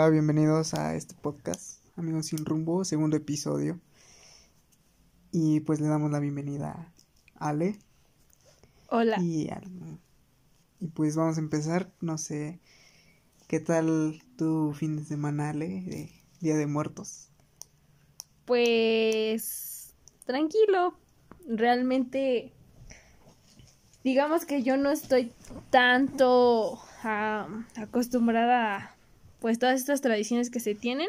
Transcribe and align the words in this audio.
Hola, 0.00 0.08
bienvenidos 0.08 0.72
a 0.72 0.94
este 0.94 1.14
podcast, 1.14 1.84
Amigos 1.94 2.24
sin 2.24 2.46
rumbo, 2.46 2.86
segundo 2.86 3.18
episodio. 3.18 3.78
Y 5.30 5.60
pues 5.60 5.78
le 5.78 5.88
damos 5.88 6.10
la 6.10 6.20
bienvenida 6.20 6.90
a 7.34 7.48
Ale. 7.48 7.78
Hola. 8.88 9.18
Y, 9.20 9.50
y 10.78 10.86
pues 10.86 11.16
vamos 11.16 11.36
a 11.36 11.40
empezar, 11.40 11.92
no 12.00 12.16
sé, 12.16 12.60
¿qué 13.46 13.60
tal 13.60 14.22
tu 14.38 14.72
fin 14.72 14.96
de 14.96 15.04
semana, 15.04 15.50
Ale, 15.50 15.82
de 15.82 16.10
Día 16.40 16.56
de 16.56 16.66
Muertos? 16.66 17.28
Pues 18.46 19.92
tranquilo, 20.24 20.94
realmente 21.46 22.54
digamos 24.02 24.46
que 24.46 24.62
yo 24.62 24.78
no 24.78 24.90
estoy 24.92 25.34
tanto 25.68 26.80
acostumbrada 27.76 28.76
a 28.76 28.99
pues 29.40 29.58
todas 29.58 29.80
estas 29.80 30.00
tradiciones 30.00 30.50
que 30.50 30.60
se 30.60 30.74
tienen. 30.74 31.08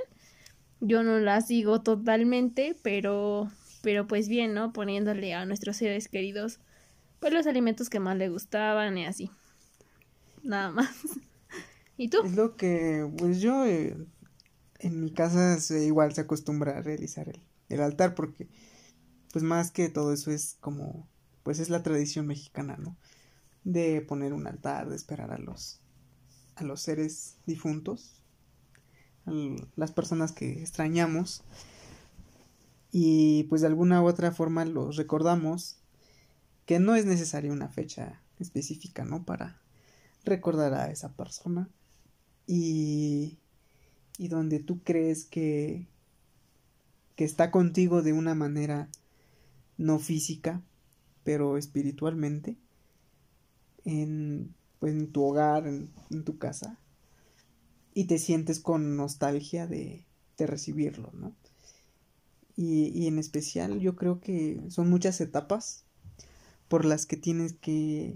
Yo 0.79 1.03
no 1.03 1.19
las 1.19 1.47
sigo 1.47 1.81
totalmente, 1.81 2.75
pero 2.81 3.51
pero 3.83 4.07
pues 4.07 4.27
bien, 4.27 4.53
¿no? 4.53 4.73
Poniéndole 4.73 5.33
a 5.33 5.45
nuestros 5.45 5.77
seres 5.77 6.07
queridos 6.07 6.59
pues 7.19 7.33
los 7.33 7.45
alimentos 7.45 7.89
que 7.89 7.99
más 7.99 8.17
le 8.17 8.29
gustaban 8.29 8.97
y 8.97 9.05
así. 9.05 9.31
Nada 10.43 10.71
más. 10.71 10.89
¿Y 11.97 12.09
tú? 12.09 12.17
Es 12.25 12.35
lo 12.35 12.55
que 12.55 13.07
pues 13.17 13.41
yo 13.41 13.65
eh, 13.65 13.95
en 14.79 15.01
mi 15.01 15.11
casa 15.11 15.59
se, 15.59 15.85
igual 15.85 16.13
se 16.13 16.21
acostumbra 16.21 16.77
a 16.77 16.81
realizar 16.81 17.29
el, 17.29 17.39
el 17.69 17.81
altar 17.81 18.15
porque 18.15 18.47
pues 19.31 19.43
más 19.43 19.71
que 19.71 19.89
todo 19.89 20.13
eso 20.13 20.31
es 20.31 20.57
como 20.59 21.07
pues 21.43 21.59
es 21.59 21.69
la 21.69 21.83
tradición 21.83 22.27
mexicana, 22.27 22.77
¿no? 22.77 22.97
De 23.63 24.01
poner 24.01 24.33
un 24.33 24.47
altar, 24.47 24.89
de 24.89 24.95
esperar 24.95 25.31
a 25.31 25.37
los 25.37 25.79
a 26.55 26.63
los 26.63 26.81
seres 26.81 27.37
difuntos, 27.45 28.20
las 29.75 29.91
personas 29.91 30.31
que 30.31 30.61
extrañamos 30.61 31.43
y 32.91 33.43
pues 33.43 33.61
de 33.61 33.67
alguna 33.67 34.01
u 34.01 34.07
otra 34.07 34.31
forma 34.31 34.65
los 34.65 34.97
recordamos 34.97 35.77
que 36.65 36.79
no 36.79 36.95
es 36.95 37.05
necesaria 37.05 37.51
una 37.51 37.69
fecha 37.69 38.21
específica, 38.39 39.05
¿no? 39.05 39.23
Para 39.23 39.61
recordar 40.25 40.73
a 40.73 40.91
esa 40.91 41.13
persona 41.13 41.69
y, 42.47 43.37
y 44.17 44.27
donde 44.27 44.59
tú 44.59 44.81
crees 44.83 45.25
que, 45.25 45.87
que 47.15 47.23
está 47.23 47.51
contigo 47.51 48.01
de 48.01 48.13
una 48.13 48.35
manera 48.35 48.89
no 49.77 49.99
física, 49.99 50.61
pero 51.23 51.57
espiritualmente, 51.57 52.55
en, 53.85 54.53
pues, 54.79 54.93
en 54.93 55.11
tu 55.11 55.23
hogar, 55.23 55.67
en, 55.67 55.89
tu 56.23 56.37
casa, 56.37 56.77
y 57.93 58.05
te 58.05 58.17
sientes 58.17 58.59
con 58.59 58.95
nostalgia 58.95 59.67
de, 59.67 60.05
de 60.37 60.47
recibirlo, 60.47 61.11
¿no? 61.13 61.35
Y, 62.55 62.87
y, 62.89 63.07
en 63.07 63.17
especial 63.17 63.79
yo 63.79 63.95
creo 63.95 64.19
que 64.19 64.61
son 64.69 64.89
muchas 64.89 65.21
etapas 65.21 65.85
por 66.67 66.85
las 66.85 67.05
que 67.05 67.17
tienes 67.17 67.53
que, 67.53 68.15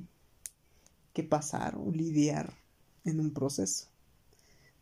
que 1.13 1.23
pasar 1.23 1.75
o 1.77 1.91
lidiar 1.91 2.53
en 3.05 3.19
un 3.19 3.31
proceso, 3.31 3.87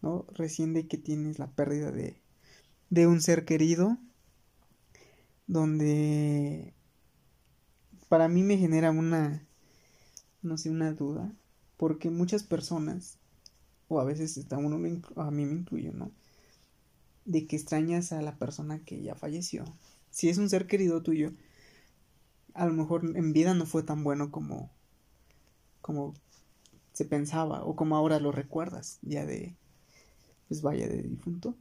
¿no? 0.01 0.25
Recién 0.33 0.73
de 0.73 0.87
que 0.87 0.97
tienes 0.97 1.39
la 1.39 1.47
pérdida 1.47 1.91
de, 1.91 2.17
de 2.89 3.07
un 3.07 3.21
ser 3.21 3.45
querido, 3.45 3.97
donde 5.47 6.73
para 8.09 8.27
mí 8.27 8.43
me 8.43 8.57
genera 8.57 8.91
una, 8.91 9.45
no 10.41 10.57
sé, 10.57 10.69
una 10.69 10.93
duda, 10.93 11.33
porque 11.77 12.09
muchas 12.09 12.43
personas, 12.43 13.17
o 13.87 13.99
a 13.99 14.03
veces 14.03 14.37
está 14.37 14.57
uno, 14.57 14.75
a 15.15 15.31
mí 15.31 15.45
me 15.45 15.53
incluyo, 15.53 15.93
¿no? 15.93 16.11
De 17.25 17.47
que 17.47 17.55
extrañas 17.55 18.11
a 18.11 18.21
la 18.21 18.37
persona 18.37 18.79
que 18.79 19.01
ya 19.01 19.15
falleció. 19.15 19.65
Si 20.11 20.29
es 20.29 20.37
un 20.37 20.49
ser 20.49 20.67
querido 20.67 21.01
tuyo, 21.01 21.33
a 22.53 22.65
lo 22.65 22.73
mejor 22.73 23.03
en 23.15 23.33
vida 23.33 23.53
no 23.53 23.65
fue 23.65 23.83
tan 23.83 24.03
bueno 24.03 24.31
como, 24.31 24.69
como 25.81 26.13
se 26.93 27.05
pensaba, 27.05 27.63
o 27.63 27.75
como 27.75 27.95
ahora 27.95 28.19
lo 28.19 28.31
recuerdas, 28.31 28.99
ya 29.01 29.25
de, 29.25 29.55
pues 30.47 30.61
vaya, 30.61 30.87
de 30.87 31.01
difunto. 31.03 31.55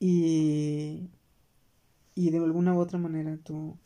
Y, 0.00 1.10
y 2.14 2.30
de 2.30 2.38
alguna 2.38 2.74
u 2.74 2.80
otra 2.80 2.98
manera 2.98 3.38
tú 3.44 3.76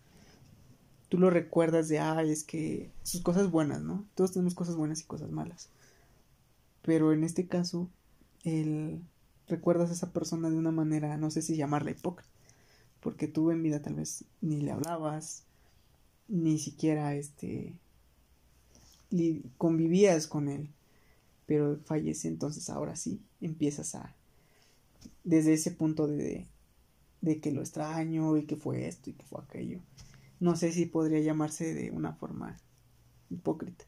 tú 1.09 1.19
lo 1.19 1.31
recuerdas 1.31 1.89
de, 1.89 1.99
ay, 1.99 2.31
es 2.31 2.45
que 2.45 2.91
sus 3.03 3.23
cosas 3.23 3.51
buenas, 3.51 3.83
¿no? 3.83 4.07
Todos 4.15 4.33
tenemos 4.33 4.55
cosas 4.55 4.77
buenas 4.77 5.01
y 5.01 5.05
cosas 5.05 5.31
malas. 5.31 5.69
Pero 6.87 7.13
en 7.13 7.25
este 7.25 7.47
caso, 7.47 7.91
el 8.45 9.03
recuerdas 9.47 9.91
a 9.91 9.93
esa 9.93 10.13
persona 10.13 10.49
de 10.49 10.57
una 10.57 10.71
manera, 10.71 11.19
no 11.19 11.31
sé 11.31 11.43
si 11.43 11.57
llamarla 11.57 11.91
hipócrita, 11.91 12.33
porque 13.01 13.29
tú 13.29 13.51
en 13.51 13.63
vida 13.63 13.83
tal 13.83 13.95
vez 13.95 14.25
ni 14.41 14.63
le 14.63 14.73
hablabas, 14.73 15.45
ni 16.29 16.59
siquiera 16.59 17.15
este 17.15 17.75
convivías 19.59 20.27
con 20.27 20.49
él, 20.49 20.69
pero 21.47 21.79
fallece, 21.85 22.29
entonces 22.29 22.71
ahora 22.71 22.97
sí 22.97 23.21
empiezas 23.41 23.95
a 23.95 24.17
desde 25.23 25.53
ese 25.53 25.71
punto 25.71 26.07
de, 26.07 26.47
de 27.21 27.41
que 27.41 27.53
lo 27.53 27.61
extraño 27.61 28.37
y 28.37 28.47
que 28.47 28.57
fue 28.57 28.89
esto 28.89 29.11
y 29.11 29.13
que 29.13 29.25
fue 29.25 29.43
aquello 29.43 29.81
no 30.41 30.57
sé 30.57 30.73
si 30.73 30.87
podría 30.87 31.21
llamarse 31.21 31.73
de 31.75 31.91
una 31.91 32.13
forma 32.13 32.57
hipócrita. 33.31 33.85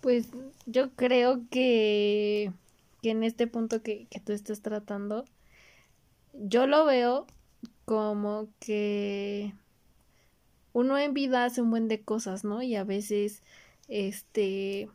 Pues 0.00 0.28
yo 0.66 0.90
creo 0.94 1.42
que, 1.50 2.52
que 3.02 3.10
en 3.10 3.24
este 3.24 3.46
punto 3.46 3.82
que, 3.82 4.06
que 4.10 4.20
tú 4.20 4.32
estás 4.32 4.62
tratando, 4.62 5.24
yo 6.34 6.66
lo 6.66 6.84
veo 6.84 7.26
como 7.84 8.48
que 8.60 9.54
uno 10.72 10.98
en 10.98 11.14
vida 11.14 11.44
hace 11.44 11.62
un 11.62 11.70
buen 11.70 11.88
de 11.88 12.02
cosas, 12.02 12.44
¿no? 12.44 12.62
Y 12.62 12.76
a 12.76 12.84
veces, 12.84 13.42
este, 13.88 14.88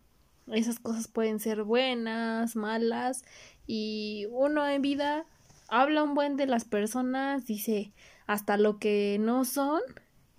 esas 0.47 0.79
cosas 0.79 1.07
pueden 1.07 1.39
ser 1.39 1.63
buenas, 1.63 2.55
malas, 2.55 3.23
y 3.67 4.27
uno 4.31 4.67
en 4.67 4.81
vida 4.81 5.25
habla 5.67 6.03
un 6.03 6.13
buen 6.13 6.37
de 6.37 6.45
las 6.45 6.65
personas, 6.65 7.45
dice 7.45 7.91
hasta 8.27 8.57
lo 8.57 8.79
que 8.79 9.17
no 9.19 9.43
son, 9.43 9.81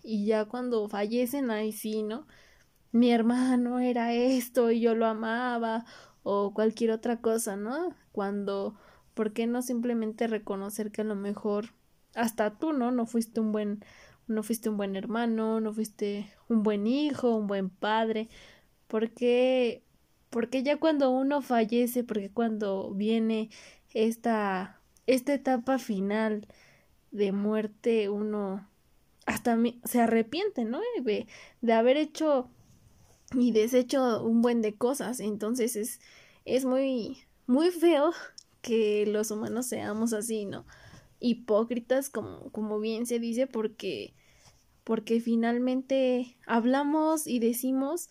y 0.02 0.26
ya 0.26 0.46
cuando 0.46 0.88
fallecen, 0.88 1.50
ahí 1.50 1.72
sí, 1.72 2.02
¿no? 2.02 2.26
Mi 2.94 3.10
hermano 3.10 3.80
era 3.80 4.12
esto 4.12 4.70
y 4.70 4.78
yo 4.78 4.94
lo 4.94 5.06
amaba 5.06 5.84
o 6.22 6.54
cualquier 6.54 6.92
otra 6.92 7.20
cosa, 7.20 7.56
¿no? 7.56 7.92
Cuando, 8.12 8.76
¿por 9.14 9.32
qué 9.32 9.48
no 9.48 9.62
simplemente 9.62 10.28
reconocer 10.28 10.92
que 10.92 11.00
a 11.00 11.04
lo 11.04 11.16
mejor 11.16 11.70
hasta 12.14 12.56
tú, 12.56 12.72
¿no? 12.72 12.92
No 12.92 13.04
fuiste 13.04 13.40
un 13.40 13.50
buen, 13.50 13.84
no 14.28 14.44
fuiste 14.44 14.68
un 14.68 14.76
buen 14.76 14.94
hermano, 14.94 15.58
no 15.58 15.72
fuiste 15.72 16.30
un 16.48 16.62
buen 16.62 16.86
hijo, 16.86 17.34
un 17.34 17.48
buen 17.48 17.68
padre, 17.68 18.28
porque, 18.86 19.82
porque 20.30 20.62
ya 20.62 20.78
cuando 20.78 21.10
uno 21.10 21.42
fallece, 21.42 22.04
porque 22.04 22.30
cuando 22.30 22.92
viene 22.92 23.50
esta, 23.92 24.80
esta 25.08 25.34
etapa 25.34 25.80
final 25.80 26.46
de 27.10 27.32
muerte, 27.32 28.08
uno 28.08 28.68
hasta 29.26 29.58
se 29.82 30.00
arrepiente, 30.00 30.64
¿no? 30.64 30.78
De, 31.02 31.26
de, 31.60 31.72
haber 31.72 31.96
hecho 31.96 32.50
y 33.36 33.52
deshecho 33.52 34.22
un 34.24 34.42
buen 34.42 34.62
de 34.62 34.74
cosas. 34.74 35.20
Entonces 35.20 35.76
es, 35.76 36.00
es 36.44 36.64
muy, 36.64 37.18
muy 37.46 37.70
feo 37.70 38.12
que 38.62 39.06
los 39.06 39.30
humanos 39.30 39.66
seamos 39.66 40.12
así, 40.12 40.46
¿no? 40.46 40.66
Hipócritas, 41.20 42.10
como, 42.10 42.50
como 42.50 42.80
bien 42.80 43.06
se 43.06 43.18
dice, 43.18 43.46
porque, 43.46 44.14
porque 44.84 45.20
finalmente 45.20 46.36
hablamos 46.46 47.26
y 47.26 47.38
decimos 47.38 48.10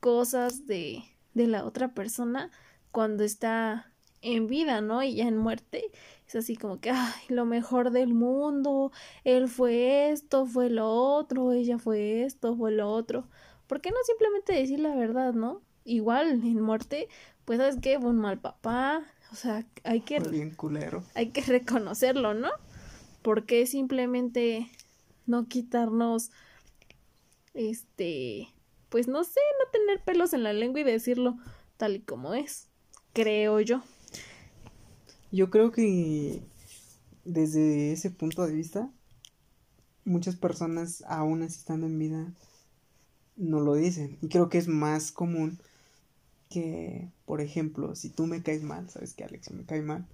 cosas 0.00 0.66
de, 0.66 1.04
de 1.34 1.46
la 1.46 1.64
otra 1.64 1.94
persona 1.94 2.50
cuando 2.90 3.24
está 3.24 3.92
en 4.24 4.46
vida, 4.46 4.80
¿no? 4.80 5.02
Y 5.02 5.16
ya 5.16 5.28
en 5.28 5.36
muerte 5.36 5.84
es 6.26 6.34
así 6.34 6.56
como 6.56 6.80
que, 6.80 6.90
ay, 6.90 7.12
lo 7.28 7.44
mejor 7.44 7.90
del 7.90 8.14
mundo, 8.14 8.90
él 9.24 9.48
fue 9.48 10.10
esto, 10.10 10.46
fue 10.46 10.70
lo 10.70 10.90
otro, 10.90 11.52
ella 11.52 11.78
fue 11.78 12.24
esto, 12.24 12.56
fue 12.56 12.72
lo 12.72 12.90
otro. 12.90 13.28
¿Por 13.66 13.80
qué 13.80 13.90
no 13.90 13.96
simplemente 14.06 14.52
decir 14.52 14.80
la 14.80 14.94
verdad, 14.94 15.34
no? 15.34 15.62
Igual 15.84 16.42
en 16.44 16.60
muerte, 16.60 17.08
pues 17.44 17.58
sabes 17.58 17.76
que 17.80 17.98
fue 17.98 18.10
un 18.10 18.18
mal 18.18 18.38
papá, 18.38 19.04
o 19.32 19.34
sea, 19.34 19.66
hay 19.84 20.00
que 20.00 20.18
bien 20.20 20.54
culero. 20.54 21.02
Hay 21.14 21.30
que 21.30 21.40
reconocerlo, 21.42 22.34
¿no? 22.34 22.50
¿Por 23.22 23.46
qué 23.46 23.66
simplemente 23.66 24.68
no 25.26 25.46
quitarnos 25.48 26.30
este 27.54 28.48
pues 28.94 29.08
no 29.08 29.24
sé, 29.24 29.40
no 29.58 29.70
tener 29.72 30.04
pelos 30.04 30.34
en 30.34 30.44
la 30.44 30.52
lengua 30.52 30.80
y 30.80 30.84
decirlo 30.84 31.36
tal 31.76 31.96
y 31.96 32.00
como 32.00 32.32
es, 32.32 32.68
creo 33.12 33.58
yo. 33.58 33.82
Yo 35.32 35.50
creo 35.50 35.72
que 35.72 36.44
desde 37.24 37.90
ese 37.90 38.10
punto 38.10 38.46
de 38.46 38.52
vista, 38.52 38.88
muchas 40.04 40.36
personas, 40.36 41.02
aún 41.08 41.42
así 41.42 41.58
estando 41.58 41.86
en 41.86 41.98
vida, 41.98 42.32
no 43.36 43.60
lo 43.60 43.74
dicen. 43.74 44.18
Y 44.22 44.28
creo 44.28 44.48
que 44.48 44.58
es 44.58 44.68
más 44.68 45.12
común 45.12 45.58
que, 46.50 47.10
por 47.26 47.40
ejemplo, 47.40 47.96
si 47.96 48.10
tú 48.10 48.26
me 48.26 48.42
caes 48.42 48.62
mal, 48.62 48.88
sabes 48.90 49.14
que 49.14 49.24
Alex 49.24 49.50
me 49.52 49.64
cae 49.64 49.82
mal, 49.82 50.06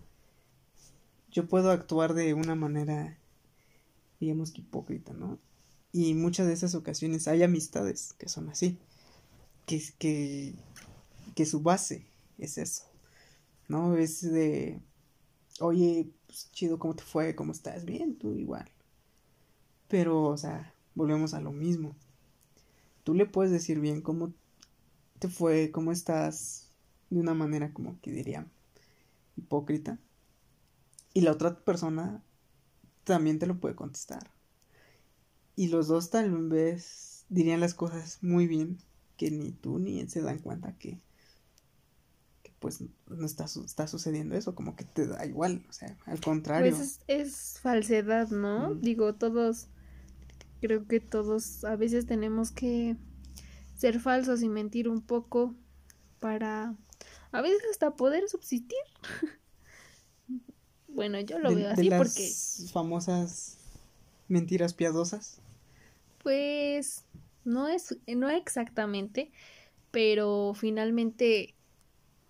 yo 1.31 1.47
puedo 1.47 1.71
actuar 1.71 2.15
de 2.15 2.35
una 2.35 2.55
manera, 2.55 3.19
digamos 4.21 4.51
que 4.51 4.63
hipócrita, 4.63 5.13
¿no? 5.13 5.39
Y 5.93 6.15
muchas 6.15 6.47
de 6.47 6.53
esas 6.53 6.75
ocasiones 6.75 7.29
hay 7.29 7.43
amistades 7.43 8.15
que 8.19 8.29
son 8.29 8.49
así, 8.49 8.79
que, 9.67 9.83
que, 9.99 10.55
que 11.35 11.47
su 11.47 11.61
base 11.61 12.07
es 12.39 12.59
eso, 12.59 12.85
¿no? 13.69 13.97
Es 13.97 14.23
de, 14.23 14.81
oye, 15.61 16.11
pues 16.27 16.51
chido, 16.53 16.79
¿cómo 16.79 16.95
te 16.95 17.03
fue? 17.03 17.35
¿Cómo 17.35 17.53
estás? 17.53 17.85
Bien, 17.85 18.17
tú 18.17 18.35
igual. 18.35 18.69
Pero, 19.89 20.23
o 20.25 20.37
sea, 20.37 20.73
volvemos 20.95 21.35
a 21.35 21.41
lo 21.41 21.53
mismo. 21.53 21.95
Tú 23.05 23.15
le 23.15 23.27
puedes 23.27 23.51
decir 23.51 23.81
bien 23.81 24.01
cómo 24.03 24.33
te 25.19 25.29
fue, 25.29 25.71
cómo 25.71 25.93
estás, 25.93 26.71
de 27.11 27.21
una 27.21 27.35
manera 27.35 27.73
como 27.73 28.01
que 28.01 28.11
diría 28.13 28.47
hipócrita. 29.37 29.99
Y 31.13 31.23
la 31.23 31.33
otra 31.33 31.59
persona 31.59 32.23
también 33.05 33.39
te 33.39 33.47
lo 33.47 33.59
puede 33.59 33.75
contestar. 33.75 34.31
Y 35.57 35.69
los 35.69 35.89
dos 35.89 36.11
tal 36.11 36.49
vez 36.49 37.27
dirían 37.29 37.61
las 37.61 37.75
cosas 37.75 38.19
muy 38.23 38.47
bien, 38.47 38.79
que 39.17 39.31
ni 39.31 39.53
tú 39.53 39.79
ni 39.79 40.01
él 40.01 40.09
se 40.09 40.23
dan 40.23 40.39
cuenta 40.39 40.77
que, 40.79 41.01
que 42.43 42.53
pues 42.59 42.83
no 43.09 43.27
está, 43.27 43.45
está 43.45 43.87
sucediendo 43.87 44.35
eso, 44.37 44.55
como 44.55 44.77
que 44.77 44.85
te 44.85 45.07
da 45.07 45.27
igual, 45.27 45.65
o 45.69 45.73
sea, 45.73 45.97
al 46.07 46.21
contrario. 46.21 46.75
Pues 46.75 47.01
es, 47.09 47.59
falsedad, 47.61 48.31
¿no? 48.31 48.75
Digo, 48.75 49.15
todos, 49.15 49.69
creo 50.61 50.87
que 50.87 51.01
todos 51.01 51.65
a 51.65 51.77
veces 51.77 52.07
tenemos 52.07 52.51
que 52.51 52.97
ser 53.77 54.01
falsos 54.01 54.43
y 54.43 54.49
mentir 54.49 54.89
un 54.89 55.01
poco 55.01 55.55
para 56.19 56.77
a 57.33 57.41
veces 57.41 57.63
hasta 57.71 57.97
poder 57.97 58.29
subsistir. 58.29 58.79
bueno, 60.89 61.21
yo 61.21 61.39
lo 61.39 61.55
veo 61.55 61.71
así 61.71 61.89
de 61.89 61.99
las 61.99 62.71
famosas 62.73 63.57
mentiras 64.29 64.75
piadosas. 64.75 65.41
Pues 66.23 67.05
no 67.45 67.69
es 67.69 67.97
no 68.07 68.29
exactamente, 68.29 69.33
pero 69.91 70.53
finalmente 70.55 71.55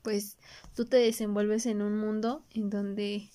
pues 0.03 0.39
tú 0.75 0.87
te 0.87 0.97
desenvuelves 0.97 1.67
en 1.67 1.83
un 1.83 1.99
mundo 1.99 2.45
en 2.51 2.71
donde 2.71 3.29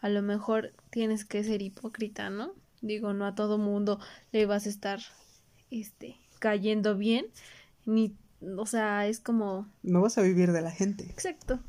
a 0.00 0.08
lo 0.08 0.22
mejor 0.22 0.74
tienes 0.90 1.24
que 1.24 1.42
ser 1.42 1.62
hipócrita, 1.62 2.30
¿no? 2.30 2.52
Digo, 2.84 3.14
no 3.14 3.24
a 3.24 3.34
todo 3.34 3.56
mundo 3.56 3.98
le 4.30 4.44
vas 4.44 4.66
a 4.66 4.68
estar 4.68 5.00
este 5.70 6.16
cayendo 6.38 6.98
bien, 6.98 7.24
ni, 7.86 8.14
o 8.58 8.66
sea, 8.66 9.06
es 9.06 9.20
como... 9.20 9.66
No 9.82 10.02
vas 10.02 10.18
a 10.18 10.22
vivir 10.22 10.52
de 10.52 10.60
la 10.60 10.70
gente. 10.70 11.04
Exacto. 11.04 11.60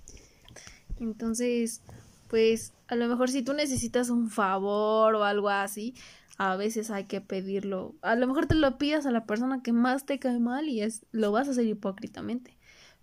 Entonces, 1.00 1.82
pues 2.28 2.74
a 2.88 2.96
lo 2.96 3.08
mejor 3.08 3.30
si 3.30 3.44
tú 3.44 3.54
necesitas 3.54 4.10
un 4.10 4.30
favor 4.30 5.16
o 5.16 5.24
algo 5.24 5.48
así, 5.48 5.96
a 6.38 6.58
veces 6.58 6.92
hay 6.92 7.06
que 7.06 7.22
pedirlo. 7.22 7.96
A 8.02 8.16
lo 8.16 8.28
mejor 8.28 8.48
te 8.48 8.56
lo 8.56 8.78
pidas 8.78 9.06
a 9.06 9.12
la 9.12 9.26
persona 9.26 9.64
que 9.64 9.72
más 9.72 10.06
te 10.06 10.20
cae 10.20 10.40
mal 10.40 10.68
y 10.68 10.82
es 10.82 11.06
lo 11.14 11.32
vas 11.32 11.48
a 11.48 11.52
hacer 11.52 11.66
hipócritamente. 11.66 12.58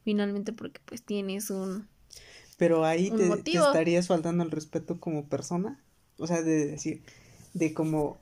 Finalmente 0.04 0.52
porque 0.52 0.82
pues 0.84 1.02
tienes 1.02 1.48
un 1.48 1.88
Pero 2.58 2.84
ahí 2.84 3.10
te, 3.10 3.34
te, 3.38 3.52
estarías 3.52 4.08
faltando 4.08 4.44
el 4.44 4.50
respeto 4.50 5.00
como 5.00 5.30
persona, 5.30 5.80
o 6.18 6.26
sea, 6.26 6.42
de 6.42 6.66
decir 6.66 7.02
de 7.54 7.74
como 7.74 8.18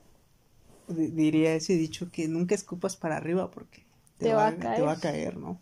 diría 0.87 1.55
ese 1.55 1.75
dicho 1.75 2.11
que 2.11 2.27
nunca 2.27 2.55
escupas 2.55 2.95
para 2.95 3.17
arriba 3.17 3.51
porque 3.51 3.83
te, 4.17 4.33
va, 4.33 4.47
a 4.47 4.57
caer. 4.57 4.75
te 4.77 4.81
va 4.81 4.91
a 4.93 4.99
caer, 4.99 5.37
¿no? 5.37 5.59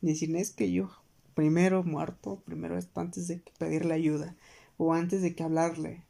decir, 0.00 0.34
es 0.36 0.50
que 0.50 0.70
yo 0.70 0.90
primero 1.34 1.82
muerto, 1.82 2.42
primero 2.44 2.78
esto 2.78 3.00
antes 3.00 3.28
de 3.28 3.42
pedirle 3.58 3.94
ayuda 3.94 4.34
o 4.76 4.92
antes 4.92 5.22
de 5.22 5.34
que 5.34 5.42
hablarle. 5.42 6.02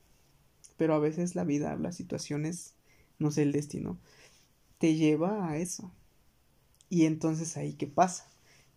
Pero 0.76 0.94
a 0.94 0.98
veces 0.98 1.34
la 1.34 1.44
vida, 1.44 1.76
las 1.76 1.96
situaciones, 1.96 2.74
no 3.18 3.30
sé, 3.30 3.42
el 3.42 3.52
destino, 3.52 3.98
te 4.78 4.94
lleva 4.96 5.48
a 5.48 5.56
eso. 5.56 5.92
Y 6.90 7.06
entonces 7.06 7.56
ahí, 7.56 7.74
¿qué 7.74 7.86
pasa? 7.86 8.26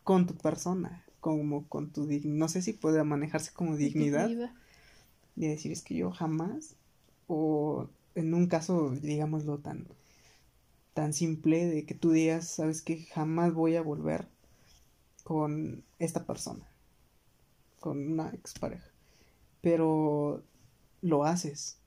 Con 0.03 0.27
tu 0.27 0.35
persona, 0.35 1.03
como 1.19 1.67
con 1.67 1.91
tu 1.91 2.07
no 2.23 2.47
sé 2.49 2.61
si 2.61 2.73
puede 2.73 3.03
manejarse 3.03 3.51
como 3.51 3.75
dignidad. 3.75 4.29
De 5.35 5.47
decir, 5.49 5.71
es 5.71 5.81
que 5.81 5.95
yo 5.95 6.11
jamás, 6.11 6.75
o 7.27 7.89
en 8.17 8.33
un 8.33 8.47
caso, 8.47 8.89
digámoslo 8.89 9.59
tan, 9.59 9.87
tan 10.95 11.13
simple 11.13 11.67
de 11.67 11.85
que 11.85 11.93
tú 11.93 12.11
digas, 12.11 12.47
sabes 12.47 12.81
que 12.81 13.03
jamás 13.03 13.53
voy 13.53 13.75
a 13.75 13.83
volver 13.83 14.27
con 15.23 15.83
esta 15.99 16.25
persona, 16.25 16.65
con 17.79 18.13
una 18.13 18.29
expareja, 18.29 18.89
pero 19.61 20.43
lo 21.01 21.25
haces. 21.25 21.77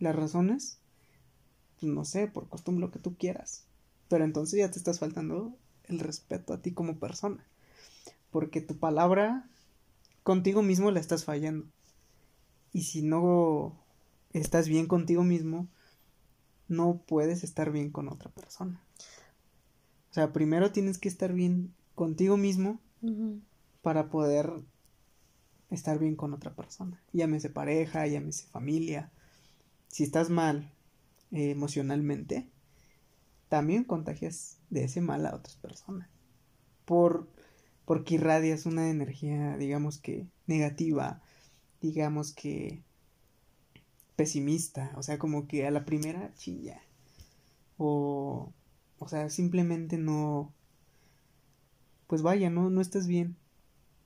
Las 0.00 0.16
razones, 0.16 0.78
pues 1.78 1.92
no 1.92 2.04
sé, 2.04 2.26
por 2.26 2.48
costumbre 2.48 2.80
lo 2.80 2.90
que 2.90 2.98
tú 2.98 3.16
quieras, 3.16 3.64
pero 4.08 4.24
entonces 4.24 4.58
ya 4.58 4.70
te 4.70 4.78
estás 4.78 4.98
faltando 4.98 5.56
el 5.84 6.00
respeto 6.00 6.54
a 6.54 6.58
ti 6.60 6.72
como 6.72 6.98
persona, 6.98 7.46
porque 8.32 8.60
tu 8.60 8.76
palabra 8.78 9.48
contigo 10.24 10.62
mismo 10.62 10.90
la 10.90 10.98
estás 10.98 11.24
fallando. 11.24 11.66
Y 12.72 12.82
si 12.82 13.02
no 13.02 13.81
estás 14.32 14.68
bien 14.68 14.86
contigo 14.86 15.24
mismo, 15.24 15.68
no 16.68 17.02
puedes 17.06 17.44
estar 17.44 17.70
bien 17.70 17.90
con 17.90 18.08
otra 18.08 18.30
persona. 18.30 18.80
O 20.10 20.14
sea, 20.14 20.32
primero 20.32 20.72
tienes 20.72 20.98
que 20.98 21.08
estar 21.08 21.32
bien 21.32 21.74
contigo 21.94 22.36
mismo 22.36 22.80
para 23.82 24.10
poder 24.10 24.52
estar 25.70 25.98
bien 25.98 26.16
con 26.16 26.34
otra 26.34 26.54
persona. 26.54 27.02
Llámese 27.12 27.50
pareja, 27.50 28.06
llámese 28.06 28.46
familia. 28.46 29.10
Si 29.88 30.04
estás 30.04 30.30
mal 30.30 30.72
eh, 31.30 31.50
emocionalmente, 31.50 32.48
también 33.48 33.84
contagias 33.84 34.58
de 34.70 34.84
ese 34.84 35.00
mal 35.00 35.26
a 35.26 35.34
otras 35.34 35.56
personas. 35.56 36.08
Por, 36.84 37.28
porque 37.84 38.14
irradias 38.14 38.66
una 38.66 38.90
energía, 38.90 39.56
digamos 39.56 39.98
que 39.98 40.26
negativa, 40.46 41.22
digamos 41.80 42.32
que 42.32 42.82
pesimista, 44.22 44.92
o 44.94 45.02
sea, 45.02 45.18
como 45.18 45.48
que 45.48 45.66
a 45.66 45.72
la 45.72 45.84
primera 45.84 46.32
chilla. 46.34 46.80
O, 47.76 48.52
o 49.00 49.08
sea, 49.08 49.28
simplemente 49.30 49.98
no, 49.98 50.54
pues 52.06 52.22
vaya, 52.22 52.48
no, 52.48 52.70
no 52.70 52.80
estás 52.80 53.08
bien. 53.08 53.36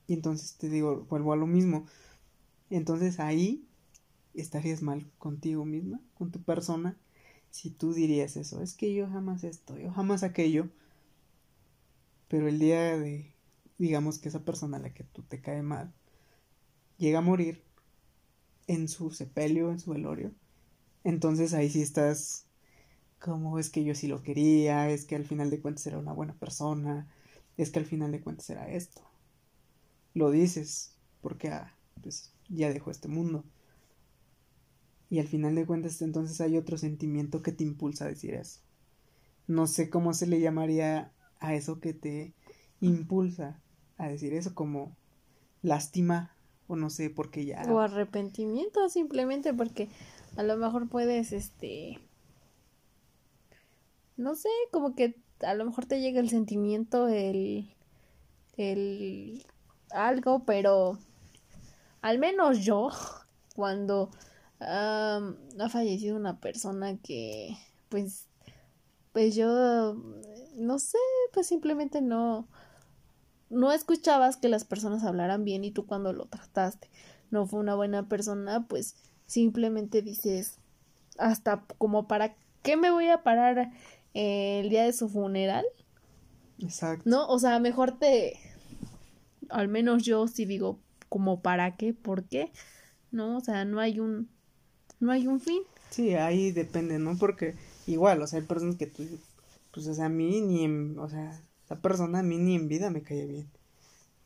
Y 0.07 0.15
entonces 0.15 0.57
te 0.57 0.71
digo, 0.71 1.05
vuelvo 1.11 1.35
a 1.35 1.37
lo 1.37 1.47
mismo. 1.47 1.85
Entonces 2.71 3.21
ahí 3.21 3.69
estarías 4.33 4.81
mal 4.81 5.07
contigo 5.19 5.67
misma, 5.67 6.01
con 6.15 6.31
tu 6.31 6.41
persona, 6.43 6.97
si 7.51 7.69
tú 7.69 7.93
dirías 7.93 8.39
eso. 8.39 8.63
Es 8.63 8.73
que 8.73 8.95
yo 8.95 9.07
jamás 9.11 9.45
esto, 9.45 9.79
yo 9.79 9.93
jamás 9.93 10.23
aquello. 10.23 10.71
Pero 12.29 12.49
el 12.49 12.59
día 12.59 12.97
de, 12.97 13.35
digamos 13.77 14.19
que 14.19 14.31
esa 14.31 14.47
persona 14.47 14.79
a 14.79 14.81
la 14.81 14.95
que 14.95 15.05
tú 15.05 15.21
te 15.25 15.43
cae 15.43 15.61
mal, 15.61 15.93
llega 16.97 17.19
a 17.19 17.21
morir, 17.23 17.66
en 18.67 18.89
su 18.89 19.11
sepelio, 19.11 19.71
en 19.71 19.81
su 19.81 19.93
velorio. 19.93 20.33
Entonces 21.05 21.55
ahí 21.55 21.71
sí 21.71 21.83
estás 21.83 22.47
como 23.21 23.59
es 23.59 23.71
que 23.71 23.85
yo 23.85 23.95
sí 23.95 24.09
lo 24.09 24.23
quería, 24.23 24.91
es 24.91 25.05
que 25.05 25.17
al 25.17 25.25
final 25.25 25.51
de 25.51 25.61
cuentas 25.61 25.87
era 25.87 25.99
una 25.99 26.13
buena 26.13 26.35
persona, 26.35 27.09
es 27.57 27.71
que 27.71 27.79
al 27.79 27.87
final 27.87 28.13
de 28.13 28.21
cuentas 28.21 28.49
era 28.51 28.69
esto. 28.69 29.03
Lo 30.15 30.31
dices 30.31 30.95
porque 31.23 31.49
ah, 31.49 31.75
pues, 32.03 32.33
ya 32.49 32.73
dejó 32.73 32.91
este 32.91 33.09
mundo. 33.09 33.45
Y 35.09 35.21
al 35.21 35.29
final 35.29 35.55
de 35.55 35.67
cuentas 35.67 36.03
entonces 36.03 36.41
hay 36.41 36.57
otro 36.57 36.79
sentimiento 36.79 37.43
que 37.43 37.53
te 37.53 37.65
impulsa 37.65 38.05
a 38.05 38.09
decir 38.09 38.35
eso. 38.35 38.61
No 39.47 39.67
sé 39.67 39.91
cómo 39.91 40.15
se 40.15 40.27
le 40.27 40.41
llamaría 40.41 41.13
a 41.39 41.55
eso 41.55 41.81
que 41.81 41.95
te 41.95 42.35
impulsa 42.81 43.61
a 43.97 44.09
decir 44.09 44.35
eso 44.35 44.55
como 44.55 44.97
lástima 45.63 46.36
o 46.69 46.77
no 46.77 46.91
sé, 46.91 47.11
porque 47.11 47.45
ya... 47.45 47.63
O 47.69 47.79
arrepentimiento 47.79 48.89
simplemente 48.89 49.55
porque 49.55 49.89
a 50.37 50.43
lo 50.43 50.57
mejor 50.57 50.89
puedes, 50.89 51.33
este... 51.33 51.99
No 54.17 54.35
sé, 54.35 54.49
como 54.73 54.95
que 54.95 55.17
a 55.41 55.55
lo 55.55 55.65
mejor 55.65 55.87
te 55.87 56.01
llega 56.01 56.21
el 56.21 56.31
sentimiento, 56.31 57.09
el... 57.09 57.75
el... 58.57 59.45
algo, 59.91 60.45
pero... 60.45 60.99
Al 62.03 62.19
menos 62.19 62.65
yo, 62.65 62.91
cuando 63.55 64.11
ha 64.61 65.69
fallecido 65.71 66.17
una 66.17 66.41
persona 66.41 66.97
que, 66.99 67.57
pues, 67.89 68.27
pues 69.13 69.35
yo, 69.35 69.97
no 70.57 70.79
sé, 70.79 70.99
pues 71.33 71.47
simplemente 71.47 72.01
no, 72.01 72.49
no 73.51 73.73
escuchabas 73.73 74.37
que 74.37 74.49
las 74.49 74.65
personas 74.65 75.05
hablaran 75.05 75.45
bien 75.45 75.65
y 75.65 75.71
tú 75.71 75.87
cuando 75.87 76.13
lo 76.13 76.27
trataste 76.27 76.91
no 77.31 77.47
fue 77.47 77.61
una 77.61 77.75
buena 77.75 78.09
persona, 78.09 78.67
pues 78.69 78.95
simplemente 79.27 80.03
dices, 80.03 80.59
hasta 81.19 81.65
como 81.79 82.07
para 82.07 82.37
qué 82.63 82.77
me 82.77 82.91
voy 82.91 83.09
a 83.09 83.23
parar 83.23 83.73
el 84.15 84.69
día 84.71 84.85
de 84.85 84.93
su 84.93 85.09
funeral. 85.09 85.65
Exacto. 86.61 87.03
¿No? 87.05 87.27
O 87.29 87.39
sea, 87.39 87.59
mejor 87.59 87.99
te 87.99 88.39
al 89.51 89.69
menos 89.69 90.03
yo 90.03 90.27
sí 90.29 90.45
digo, 90.45 90.79
como 91.09 91.41
para 91.41 91.77
qué, 91.77 91.93
por 91.95 92.25
qué, 92.25 92.51
¿no? 93.11 93.37
O 93.37 93.41
sea, 93.41 93.65
no 93.65 93.81
hay 93.81 94.01
un, 94.01 94.29
no 95.01 95.13
hay 95.13 95.27
un 95.27 95.41
fin. 95.41 95.63
Sí, 95.91 96.15
ahí 96.15 96.53
depende, 96.53 96.99
¿no? 96.99 97.17
Porque 97.17 97.55
igual, 97.87 98.21
o 98.23 98.27
sea, 98.27 98.41
hay 98.41 98.47
personas 98.47 98.77
que 98.77 98.87
tú, 98.87 99.05
pues, 99.73 99.87
o 99.87 99.95
sea, 99.95 100.07
a 100.07 100.11
mí 100.11 100.41
ni 100.41 100.67
o 100.97 101.09
sea, 101.09 101.41
esa 101.67 101.83
persona 101.83 102.21
a 102.21 102.23
mí 102.23 102.39
ni 102.39 102.55
en 102.55 102.69
vida 102.69 102.91
me 102.91 103.03
cae 103.03 103.27
bien. 103.27 103.51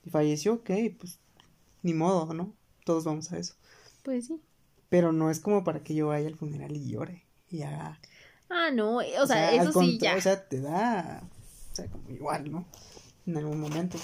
Y 0.04 0.10
falleció, 0.10 0.54
ok, 0.54 0.70
pues, 0.98 1.18
ni 1.82 1.94
modo, 1.94 2.32
¿no? 2.34 2.54
Todos 2.84 3.04
vamos 3.04 3.32
a 3.32 3.38
eso. 3.38 3.54
Pues 4.02 4.26
sí. 4.26 4.40
Pero 4.90 5.12
no 5.12 5.30
es 5.30 5.40
como 5.40 5.64
para 5.64 5.82
que 5.82 5.94
yo 5.94 6.08
vaya 6.08 6.28
al 6.28 6.36
funeral 6.36 6.76
y 6.76 6.90
llore 6.90 7.24
y 7.48 7.62
haga... 7.62 7.98
Ah, 8.50 8.70
no, 8.72 8.96
o, 8.96 9.26
sea, 9.26 9.54
eso 9.54 9.72
sí 9.80 9.98
ya. 9.98 10.16
O 10.16 10.20
sea, 10.20 10.48
te 10.48 10.60
da, 10.60 11.22
o 11.70 11.74
sea, 11.74 11.86
como 11.86 12.10
igual, 12.10 12.50
¿no? 12.50 12.66
En 13.24 13.36
algún 13.36 13.60
momento. 13.60 13.96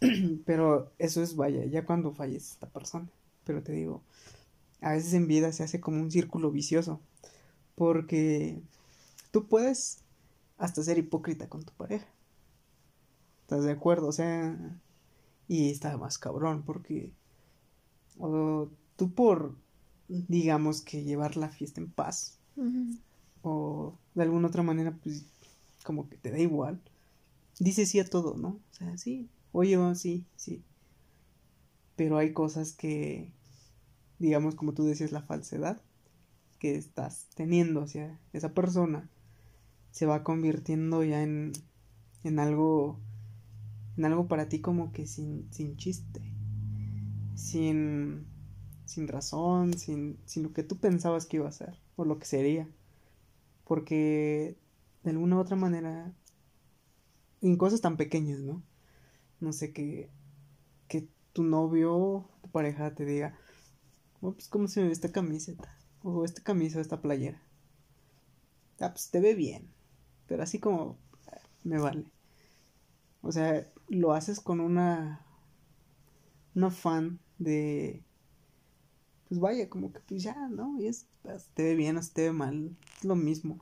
Pero 0.46 0.92
eso 0.98 1.22
es, 1.22 1.34
vaya, 1.34 1.64
ya 1.66 1.84
cuando 1.84 2.12
fallece 2.12 2.52
esta 2.52 2.68
persona. 2.68 3.10
Pero 3.44 3.62
te 3.62 3.72
digo, 3.72 4.02
a 4.80 4.92
veces 4.92 5.12
en 5.12 5.26
vida 5.26 5.52
se 5.52 5.64
hace 5.64 5.80
como 5.80 6.00
un 6.00 6.10
círculo 6.10 6.50
vicioso. 6.50 7.00
Porque 7.74 8.62
tú 9.32 9.48
puedes 9.48 10.04
hasta 10.56 10.82
ser 10.82 10.98
hipócrita 10.98 11.48
con 11.48 11.64
tu 11.64 11.72
pareja. 11.72 12.06
¿Estás 13.50 13.64
de 13.64 13.72
acuerdo? 13.72 14.06
O 14.06 14.12
sea, 14.12 14.56
y 15.48 15.70
está 15.72 15.98
más 15.98 16.18
cabrón 16.18 16.62
porque 16.64 17.10
o 18.16 18.68
tú 18.94 19.12
por, 19.12 19.56
digamos 20.06 20.82
que 20.82 21.02
llevar 21.02 21.36
la 21.36 21.48
fiesta 21.48 21.80
en 21.80 21.90
paz 21.90 22.38
o 23.42 23.98
de 24.14 24.22
alguna 24.22 24.46
otra 24.46 24.62
manera, 24.62 24.96
pues 25.02 25.26
como 25.82 26.08
que 26.08 26.16
te 26.16 26.30
da 26.30 26.38
igual, 26.38 26.80
dices 27.58 27.88
sí 27.88 27.98
a 27.98 28.04
todo, 28.04 28.36
¿no? 28.36 28.50
O 28.50 28.74
sea, 28.74 28.96
sí, 28.96 29.28
oye, 29.50 29.76
sí, 29.96 30.24
sí. 30.36 30.62
Pero 31.96 32.18
hay 32.18 32.32
cosas 32.32 32.72
que, 32.72 33.32
digamos, 34.20 34.54
como 34.54 34.74
tú 34.74 34.84
decías, 34.84 35.10
la 35.10 35.22
falsedad 35.22 35.82
que 36.60 36.76
estás 36.76 37.26
teniendo 37.34 37.82
hacia 37.82 38.16
esa 38.32 38.54
persona 38.54 39.10
se 39.90 40.06
va 40.06 40.22
convirtiendo 40.22 41.02
ya 41.02 41.24
en, 41.24 41.50
en 42.22 42.38
algo 42.38 43.00
en 44.00 44.06
algo 44.06 44.28
para 44.28 44.48
ti 44.48 44.60
como 44.60 44.92
que 44.92 45.06
sin, 45.06 45.46
sin 45.52 45.76
chiste 45.76 46.22
sin 47.34 48.26
sin 48.86 49.08
razón 49.08 49.74
sin, 49.74 50.18
sin 50.24 50.42
lo 50.42 50.54
que 50.54 50.62
tú 50.62 50.78
pensabas 50.78 51.26
que 51.26 51.36
iba 51.36 51.46
a 51.46 51.52
ser 51.52 51.78
o 51.96 52.04
lo 52.06 52.18
que 52.18 52.24
sería. 52.24 52.66
Porque 53.64 54.56
de 55.04 55.10
alguna 55.10 55.36
u 55.36 55.38
otra 55.40 55.54
manera 55.54 56.12
en 57.42 57.56
cosas 57.58 57.82
tan 57.82 57.98
pequeñas 57.98 58.40
no 58.40 58.62
no 59.40 59.52
sé 59.52 59.72
que 59.72 60.10
que 60.88 61.08
tu 61.34 61.42
novio 61.42 62.24
tu 62.42 62.50
pareja 62.50 62.94
te 62.94 63.04
diga 63.04 63.38
oh, 64.20 64.32
pues 64.32 64.48
cómo 64.48 64.66
se 64.66 64.82
ve 64.82 64.90
esta 64.90 65.12
camiseta 65.12 65.74
o 66.02 66.24
esta 66.24 66.42
camisa 66.42 66.78
o 66.78 66.80
esta 66.82 67.00
playera 67.00 67.40
ah, 68.80 68.90
pues 68.90 69.10
te 69.10 69.20
ve 69.20 69.34
bien 69.34 69.70
pero 70.26 70.42
así 70.42 70.58
como 70.58 70.98
me 71.64 71.78
vale 71.78 72.04
o 73.22 73.32
sea 73.32 73.66
lo 73.96 74.12
haces 74.12 74.40
con 74.40 74.60
una 74.60 75.26
un 76.54 76.64
afán 76.64 77.18
de 77.38 78.02
pues 79.28 79.40
vaya 79.40 79.68
como 79.68 79.92
que 79.92 80.00
pues 80.00 80.22
ya 80.22 80.48
no 80.48 80.80
y 80.80 80.86
es 80.86 81.06
pues, 81.22 81.48
te 81.54 81.64
ve 81.64 81.74
bien 81.74 81.96
o 81.96 82.00
te 82.00 82.22
ve 82.22 82.32
mal 82.32 82.76
es 82.96 83.04
lo 83.04 83.16
mismo. 83.16 83.58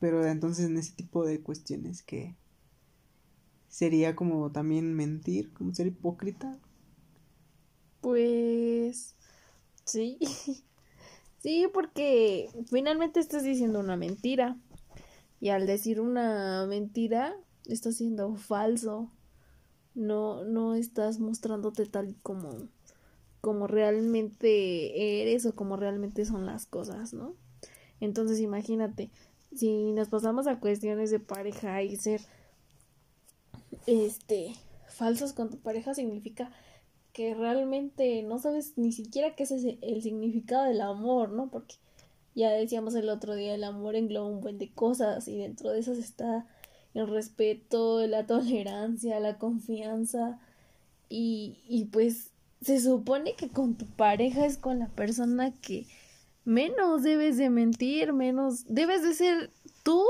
Pero 0.00 0.24
entonces 0.24 0.66
en 0.66 0.76
ese 0.78 0.92
tipo 0.92 1.24
de 1.24 1.40
cuestiones 1.40 2.02
que 2.02 2.36
sería 3.68 4.14
como 4.14 4.50
también 4.52 4.94
mentir 4.94 5.52
como 5.52 5.74
ser 5.74 5.88
hipócrita. 5.88 6.58
Pues 8.00 9.16
sí. 9.84 10.18
Sí 11.40 11.68
porque 11.72 12.50
finalmente 12.68 13.20
estás 13.20 13.44
diciendo 13.44 13.78
una 13.78 13.96
mentira. 13.96 14.58
Y 15.38 15.50
al 15.50 15.68
decir 15.68 16.00
una 16.00 16.66
mentira 16.66 17.36
estás 17.68 17.96
siendo 17.96 18.34
falso 18.36 19.10
no 19.94 20.44
no 20.44 20.74
estás 20.74 21.18
mostrándote 21.18 21.86
tal 21.86 22.14
como 22.22 22.68
como 23.40 23.66
realmente 23.66 25.22
eres 25.22 25.46
o 25.46 25.54
como 25.54 25.76
realmente 25.76 26.24
son 26.24 26.44
las 26.44 26.66
cosas, 26.66 27.14
¿no? 27.14 27.34
Entonces 28.00 28.40
imagínate, 28.40 29.10
si 29.54 29.92
nos 29.92 30.08
pasamos 30.08 30.46
a 30.46 30.60
cuestiones 30.60 31.10
de 31.10 31.20
pareja 31.20 31.82
y 31.82 31.96
ser 31.96 32.20
este 33.86 34.54
falsos 34.86 35.32
con 35.32 35.50
tu 35.50 35.58
pareja 35.58 35.94
significa 35.94 36.50
que 37.12 37.34
realmente 37.34 38.22
no 38.22 38.38
sabes 38.38 38.74
ni 38.76 38.92
siquiera 38.92 39.34
qué 39.34 39.44
es 39.44 39.50
el 39.50 40.02
significado 40.02 40.64
del 40.64 40.80
amor, 40.80 41.30
¿no? 41.30 41.50
Porque 41.50 41.76
ya 42.34 42.50
decíamos 42.50 42.94
el 42.94 43.08
otro 43.08 43.34
día, 43.34 43.54
el 43.54 43.64
amor 43.64 43.96
engloba 43.96 44.28
un 44.28 44.40
buen 44.40 44.58
de 44.58 44.70
cosas 44.72 45.26
y 45.26 45.38
dentro 45.38 45.70
de 45.70 45.80
esas 45.80 45.98
está 45.98 46.46
el 46.98 47.08
respeto, 47.08 48.06
la 48.06 48.26
tolerancia, 48.26 49.20
la 49.20 49.38
confianza 49.38 50.38
y, 51.08 51.58
y 51.68 51.86
pues 51.86 52.30
se 52.60 52.80
supone 52.80 53.34
que 53.34 53.48
con 53.48 53.74
tu 53.74 53.86
pareja 53.86 54.44
es 54.44 54.58
con 54.58 54.78
la 54.78 54.88
persona 54.88 55.52
que 55.60 55.86
menos 56.44 57.02
debes 57.02 57.36
de 57.36 57.50
mentir, 57.50 58.12
menos 58.12 58.64
debes 58.68 59.02
de 59.02 59.14
ser 59.14 59.50
tú 59.82 60.04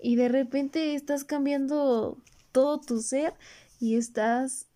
y 0.00 0.16
de 0.16 0.28
repente 0.28 0.94
estás 0.94 1.24
cambiando 1.24 2.18
todo 2.52 2.80
tu 2.80 3.00
ser 3.00 3.34
y 3.80 3.96
estás 3.96 4.66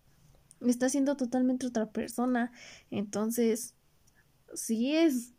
estás 0.67 0.91
siendo 0.91 1.15
totalmente 1.15 1.65
otra 1.65 1.85
persona. 1.85 2.51
Entonces, 2.91 3.73
sí 4.53 4.95
es 4.95 5.33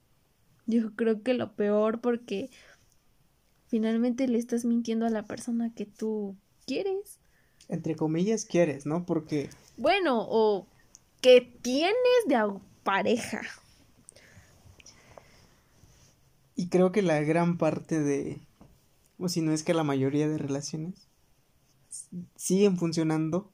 yo 0.66 0.94
creo 0.94 1.22
que 1.22 1.34
lo 1.34 1.54
peor 1.54 2.00
porque 2.00 2.50
finalmente 3.70 4.28
le 4.28 4.38
estás 4.38 4.64
mintiendo 4.64 5.06
a 5.06 5.10
la 5.10 5.24
persona 5.24 5.72
que 5.74 5.86
tú 5.86 6.36
quieres. 6.66 7.18
Entre 7.68 7.94
comillas 7.96 8.44
quieres, 8.44 8.84
¿no? 8.84 9.06
Porque 9.06 9.48
bueno, 9.80 10.26
o 10.28 10.66
que 11.22 11.40
tienes 11.62 11.94
de 12.26 12.36
pareja. 12.82 13.40
Y 16.54 16.68
creo 16.68 16.92
que 16.92 17.00
la 17.00 17.20
gran 17.20 17.56
parte 17.56 17.98
de, 17.98 18.42
o 19.18 19.30
si 19.30 19.40
no 19.40 19.52
es 19.52 19.62
que 19.62 19.72
la 19.72 19.84
mayoría 19.84 20.28
de 20.28 20.36
relaciones, 20.36 21.08
siguen 22.36 22.76
funcionando 22.76 23.50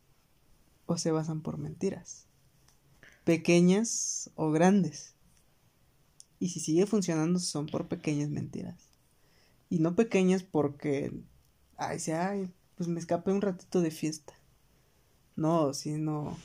o 0.86 0.98
se 0.98 1.12
basan 1.12 1.42
por 1.42 1.58
mentiras, 1.58 2.26
pequeñas 3.22 4.30
o 4.34 4.50
grandes. 4.50 5.14
Y 6.40 6.48
si 6.48 6.58
sigue 6.58 6.86
funcionando 6.86 7.38
son 7.38 7.66
por 7.66 7.86
pequeñas 7.86 8.30
mentiras. 8.30 8.85
Y 9.68 9.80
no 9.80 9.94
pequeñas 9.94 10.42
porque, 10.42 11.12
ay, 11.76 11.98
sea, 11.98 12.30
ay, 12.30 12.52
pues 12.76 12.88
me 12.88 13.00
escapé 13.00 13.32
un 13.32 13.40
ratito 13.40 13.80
de 13.80 13.90
fiesta. 13.90 14.34
No, 15.34 15.74
sino 15.74 16.36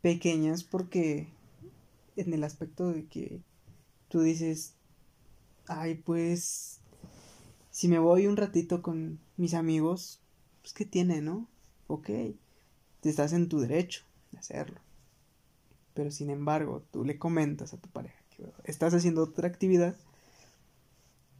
pequeñas 0.00 0.64
porque 0.64 1.28
en 2.16 2.32
el 2.32 2.44
aspecto 2.44 2.88
de 2.88 3.06
que 3.06 3.40
tú 4.08 4.20
dices, 4.20 4.74
ay, 5.66 5.96
pues, 5.96 6.80
si 7.70 7.88
me 7.88 7.98
voy 7.98 8.26
un 8.26 8.36
ratito 8.36 8.82
con 8.82 9.18
mis 9.36 9.54
amigos, 9.54 10.20
pues, 10.62 10.72
¿qué 10.72 10.84
tiene, 10.84 11.20
no? 11.20 11.48
Ok, 11.86 12.06
te 13.00 13.10
estás 13.10 13.32
en 13.32 13.48
tu 13.48 13.60
derecho 13.60 14.02
de 14.32 14.38
hacerlo. 14.38 14.80
Pero 15.94 16.10
sin 16.10 16.30
embargo, 16.30 16.84
tú 16.90 17.04
le 17.04 17.18
comentas 17.18 17.72
a 17.72 17.78
tu 17.78 17.88
pareja 17.88 18.18
que 18.30 18.44
estás 18.64 18.94
haciendo 18.94 19.22
otra 19.22 19.48
actividad, 19.48 19.94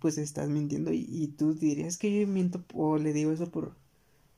pues 0.04 0.18
estás 0.18 0.50
mintiendo 0.50 0.92
y, 0.92 1.28
tú 1.38 1.54
dirías 1.54 1.96
que 1.96 2.14
yo 2.14 2.26
miento 2.26 2.62
o 2.74 2.98
le 2.98 3.14
digo 3.14 3.32
eso 3.32 3.50
por 3.50 3.74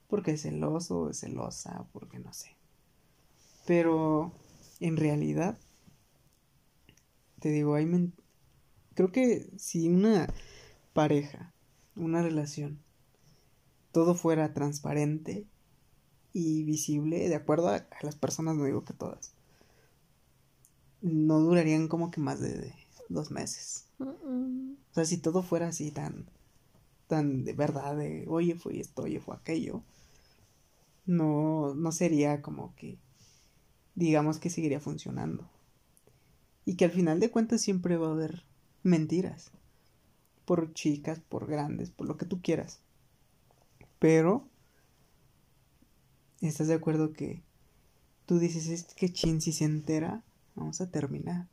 porque 0.06 0.30
es 0.30 0.42
celoso 0.42 1.10
es 1.10 1.18
celosa, 1.18 1.88
porque 1.92 2.20
no 2.20 2.32
sé. 2.32 2.54
Pero 3.66 4.30
en 4.78 4.96
realidad, 4.96 5.58
te 7.40 7.48
digo, 7.48 7.74
hay 7.74 8.12
creo 8.94 9.10
que 9.10 9.50
si 9.56 9.88
una 9.88 10.32
pareja, 10.92 11.52
una 11.96 12.22
relación, 12.22 12.78
todo 13.90 14.14
fuera 14.14 14.54
transparente 14.54 15.48
y 16.32 16.62
visible, 16.62 17.28
de 17.28 17.34
acuerdo 17.34 17.70
a, 17.70 17.88
las 18.02 18.14
personas, 18.14 18.54
no 18.54 18.66
digo 18.66 18.84
que 18.84 18.94
todas, 18.94 19.32
no 21.02 21.40
durarían 21.40 21.88
como 21.88 22.12
que 22.12 22.20
más 22.20 22.38
de, 22.38 22.72
dos 23.08 23.32
meses. 23.32 23.85
O 23.98 24.92
sea, 24.92 25.04
si 25.04 25.18
todo 25.18 25.42
fuera 25.42 25.68
así 25.68 25.90
tan, 25.90 26.26
tan 27.06 27.44
de 27.44 27.52
verdad, 27.52 27.96
de 27.96 28.24
oye 28.28 28.54
fue 28.54 28.80
esto, 28.80 29.02
oye 29.02 29.20
fue 29.20 29.36
aquello, 29.36 29.82
no, 31.06 31.74
no 31.74 31.92
sería 31.92 32.42
como 32.42 32.74
que 32.76 32.98
digamos 33.94 34.38
que 34.38 34.50
seguiría 34.50 34.80
funcionando. 34.80 35.48
Y 36.64 36.76
que 36.76 36.84
al 36.84 36.90
final 36.90 37.20
de 37.20 37.30
cuentas 37.30 37.60
siempre 37.60 37.96
va 37.96 38.08
a 38.08 38.12
haber 38.12 38.44
mentiras. 38.82 39.50
Por 40.44 40.72
chicas, 40.74 41.20
por 41.20 41.46
grandes, 41.46 41.90
por 41.90 42.06
lo 42.06 42.16
que 42.16 42.26
tú 42.26 42.40
quieras. 42.42 42.80
Pero 43.98 44.46
¿estás 46.40 46.68
de 46.68 46.74
acuerdo 46.74 47.12
que 47.12 47.42
tú 48.26 48.38
dices, 48.38 48.68
es 48.68 48.84
que 48.94 49.12
chin, 49.12 49.40
si 49.40 49.52
se 49.52 49.64
entera, 49.64 50.22
vamos 50.54 50.80
a 50.80 50.90
terminar? 50.90 51.48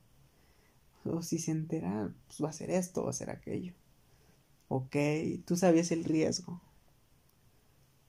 O 1.05 1.22
si 1.22 1.39
se 1.39 1.51
entera, 1.51 2.13
pues 2.27 2.43
va 2.43 2.50
a 2.50 2.53
ser 2.53 2.72
esto, 2.72 3.03
va 3.03 3.12
a 3.12 3.13
ser 3.13 3.29
aquello. 3.29 3.74
Ok, 4.69 4.95
tú 5.45 5.55
sabías 5.55 5.91
el 5.91 6.03
riesgo 6.03 6.62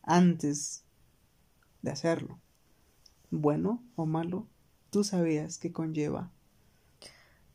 antes 0.04 0.84
de 1.82 1.90
hacerlo. 1.90 2.38
Bueno 3.30 3.82
o 3.96 4.06
malo, 4.06 4.46
tú 4.90 5.04
sabías 5.04 5.58
que 5.58 5.72
conlleva. 5.72 6.30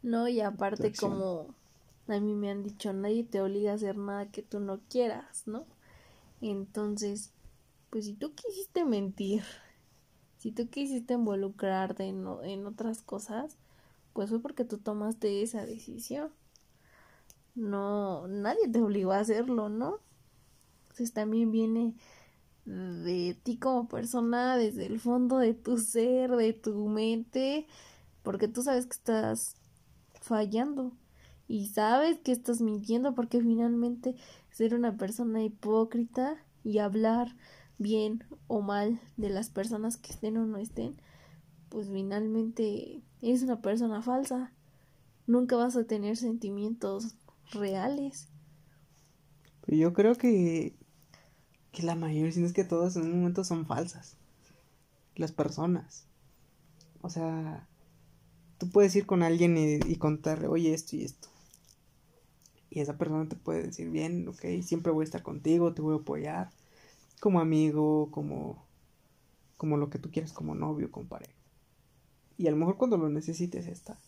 No, 0.01 0.27
y 0.27 0.39
aparte 0.41 0.95
como 0.95 1.47
a 2.07 2.19
mí 2.19 2.33
me 2.33 2.49
han 2.49 2.63
dicho, 2.63 2.93
nadie 2.93 3.23
te 3.23 3.41
obliga 3.41 3.71
a 3.71 3.75
hacer 3.75 3.97
nada 3.97 4.31
que 4.31 4.41
tú 4.41 4.59
no 4.59 4.79
quieras, 4.89 5.43
¿no? 5.45 5.65
Entonces, 6.41 7.31
pues 7.89 8.05
si 8.05 8.13
tú 8.13 8.33
quisiste 8.35 8.85
mentir, 8.85 9.43
si 10.37 10.51
tú 10.51 10.69
quisiste 10.69 11.15
involucrarte 11.15 12.05
en, 12.05 12.25
en 12.43 12.65
otras 12.67 13.01
cosas, 13.01 13.57
pues 14.13 14.29
fue 14.29 14.41
porque 14.41 14.65
tú 14.65 14.77
tomaste 14.77 15.41
esa 15.41 15.65
decisión. 15.65 16.31
No, 17.55 18.27
nadie 18.27 18.67
te 18.69 18.81
obligó 18.81 19.11
a 19.11 19.19
hacerlo, 19.19 19.69
¿no? 19.69 19.99
Entonces 20.83 21.13
también 21.13 21.51
viene 21.51 21.95
de 22.65 23.37
ti 23.43 23.57
como 23.57 23.87
persona, 23.87 24.55
desde 24.57 24.85
el 24.85 24.99
fondo 24.99 25.37
de 25.37 25.53
tu 25.53 25.77
ser, 25.77 26.31
de 26.31 26.53
tu 26.53 26.87
mente, 26.87 27.67
porque 28.23 28.47
tú 28.47 28.61
sabes 28.61 28.85
que 28.85 28.93
estás 28.93 29.55
fallando 30.21 30.91
y 31.47 31.67
sabes 31.67 32.19
que 32.19 32.31
estás 32.31 32.61
mintiendo 32.61 33.15
porque 33.15 33.41
finalmente 33.41 34.15
ser 34.51 34.75
una 34.75 34.97
persona 34.97 35.43
hipócrita 35.43 36.37
y 36.63 36.77
hablar 36.77 37.35
bien 37.79 38.23
o 38.47 38.61
mal 38.61 38.99
de 39.17 39.29
las 39.29 39.49
personas 39.49 39.97
que 39.97 40.11
estén 40.11 40.37
o 40.37 40.45
no 40.45 40.57
estén, 40.57 40.95
pues 41.69 41.89
finalmente 41.89 43.01
es 43.21 43.43
una 43.43 43.61
persona 43.61 44.01
falsa. 44.01 44.51
Nunca 45.27 45.55
vas 45.55 45.75
a 45.75 45.85
tener 45.85 46.17
sentimientos 46.17 47.15
reales. 47.51 48.27
Yo 49.67 49.93
creo 49.93 50.15
que, 50.15 50.75
que 51.71 51.83
la 51.83 51.95
mayoría, 51.95 52.31
si 52.31 52.43
es 52.43 52.53
que 52.53 52.63
todas 52.63 52.95
en 52.95 53.03
un 53.03 53.19
momento 53.19 53.43
son 53.43 53.65
falsas. 53.65 54.17
Las 55.15 55.31
personas. 55.31 56.05
O 57.01 57.09
sea, 57.09 57.67
tú 58.57 58.69
puedes 58.69 58.95
ir 58.95 59.05
con 59.05 59.21
alguien 59.21 59.57
y, 59.57 59.79
y 59.85 59.95
contarle, 59.97 60.47
oye, 60.47 60.73
esto 60.73 60.95
y 60.95 61.03
esto. 61.03 61.29
Y 62.71 62.81
esa 62.81 62.97
persona 62.97 63.27
te 63.27 63.35
puede 63.35 63.63
decir, 63.63 63.89
bien, 63.89 64.27
ok, 64.27 64.61
siempre 64.61 64.91
voy 64.91 65.03
a 65.03 65.05
estar 65.05 65.23
contigo, 65.23 65.73
te 65.73 65.81
voy 65.81 65.95
a 65.95 66.01
apoyar, 66.01 66.51
como 67.19 67.39
amigo, 67.39 68.09
como, 68.11 68.63
como 69.57 69.77
lo 69.77 69.89
que 69.89 69.99
tú 69.99 70.11
quieras, 70.11 70.33
como 70.33 70.55
novio, 70.55 70.91
como 70.91 71.07
pareja. 71.07 71.38
Y 72.39 72.47
a 72.47 72.51
lo 72.51 72.57
mejor 72.57 72.77
cuando 72.77 72.95
lo 72.95 73.09
necesites 73.09 73.67
está. 73.67 73.99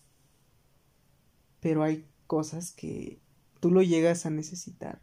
Pero 1.59 1.83
hay 1.83 2.07
cosas 2.27 2.71
que 2.71 3.19
tú 3.59 3.71
lo 3.71 3.81
llegas 3.81 4.25
a 4.25 4.29
necesitar. 4.29 5.01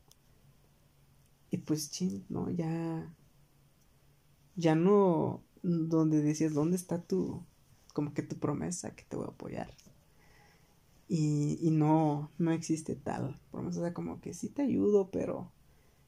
Y 1.51 1.59
pues, 1.59 1.91
ching, 1.91 2.25
¿no? 2.31 2.49
Ya. 2.49 3.15
Ya 4.57 4.75
no. 4.75 5.45
Donde 5.63 6.23
decías, 6.23 6.55
¿dónde 6.55 6.77
está 6.77 7.03
tu. 7.03 7.45
Como 7.93 8.15
que 8.15 8.23
tu 8.23 8.39
promesa 8.39 8.97
que 8.97 9.05
te 9.05 9.17
voy 9.17 9.27
a 9.27 9.33
apoyar? 9.33 9.75
Y, 11.07 11.59
y 11.61 11.71
no, 11.71 12.31
no 12.39 12.51
existe 12.51 12.97
tal 12.97 13.39
promesa. 13.51 13.81
O 13.81 13.83
sea, 13.83 13.93
como 13.93 14.23
que 14.23 14.33
sí 14.33 14.49
te 14.49 14.63
ayudo, 14.63 15.11
pero 15.11 15.53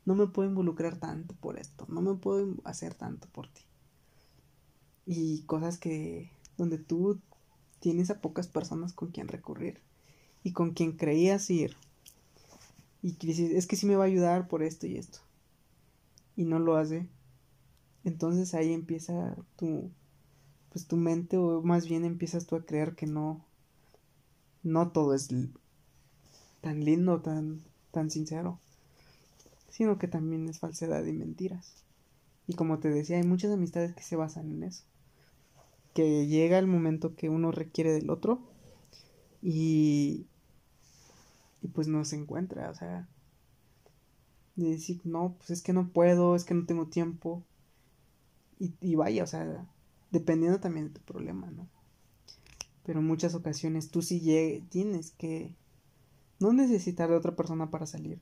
no 0.06 0.14
me 0.14 0.26
puedo 0.26 0.48
involucrar 0.48 0.98
tanto 0.98 1.34
por 1.34 1.58
esto. 1.58 1.84
No 1.90 2.00
me 2.00 2.14
puedo 2.14 2.54
hacer 2.64 2.94
tanto 2.94 3.28
por 3.28 3.46
ti. 3.48 3.64
Y 5.04 5.42
cosas 5.42 5.76
que. 5.76 6.39
Donde 6.60 6.78
tú 6.78 7.18
tienes 7.80 8.10
a 8.10 8.20
pocas 8.20 8.46
personas 8.46 8.92
con 8.92 9.10
quien 9.10 9.28
recurrir. 9.28 9.80
Y 10.44 10.52
con 10.52 10.72
quien 10.72 10.92
creías 10.92 11.48
ir. 11.50 11.76
Y 13.02 13.12
dices, 13.12 13.50
es 13.52 13.66
que 13.66 13.76
sí 13.76 13.86
me 13.86 13.96
va 13.96 14.04
a 14.04 14.08
ayudar 14.08 14.46
por 14.46 14.62
esto 14.62 14.86
y 14.86 14.96
esto. 14.96 15.20
Y 16.36 16.44
no 16.44 16.58
lo 16.58 16.76
hace. 16.76 17.08
Entonces 18.04 18.54
ahí 18.54 18.72
empieza 18.72 19.34
tu. 19.56 19.90
Pues 20.70 20.86
tu 20.86 20.96
mente, 20.96 21.36
o 21.36 21.62
más 21.62 21.88
bien 21.88 22.04
empiezas 22.04 22.46
tú 22.46 22.54
a 22.56 22.64
creer 22.64 22.94
que 22.94 23.06
no 23.06 23.44
no 24.62 24.90
todo 24.90 25.14
es 25.14 25.28
tan 26.60 26.84
lindo, 26.84 27.20
tan, 27.22 27.62
tan 27.90 28.10
sincero, 28.10 28.58
sino 29.70 29.98
que 29.98 30.08
también 30.08 30.48
es 30.48 30.58
falsedad 30.58 31.04
y 31.06 31.12
mentiras. 31.12 31.82
Y 32.46 32.54
como 32.54 32.78
te 32.78 32.90
decía, 32.90 33.16
hay 33.16 33.22
muchas 33.22 33.52
amistades 33.52 33.94
que 33.94 34.02
se 34.02 34.16
basan 34.16 34.50
en 34.50 34.64
eso. 34.64 34.84
Que 35.94 36.26
llega 36.26 36.58
el 36.58 36.66
momento 36.66 37.14
que 37.16 37.28
uno 37.28 37.52
requiere 37.52 37.92
del 37.92 38.10
otro 38.10 38.40
y, 39.42 40.26
y 41.62 41.68
pues 41.68 41.88
no 41.88 42.04
se 42.04 42.16
encuentra, 42.16 42.70
o 42.70 42.74
sea, 42.74 43.08
de 44.56 44.70
decir, 44.70 45.00
no, 45.04 45.34
pues 45.38 45.50
es 45.50 45.62
que 45.62 45.72
no 45.72 45.88
puedo, 45.88 46.36
es 46.36 46.44
que 46.44 46.54
no 46.54 46.66
tengo 46.66 46.86
tiempo. 46.86 47.42
Y, 48.58 48.74
y 48.80 48.94
vaya, 48.94 49.24
o 49.24 49.26
sea, 49.26 49.66
dependiendo 50.10 50.60
también 50.60 50.88
de 50.88 50.94
tu 50.94 51.00
problema, 51.00 51.50
¿no? 51.50 51.68
pero 52.90 52.98
en 52.98 53.06
muchas 53.06 53.36
ocasiones 53.36 53.90
tú 53.90 54.02
sí 54.02 54.20
tienes 54.68 55.12
que 55.12 55.54
no 56.38 56.52
necesitar 56.52 57.08
de 57.08 57.16
otra 57.16 57.36
persona 57.36 57.70
para 57.70 57.86
salir, 57.86 58.20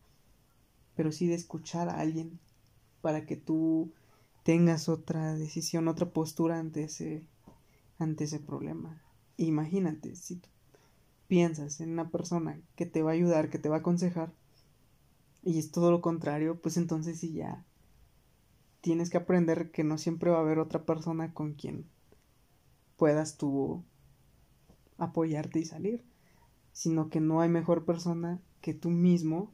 pero 0.95 1.11
sí 1.11 1.27
de 1.27 1.35
escuchar 1.35 1.89
a 1.89 2.01
alguien 2.01 2.39
para 3.01 3.25
que 3.25 3.37
tú 3.37 3.93
tengas 4.43 4.91
otra 4.91 5.35
decisión, 5.35 5.89
otra 5.89 6.11
postura 6.11 6.59
ante 6.59 6.85
ese, 6.85 7.25
ante 7.99 8.25
ese 8.25 8.41
problema. 8.41 9.03
Imagínate, 9.37 10.17
si 10.17 10.37
tú 10.37 10.49
piensas 11.27 11.81
en 11.81 11.91
una 11.93 12.11
persona 12.11 12.61
que 12.75 12.87
te 12.87 13.03
va 13.03 13.11
a 13.11 13.15
ayudar, 13.15 13.51
que 13.51 13.59
te 13.59 13.69
va 13.69 13.77
a 13.77 13.81
aconsejar, 13.81 14.33
y 15.43 15.59
es 15.59 15.71
todo 15.71 15.91
lo 15.91 16.01
contrario, 16.01 16.61
pues 16.61 16.77
entonces 16.77 17.21
sí 17.21 17.33
ya 17.33 17.65
tienes 18.81 19.11
que 19.11 19.19
aprender 19.19 19.71
que 19.71 19.85
no 19.85 19.99
siempre 19.99 20.31
va 20.31 20.39
a 20.39 20.41
haber 20.41 20.59
otra 20.59 20.85
persona 20.85 21.33
con 21.35 21.55
quien 21.55 21.87
puedas 22.97 23.37
tú 23.37 23.85
apoyarte 24.97 25.61
y 25.61 25.65
salir, 25.65 26.05
sino 26.73 27.09
que 27.09 27.21
no 27.21 27.41
hay 27.41 27.49
mejor 27.49 27.85
persona 27.85 28.41
que 28.61 28.75
tú 28.75 28.91
mismo 28.91 29.53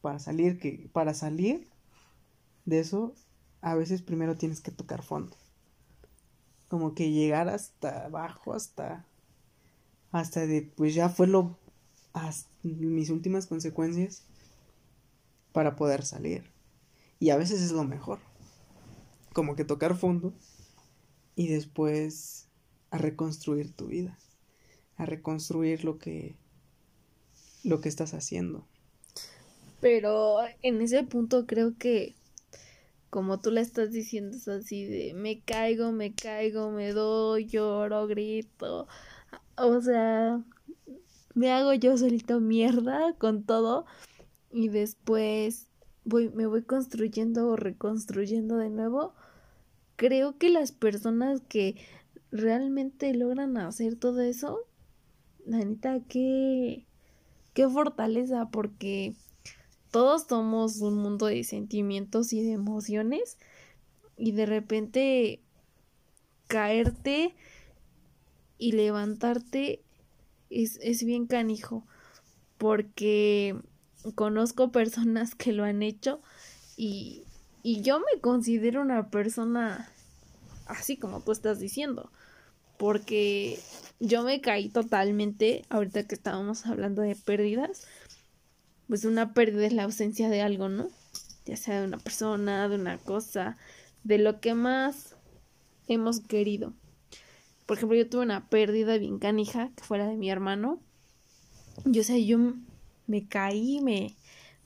para 0.00 0.18
salir, 0.18 0.58
que 0.58 0.90
para 0.92 1.14
salir 1.14 1.68
de 2.64 2.80
eso 2.80 3.14
a 3.60 3.74
veces 3.74 4.02
primero 4.02 4.36
tienes 4.36 4.60
que 4.60 4.72
tocar 4.72 5.02
fondo. 5.02 5.36
Como 6.72 6.94
que 6.94 7.10
llegar 7.10 7.50
hasta 7.50 8.06
abajo, 8.06 8.54
hasta 8.54 9.04
hasta 10.10 10.46
de 10.46 10.62
pues 10.62 10.94
ya 10.94 11.10
fue 11.10 11.26
lo 11.26 11.58
mis 12.62 13.10
últimas 13.10 13.46
consecuencias 13.46 14.24
para 15.52 15.76
poder 15.76 16.02
salir. 16.06 16.50
Y 17.18 17.28
a 17.28 17.36
veces 17.36 17.60
es 17.60 17.72
lo 17.72 17.84
mejor. 17.84 18.20
Como 19.34 19.54
que 19.54 19.66
tocar 19.66 19.96
fondo 19.96 20.32
y 21.36 21.48
después 21.48 22.46
a 22.90 22.96
reconstruir 22.96 23.70
tu 23.74 23.88
vida 23.88 24.18
a 24.96 25.06
reconstruir 25.06 25.84
lo 25.84 25.98
que 25.98 26.36
lo 27.64 27.80
que 27.80 27.88
estás 27.88 28.14
haciendo. 28.14 28.66
Pero 29.80 30.38
en 30.62 30.80
ese 30.80 31.02
punto 31.04 31.46
creo 31.46 31.76
que 31.76 32.14
como 33.12 33.40
tú 33.40 33.50
le 33.50 33.60
estás 33.60 33.92
diciendo 33.92 34.38
es 34.38 34.48
así 34.48 34.86
de 34.86 35.12
me 35.12 35.42
caigo, 35.42 35.92
me 35.92 36.14
caigo, 36.14 36.70
me 36.70 36.92
doy, 36.92 37.44
lloro, 37.44 38.06
grito. 38.06 38.88
O 39.58 39.82
sea, 39.82 40.42
me 41.34 41.52
hago 41.52 41.74
yo 41.74 41.98
solito 41.98 42.40
mierda 42.40 43.12
con 43.18 43.44
todo 43.44 43.84
y 44.50 44.68
después 44.68 45.68
voy 46.06 46.30
me 46.30 46.46
voy 46.46 46.62
construyendo 46.62 47.48
o 47.48 47.56
reconstruyendo 47.56 48.56
de 48.56 48.70
nuevo. 48.70 49.14
Creo 49.96 50.38
que 50.38 50.48
las 50.48 50.72
personas 50.72 51.42
que 51.42 51.76
realmente 52.30 53.12
logran 53.12 53.58
hacer 53.58 53.96
todo 53.96 54.22
eso 54.22 54.66
la 55.44 55.58
neta, 55.58 56.00
qué, 56.08 56.86
qué 57.52 57.68
fortaleza, 57.68 58.48
porque 58.50 59.14
todos 59.92 60.26
somos 60.28 60.78
un 60.78 60.96
mundo 60.96 61.26
de 61.26 61.44
sentimientos 61.44 62.32
y 62.32 62.42
de 62.42 62.50
emociones, 62.50 63.38
y 64.16 64.32
de 64.32 64.46
repente 64.46 65.40
caerte 66.48 67.36
y 68.58 68.72
levantarte 68.72 69.80
es, 70.50 70.80
es 70.82 71.04
bien 71.04 71.26
canijo, 71.26 71.86
porque 72.58 73.56
conozco 74.16 74.72
personas 74.72 75.36
que 75.36 75.52
lo 75.52 75.62
han 75.62 75.82
hecho 75.82 76.20
y, 76.76 77.24
y 77.62 77.82
yo 77.82 78.00
me 78.00 78.20
considero 78.20 78.82
una 78.82 79.10
persona 79.10 79.88
así 80.66 80.96
como 80.96 81.20
tú 81.20 81.30
estás 81.32 81.60
diciendo 81.60 82.10
porque 82.82 83.60
yo 84.00 84.24
me 84.24 84.40
caí 84.40 84.68
totalmente, 84.68 85.64
ahorita 85.68 86.08
que 86.08 86.16
estábamos 86.16 86.66
hablando 86.66 87.02
de 87.02 87.14
pérdidas, 87.14 87.86
pues 88.92 89.06
una 89.06 89.32
pérdida 89.32 89.64
es 89.64 89.72
la 89.72 89.84
ausencia 89.84 90.28
de 90.28 90.42
algo, 90.42 90.68
¿no? 90.68 90.86
Ya 91.46 91.56
sea 91.56 91.80
de 91.80 91.86
una 91.86 91.96
persona, 91.96 92.68
de 92.68 92.76
una 92.76 92.98
cosa, 92.98 93.56
de 94.04 94.18
lo 94.18 94.38
que 94.38 94.52
más 94.52 95.16
hemos 95.88 96.20
querido. 96.20 96.74
Por 97.64 97.78
ejemplo, 97.78 97.96
yo 97.96 98.06
tuve 98.06 98.20
una 98.20 98.50
pérdida 98.50 98.98
bien 98.98 99.18
canija, 99.18 99.70
que 99.74 99.82
fue 99.82 99.96
la 99.96 100.06
de 100.06 100.16
mi 100.16 100.28
hermano. 100.30 100.78
Yo 101.86 102.04
sé, 102.04 102.26
yo 102.26 102.36
me 103.06 103.26
caí, 103.26 103.80
me, 103.80 104.14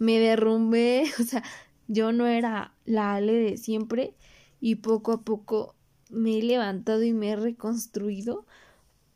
me 0.01 0.19
derrumbé, 0.19 1.05
o 1.21 1.23
sea, 1.23 1.45
yo 1.87 2.11
no 2.11 2.27
era 2.27 2.75
la 2.85 3.15
Ale 3.15 3.33
de 3.33 3.57
siempre 3.57 4.17
y 4.61 4.75
poco 4.75 5.13
a 5.13 5.23
poco 5.23 5.77
me 6.11 6.39
he 6.39 6.43
levantado 6.43 7.05
y 7.05 7.13
me 7.13 7.31
he 7.31 7.37
reconstruido, 7.37 8.45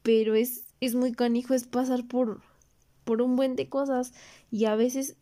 pero 0.04 0.36
es, 0.36 0.66
es 0.80 0.94
muy 0.94 1.10
canijo, 1.10 1.52
es 1.52 1.64
pasar 1.64 2.06
por, 2.06 2.42
por 3.10 3.22
un 3.22 3.34
buen 3.34 3.56
de 3.56 3.68
cosas 3.68 4.12
y 4.52 4.66
a 4.66 4.76
veces 4.76 5.16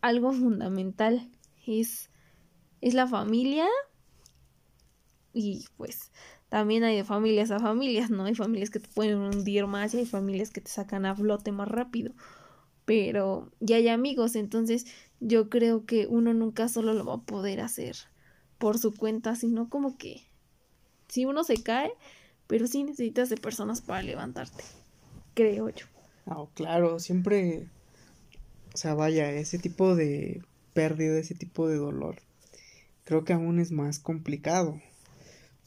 algo 0.00 0.32
fundamental 0.32 1.28
es, 1.66 2.08
es 2.80 2.94
la 2.94 3.08
familia 3.08 3.66
y 5.32 5.64
pues 5.76 6.12
también 6.48 6.84
hay 6.84 6.94
de 6.94 7.02
familias 7.02 7.50
a 7.50 7.58
familias, 7.58 8.10
¿no? 8.10 8.26
Hay 8.26 8.36
familias 8.36 8.70
que 8.70 8.78
te 8.78 8.88
pueden 8.88 9.18
hundir 9.18 9.66
más 9.66 9.92
y 9.92 9.98
hay 9.98 10.06
familias 10.06 10.50
que 10.50 10.60
te 10.60 10.70
sacan 10.70 11.04
a 11.04 11.16
flote 11.16 11.50
más 11.50 11.66
rápido. 11.66 12.12
Pero 12.84 13.50
ya 13.58 13.74
hay 13.74 13.88
amigos, 13.88 14.36
entonces 14.36 14.86
yo 15.18 15.50
creo 15.50 15.84
que 15.84 16.06
uno 16.06 16.32
nunca 16.34 16.68
solo 16.68 16.94
lo 16.94 17.04
va 17.04 17.14
a 17.14 17.22
poder 17.22 17.60
hacer 17.60 17.96
por 18.58 18.78
su 18.78 18.94
cuenta, 18.94 19.34
sino 19.34 19.68
como 19.68 19.98
que 19.98 20.28
si 21.08 21.24
uno 21.24 21.42
se 21.42 21.60
cae, 21.60 21.92
pero 22.46 22.68
sí 22.68 22.84
necesitas 22.84 23.30
de 23.30 23.36
personas 23.36 23.80
para 23.80 24.02
levantarte, 24.02 24.62
creo 25.34 25.70
yo. 25.70 25.91
Ah, 26.26 26.46
claro, 26.54 26.98
siempre, 27.00 27.68
o 28.74 28.76
sea, 28.76 28.94
vaya, 28.94 29.30
ese 29.32 29.58
tipo 29.58 29.94
de 29.96 30.42
pérdida, 30.72 31.18
ese 31.18 31.34
tipo 31.34 31.68
de 31.68 31.76
dolor, 31.76 32.16
creo 33.04 33.24
que 33.24 33.32
aún 33.32 33.58
es 33.58 33.72
más 33.72 33.98
complicado, 33.98 34.80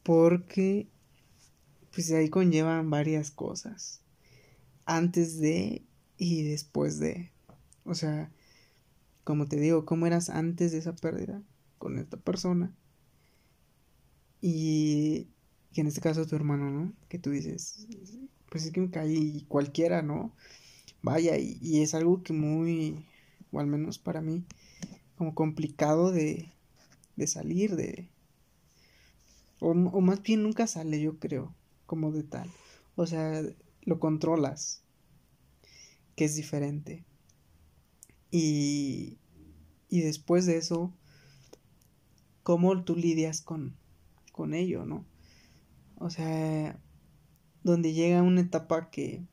porque 0.04 0.88
pues 1.94 2.12
ahí 2.12 2.30
conllevan 2.30 2.90
varias 2.90 3.32
cosas, 3.32 4.02
antes 4.86 5.40
de 5.40 5.84
y 6.18 6.44
después 6.44 7.00
de, 7.00 7.32
o 7.84 7.94
sea, 7.96 8.32
como 9.24 9.48
te 9.48 9.58
digo, 9.58 9.86
cómo 9.86 10.08
eras 10.08 10.30
antes 10.30 10.72
de 10.72 10.78
esa 10.80 10.96
pérdida 10.96 11.42
con 11.78 11.98
esta 11.98 12.18
persona 12.18 12.74
y 14.42 15.28
que 15.74 15.82
en 15.82 15.88
este 15.88 16.02
caso 16.02 16.26
tu 16.26 16.36
hermano, 16.36 16.70
¿no? 16.70 16.94
Que 17.10 17.20
tú 17.20 17.32
dices, 17.32 17.88
pues 18.56 18.68
es 18.68 18.72
que 18.72 18.80
me 18.80 18.90
caí 18.90 19.44
cualquiera, 19.50 20.02
¿no? 20.02 20.32
Vaya, 21.02 21.38
y, 21.38 21.82
es 21.82 21.94
algo 21.94 22.24
que 22.24 22.32
muy, 22.32 23.06
o 23.52 23.60
al 23.60 23.68
menos 23.68 24.00
para 24.00 24.22
mí, 24.22 24.46
como 25.18 25.36
complicado 25.36 26.14
de, 26.14 26.54
de 27.18 27.28
salir, 27.28 27.76
de... 27.76 28.08
O, 29.60 29.72
o 29.72 30.00
más 30.00 30.22
bien 30.24 30.42
nunca 30.42 30.68
sale, 30.68 31.02
yo 31.02 31.20
creo, 31.20 31.54
como 31.86 32.14
de 32.14 32.24
tal. 32.24 32.50
O 32.96 33.06
sea, 33.06 33.44
lo 33.82 34.00
controlas, 34.00 34.82
que 36.16 36.24
es 36.24 36.38
diferente. 36.38 37.04
Y, 38.32 39.18
y 39.90 40.00
después 40.00 40.46
de 40.46 40.56
eso, 40.56 40.94
¿cómo 42.42 42.86
tú 42.86 42.96
lidias 42.96 43.42
con, 43.42 43.76
con 44.32 44.54
ello, 44.54 44.86
no? 44.86 45.06
O 45.98 46.10
sea, 46.10 46.80
donde 47.66 47.94
llega 47.94 48.22
una 48.22 48.42
etapa 48.42 48.92
que, 48.92 49.24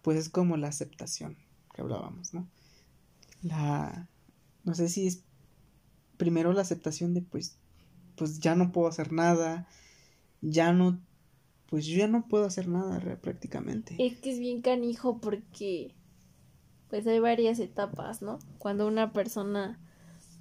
pues 0.00 0.16
es 0.16 0.30
como 0.30 0.56
la 0.56 0.68
aceptación 0.68 1.36
que 1.74 1.82
hablábamos, 1.82 2.32
¿no? 2.32 2.48
La, 3.42 4.08
no 4.64 4.74
sé 4.74 4.88
si 4.88 5.06
es 5.06 5.22
primero 6.16 6.54
la 6.54 6.62
aceptación 6.62 7.12
de 7.12 7.20
pues, 7.20 7.58
pues 8.16 8.40
ya 8.40 8.54
no 8.54 8.72
puedo 8.72 8.88
hacer 8.88 9.12
nada, 9.12 9.68
ya 10.40 10.72
no, 10.72 10.98
pues 11.66 11.84
yo 11.84 11.98
ya 11.98 12.08
no 12.08 12.26
puedo 12.26 12.46
hacer 12.46 12.68
nada 12.68 12.98
prácticamente. 13.20 13.94
Es 13.98 14.16
que 14.16 14.32
es 14.32 14.38
bien 14.38 14.62
canijo 14.62 15.18
porque, 15.20 15.94
pues 16.88 17.06
hay 17.06 17.20
varias 17.20 17.58
etapas, 17.58 18.22
¿no? 18.22 18.38
Cuando 18.56 18.88
una 18.88 19.12
persona 19.12 19.78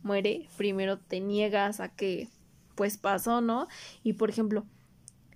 muere, 0.01 0.47
primero 0.55 0.97
te 0.97 1.19
niegas 1.19 1.81
a 1.81 1.89
que 1.89 2.29
pues 2.75 2.97
pasó, 2.97 3.41
¿no? 3.41 3.67
Y 4.01 4.13
por 4.13 4.29
ejemplo, 4.29 4.65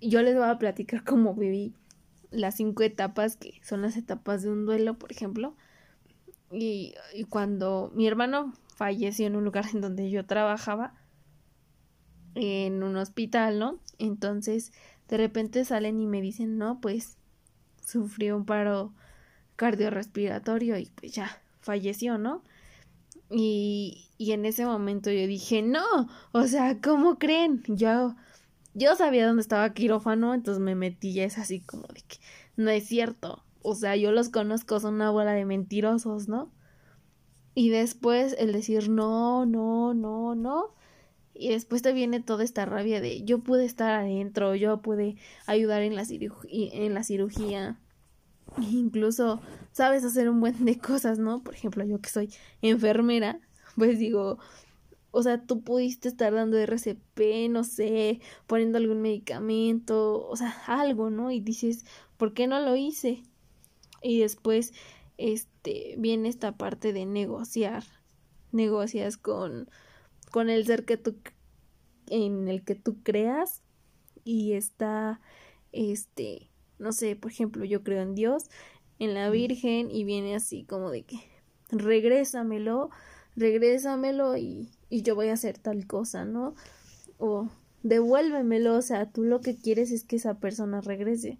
yo 0.08 0.22
les 0.22 0.34
voy 0.34 0.44
a 0.44 0.58
platicar 0.58 1.04
cómo 1.04 1.34
viví 1.34 1.74
las 2.30 2.56
cinco 2.56 2.82
etapas, 2.82 3.36
que 3.36 3.60
son 3.62 3.82
las 3.82 3.96
etapas 3.96 4.42
de 4.42 4.50
un 4.50 4.66
duelo, 4.66 4.98
por 4.98 5.12
ejemplo. 5.12 5.54
Y, 6.50 6.94
y 7.14 7.24
cuando 7.24 7.90
mi 7.94 8.06
hermano 8.06 8.52
falleció 8.76 9.26
en 9.26 9.36
un 9.36 9.44
lugar 9.44 9.66
en 9.74 9.80
donde 9.80 10.10
yo 10.10 10.26
trabajaba, 10.26 10.94
en 12.34 12.82
un 12.82 12.96
hospital, 12.96 13.58
¿no? 13.58 13.78
Entonces, 13.98 14.72
de 15.08 15.18
repente 15.18 15.64
salen 15.64 16.00
y 16.00 16.06
me 16.06 16.22
dicen, 16.22 16.56
no, 16.56 16.80
pues 16.80 17.18
sufrió 17.84 18.36
un 18.36 18.46
paro 18.46 18.94
cardiorrespiratorio 19.56 20.78
y 20.78 20.86
pues 20.86 21.12
ya 21.12 21.42
falleció, 21.60 22.16
¿no? 22.16 22.42
Y, 23.30 24.08
y 24.18 24.32
en 24.32 24.44
ese 24.44 24.64
momento 24.64 25.10
yo 25.10 25.26
dije, 25.26 25.62
no, 25.62 25.84
o 26.32 26.46
sea, 26.46 26.80
¿cómo 26.80 27.18
creen? 27.18 27.62
Yo, 27.66 28.14
yo 28.74 28.96
sabía 28.96 29.26
dónde 29.26 29.42
estaba 29.42 29.72
quirófano, 29.74 30.34
entonces 30.34 30.62
me 30.62 30.74
metí 30.74 31.10
y 31.10 31.20
es 31.20 31.38
así 31.38 31.60
como 31.60 31.86
de 31.88 32.02
que 32.02 32.18
no 32.56 32.70
es 32.70 32.86
cierto. 32.86 33.44
O 33.62 33.74
sea, 33.74 33.96
yo 33.96 34.12
los 34.12 34.28
conozco, 34.28 34.80
son 34.80 34.94
una 34.94 35.10
bola 35.10 35.32
de 35.32 35.44
mentirosos, 35.44 36.28
¿no? 36.28 36.50
Y 37.54 37.70
después 37.70 38.34
el 38.38 38.52
decir 38.52 38.88
no, 38.88 39.46
no, 39.46 39.94
no, 39.94 40.34
no. 40.34 40.74
Y 41.34 41.50
después 41.50 41.82
te 41.82 41.92
viene 41.92 42.20
toda 42.20 42.44
esta 42.44 42.66
rabia 42.66 43.00
de 43.00 43.24
yo 43.24 43.38
pude 43.40 43.64
estar 43.64 43.92
adentro, 43.92 44.54
yo 44.54 44.80
pude 44.82 45.16
ayudar 45.46 45.82
en 45.82 45.94
la, 45.94 46.04
en 46.08 46.94
la 46.94 47.04
cirugía. 47.04 47.78
Incluso 48.58 49.40
sabes 49.72 50.04
hacer 50.04 50.28
un 50.28 50.40
buen 50.40 50.64
de 50.64 50.78
cosas, 50.78 51.18
¿no? 51.18 51.42
Por 51.42 51.54
ejemplo, 51.54 51.84
yo 51.84 52.00
que 52.00 52.10
soy 52.10 52.30
enfermera, 52.62 53.40
pues 53.76 53.98
digo, 53.98 54.38
o 55.12 55.22
sea, 55.22 55.44
tú 55.44 55.62
pudiste 55.62 56.08
estar 56.08 56.32
dando 56.32 56.58
RCP, 56.58 57.48
no 57.50 57.64
sé, 57.64 58.20
poniendo 58.46 58.78
algún 58.78 59.02
medicamento, 59.02 60.26
o 60.26 60.36
sea, 60.36 60.56
algo, 60.66 61.10
¿no? 61.10 61.30
Y 61.30 61.40
dices, 61.40 61.84
¿por 62.16 62.32
qué 62.32 62.46
no 62.46 62.60
lo 62.60 62.74
hice? 62.76 63.22
Y 64.02 64.20
después, 64.20 64.72
este, 65.18 65.94
viene 65.98 66.28
esta 66.28 66.56
parte 66.56 66.94
de 66.94 67.04
negociar. 67.04 67.84
Negocias 68.52 69.18
con, 69.18 69.68
con 70.30 70.48
el 70.48 70.64
ser 70.64 70.84
que 70.86 70.96
tú, 70.96 71.16
en 72.08 72.48
el 72.48 72.64
que 72.64 72.74
tú 72.74 73.02
creas 73.02 73.62
y 74.24 74.52
está, 74.52 75.20
este, 75.72 76.50
no 76.78 76.92
sé, 76.92 77.16
por 77.16 77.30
ejemplo, 77.30 77.66
yo 77.66 77.82
creo 77.82 78.02
en 78.02 78.14
Dios, 78.14 78.50
en 78.98 79.12
la 79.12 79.28
Virgen 79.28 79.90
y 79.90 80.04
viene 80.04 80.34
así 80.34 80.64
como 80.64 80.90
de 80.90 81.02
que 81.04 81.18
regrésamelo, 81.70 82.90
regrésamelo 83.36 84.36
y, 84.36 84.70
y 84.92 85.00
yo 85.00 85.14
voy 85.14 85.28
a 85.28 85.32
hacer 85.32 85.56
tal 85.56 85.86
cosa, 85.86 86.26
¿no? 86.26 86.54
O 87.16 87.48
devuélvemelo, 87.82 88.76
o 88.76 88.82
sea, 88.82 89.10
tú 89.10 89.24
lo 89.24 89.40
que 89.40 89.56
quieres 89.56 89.90
es 89.90 90.04
que 90.04 90.16
esa 90.16 90.34
persona 90.34 90.82
regrese. 90.82 91.38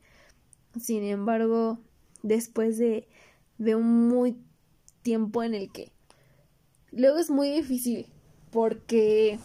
Sin 0.81 1.05
embargo, 1.05 1.79
después 2.23 2.79
de, 2.79 3.07
de 3.59 3.75
un 3.75 4.09
muy 4.09 4.39
tiempo 5.03 5.43
en 5.43 5.53
el 5.53 5.71
que 5.71 5.93
luego 6.93 7.19
es 7.19 7.29
muy 7.29 7.51
difícil 7.51 8.07
porque 8.51 9.39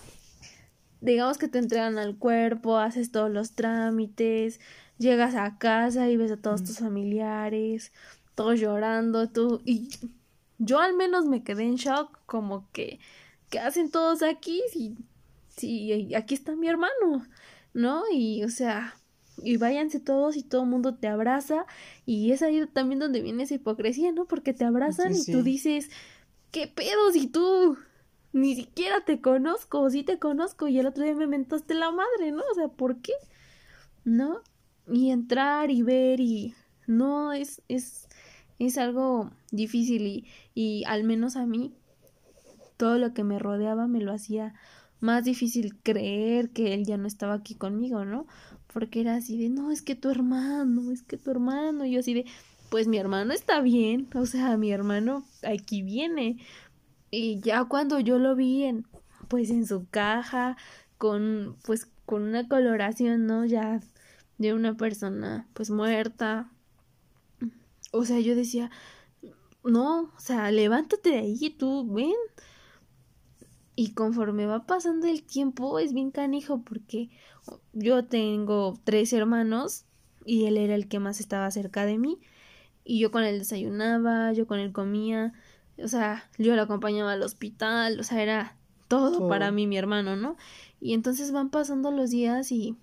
digamos 1.02 1.38
que 1.38 1.50
te 1.50 1.60
entregan 1.60 1.98
al 1.98 2.17
cuerpo, 2.17 2.78
haces 2.78 3.12
todos 3.12 3.30
los 3.30 3.56
trámites, 3.56 4.62
llegas 4.98 5.36
a 5.36 5.58
casa 5.58 6.10
y 6.10 6.15
ves 6.15 6.32
a 6.32 6.38
todos 6.38 6.63
tus 6.63 6.80
familiares, 6.80 7.91
todos 8.36 8.58
llorando, 8.58 9.28
tú, 9.28 9.62
y 9.65 9.89
yo 10.60 10.80
al 10.80 10.96
menos 10.96 11.26
me 11.26 11.43
quedé 11.43 11.63
en 11.63 11.76
shock, 11.76 12.20
como 12.26 12.72
que, 12.72 13.02
¿qué 13.49 13.60
hacen 13.60 13.91
todos 13.91 14.23
aquí? 14.23 14.62
Si, 14.71 14.97
si 15.49 16.13
aquí 16.15 16.33
está 16.33 16.55
mi 16.55 16.67
hermano, 16.67 17.25
¿no? 17.73 18.03
Y, 18.12 18.43
o 18.43 18.49
sea, 18.49 18.95
y 19.43 19.57
váyanse 19.57 19.99
todos 19.99 20.38
y 20.38 20.43
todo 20.43 20.63
el 20.63 20.69
mundo 20.69 20.95
te 20.95 21.07
abraza, 21.07 21.65
y 22.05 22.31
es 22.31 22.41
ahí 22.41 22.65
también 22.67 22.99
donde 22.99 23.21
viene 23.21 23.43
esa 23.43 23.55
hipocresía, 23.55 24.12
¿no? 24.12 24.25
Porque 24.25 24.53
te 24.53 24.65
abrazan 24.65 25.15
y 25.15 25.25
tú 25.25 25.43
dices, 25.43 25.89
¿qué 26.51 26.67
pedo 26.67 27.12
si 27.12 27.27
tú 27.27 27.77
ni 28.33 28.55
siquiera 28.55 29.03
te 29.05 29.21
conozco, 29.21 29.89
sí 29.89 30.03
te 30.03 30.19
conozco, 30.19 30.67
y 30.67 30.79
el 30.79 30.88
otro 30.88 31.03
día 31.03 31.15
me 31.15 31.27
mentaste 31.27 31.73
la 31.73 31.91
madre, 31.91 32.31
¿no? 32.31 32.43
O 32.51 32.55
sea, 32.55 32.67
¿por 32.67 33.01
qué? 33.01 33.13
¿No? 34.03 34.41
y 34.89 35.12
entrar 35.12 35.69
y 35.71 35.83
ver 35.83 36.19
y 36.19 36.55
no 36.86 37.33
es 37.33 37.62
es 37.67 38.07
es 38.60 38.77
algo 38.77 39.31
difícil 39.51 40.07
y, 40.07 40.25
y 40.55 40.83
al 40.86 41.03
menos 41.03 41.36
a 41.36 41.45
mí 41.45 41.73
todo 42.78 42.98
lo 42.98 43.13
que 43.13 43.24
me 43.24 43.40
rodeaba 43.40 43.88
me 43.88 44.02
lo 44.02 44.13
hacía 44.13 44.54
más 45.00 45.26
difícil 45.26 45.76
creer 45.84 46.50
que 46.50 46.74
él 46.74 46.86
ya 46.86 46.98
no 46.98 47.08
estaba 47.08 47.34
aquí 47.34 47.56
conmigo, 47.56 48.06
¿no? 48.06 48.26
Porque 48.74 49.02
era 49.02 49.16
así 49.16 49.38
de, 49.38 49.50
no, 49.50 49.72
es 49.72 49.82
que 49.82 49.96
tu 49.96 50.10
hermano, 50.10 50.92
es 50.92 51.04
que 51.04 51.18
tu 51.18 51.32
hermano, 51.32 51.86
y 51.86 51.92
yo 51.92 52.00
así 52.00 52.13
de, 52.13 52.26
pues 52.70 52.88
mi 52.88 52.98
hermano 52.98 53.34
está 53.34 53.62
bien, 53.62 54.08
o 54.16 54.26
sea, 54.26 54.58
mi 54.58 54.72
hermano 54.72 55.26
aquí 55.44 55.82
viene. 55.82 56.38
Y 57.12 57.40
ya 57.42 57.66
cuando 57.66 58.00
yo 58.00 58.20
lo 58.20 58.36
vi 58.36 58.63
en, 58.63 58.86
pues 59.28 59.50
en 59.50 59.66
su 59.66 59.88
caja, 59.90 60.58
con, 60.98 61.58
pues, 61.66 61.88
con 62.06 62.24
una 62.24 62.48
coloración, 62.48 63.26
¿no? 63.28 63.46
Ya 63.46 63.82
de 64.38 64.54
una 64.54 64.76
persona, 64.76 65.48
pues, 65.54 65.70
muerta. 65.70 66.52
O 67.92 68.04
sea, 68.06 68.20
yo 68.20 68.36
decía, 68.36 68.70
no, 69.63 70.12
o 70.16 70.20
sea, 70.20 70.52
levántate 70.52 71.12
de 71.12 71.20
ahí, 71.20 71.50
tú, 71.52 71.88
ven. 71.94 72.13
Y 73.80 73.92
conforme 73.92 74.48
va 74.48 74.66
pasando 74.66 75.06
el 75.06 75.22
tiempo, 75.22 75.78
es 75.78 75.94
bien 75.94 76.10
canijo, 76.10 76.63
porque 76.63 77.12
yo 77.74 78.04
tengo 78.04 78.74
tres 78.84 79.13
hermanos 79.13 79.86
y 80.26 80.46
él 80.46 80.58
era 80.58 80.74
el 80.74 80.88
que 80.88 80.98
más 80.98 81.20
estaba 81.20 81.52
cerca 81.52 81.86
de 81.86 82.00
mí. 82.00 82.18
Y 82.84 82.98
yo 82.98 83.12
con 83.12 83.24
él 83.24 83.38
desayunaba, 83.38 84.34
yo 84.34 84.48
con 84.48 84.58
él 84.58 84.72
comía, 84.72 85.32
o 85.78 85.88
sea, 85.88 86.28
yo 86.40 86.56
lo 86.56 86.63
acompañaba 86.63 87.12
al 87.12 87.22
hospital, 87.22 88.00
o 88.00 88.04
sea, 88.04 88.24
era 88.24 88.58
todo 88.88 89.30
para 89.30 89.52
mí, 89.52 89.68
mi 89.68 89.78
hermano, 89.78 90.16
¿no? 90.16 90.38
Y 90.82 90.96
entonces 90.96 91.32
van 91.32 91.52
pasando 91.52 91.92
los 91.92 92.10
días 92.10 92.52
y 92.52 92.76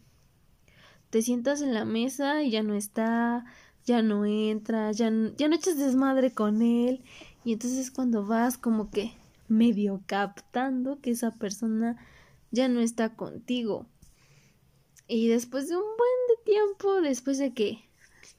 te 1.11 1.23
sientas 1.23 1.61
en 1.61 1.75
la 1.75 1.85
mesa 1.85 2.45
y 2.45 2.53
ya 2.53 2.63
no 2.63 2.75
está, 2.75 3.47
ya 3.85 4.01
no 4.01 4.27
entra, 4.27 4.93
ya, 4.93 5.11
ya 5.37 5.49
no 5.49 5.57
echas 5.57 5.77
desmadre 5.77 6.33
con 6.33 6.63
él. 6.63 7.03
Y 7.45 7.53
entonces 7.53 7.81
es 7.81 7.91
cuando 7.91 8.25
vas 8.25 8.59
como 8.59 8.93
que 8.93 9.24
medio 9.49 10.03
captando 10.07 11.01
que 11.01 11.11
esa 11.11 11.33
persona 11.33 11.97
ya 12.51 12.69
no 12.69 12.81
está 12.81 13.15
contigo. 13.17 13.87
Y 15.07 15.29
después 15.29 15.69
de 15.69 15.77
un 15.77 15.83
buen 15.83 16.37
de 16.37 16.53
tiempo, 16.53 17.01
después 17.01 17.39
de 17.39 17.53
que 17.53 17.85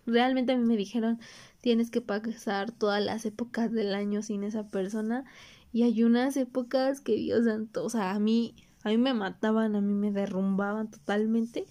realmente 0.06 0.54
a 0.54 0.58
mí 0.58 0.64
me 0.64 0.78
dijeron 0.78 1.20
tienes 1.62 1.90
que 1.90 2.02
pasar 2.02 2.72
todas 2.72 3.04
las 3.04 3.26
épocas 3.26 3.72
del 3.72 3.94
año 3.96 4.22
sin 4.22 4.44
esa 4.44 4.68
persona 4.68 5.26
y 5.74 5.84
hay 5.84 6.04
unas 6.04 6.38
épocas 6.38 7.02
que 7.02 7.16
Dios 7.16 7.46
santo, 7.46 7.84
o 7.84 7.90
sea, 7.90 8.12
a 8.12 8.20
mí 8.20 8.56
a 8.84 8.90
mí 8.90 8.98
me 9.00 9.16
mataban, 9.16 9.76
a 9.76 9.82
mí 9.82 9.94
me 9.94 10.12
derrumbaban 10.12 10.92
totalmente. 10.92 11.66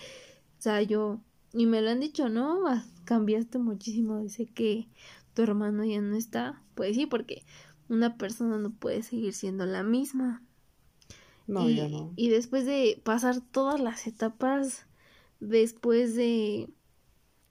O 0.59 0.63
sea, 0.63 0.83
yo 0.83 1.21
y 1.53 1.67
me 1.67 1.81
lo 1.81 1.91
han 1.91 2.01
dicho, 2.01 2.29
¿no? 2.29 2.65
Cambiaste 3.05 3.59
muchísimo 3.59 4.19
desde 4.19 4.47
que 4.47 4.89
tu 5.33 5.43
hermano 5.43 5.85
ya 5.85 6.01
no 6.01 6.17
está. 6.17 6.61
Pues 6.75 6.97
sí, 6.97 7.07
porque 7.07 7.45
una 7.89 8.17
persona 8.17 8.59
no 8.59 8.71
puede 8.71 9.03
seguir 9.03 9.33
siendo 9.35 9.67
la 9.67 9.83
misma. 9.83 10.43
No, 11.47 11.69
ya 11.69 11.89
no. 11.89 12.13
Y 12.17 12.29
después 12.31 12.65
de 12.65 13.01
pasar 13.05 13.41
todas 13.41 13.81
las 13.81 14.07
etapas, 14.07 14.87
después 15.41 16.15
de 16.15 16.71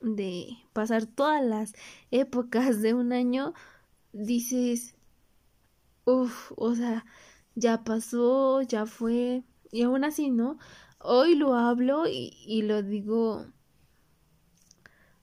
de 0.04 0.58
pasar 0.74 1.06
todas 1.06 1.43
las 1.43 1.74
épocas 2.12 2.82
de 2.82 2.93
un 2.93 3.13
año, 3.13 3.54
dices, 4.12 4.96
uff, 6.06 6.52
o 6.58 6.76
sea, 6.76 7.06
ya 7.56 7.84
pasó, 7.84 8.62
ya 8.62 8.86
fue, 8.86 9.43
y 9.72 9.84
aún 9.84 10.04
así, 10.04 10.30
¿no? 10.30 10.58
Hoy 11.00 11.36
lo 11.36 11.56
hablo 11.56 12.08
y, 12.08 12.38
y 12.46 12.63
lo 12.63 12.84
digo 12.84 13.46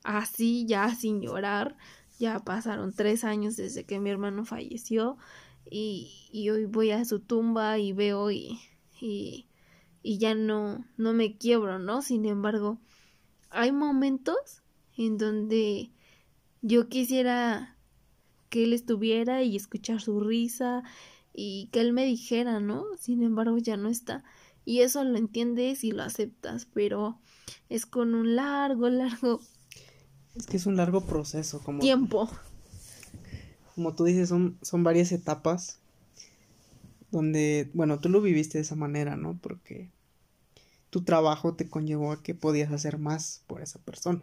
así, 0.02 0.66
ya 0.66 0.94
sin 0.94 1.20
llorar, 1.20 1.76
ya 2.20 2.38
pasaron 2.38 2.92
tres 2.92 3.24
años 3.24 3.56
desde 3.56 3.84
que 3.84 3.98
mi 3.98 4.10
hermano 4.10 4.44
falleció 4.44 5.16
y, 5.68 6.28
y 6.30 6.50
hoy 6.50 6.66
voy 6.66 6.90
a 6.90 7.04
su 7.06 7.18
tumba 7.18 7.78
y 7.78 7.94
veo 7.94 8.30
y, 8.30 8.60
y, 9.00 9.46
y 10.02 10.18
ya 10.18 10.34
no, 10.34 10.84
no 10.98 11.14
me 11.14 11.38
quiebro, 11.38 11.78
¿no? 11.78 12.02
Sin 12.02 12.26
embargo, 12.26 12.78
hay 13.48 13.72
momentos 13.72 14.62
en 14.98 15.16
donde 15.16 15.90
yo 16.60 16.90
quisiera 16.90 17.78
que 18.50 18.64
él 18.64 18.74
estuviera 18.74 19.42
y 19.42 19.56
escuchar 19.56 20.02
su 20.02 20.20
risa 20.20 20.82
y 21.32 21.70
que 21.72 21.80
él 21.80 21.94
me 21.94 22.04
dijera, 22.04 22.60
¿no? 22.60 22.84
Sin 22.98 23.22
embargo, 23.22 23.56
ya 23.56 23.78
no 23.78 23.88
está. 23.88 24.24
Y 24.66 24.80
eso 24.80 25.02
lo 25.04 25.16
entiendes 25.16 25.84
y 25.84 25.92
lo 25.92 26.02
aceptas, 26.02 26.66
pero 26.66 27.18
es 27.70 27.86
con 27.86 28.14
un 28.14 28.36
largo, 28.36 28.88
largo... 28.90 29.40
Es 30.40 30.46
que 30.46 30.56
es 30.56 30.66
un 30.66 30.76
largo 30.76 31.02
proceso, 31.06 31.60
como... 31.60 31.78
Tiempo. 31.78 32.28
Como 33.76 33.94
tú 33.94 34.04
dices, 34.04 34.28
son, 34.28 34.58
son 34.62 34.82
varias 34.82 35.12
etapas 35.12 35.78
donde, 37.12 37.70
bueno, 37.72 38.00
tú 38.00 38.08
lo 38.08 38.20
viviste 38.20 38.58
de 38.58 38.62
esa 38.62 38.74
manera, 38.74 39.16
¿no? 39.16 39.38
Porque 39.40 39.90
tu 40.90 41.02
trabajo 41.02 41.54
te 41.54 41.68
conllevó 41.68 42.12
a 42.12 42.22
que 42.22 42.34
podías 42.34 42.72
hacer 42.72 42.98
más 42.98 43.42
por 43.46 43.62
esa 43.62 43.78
persona 43.78 44.22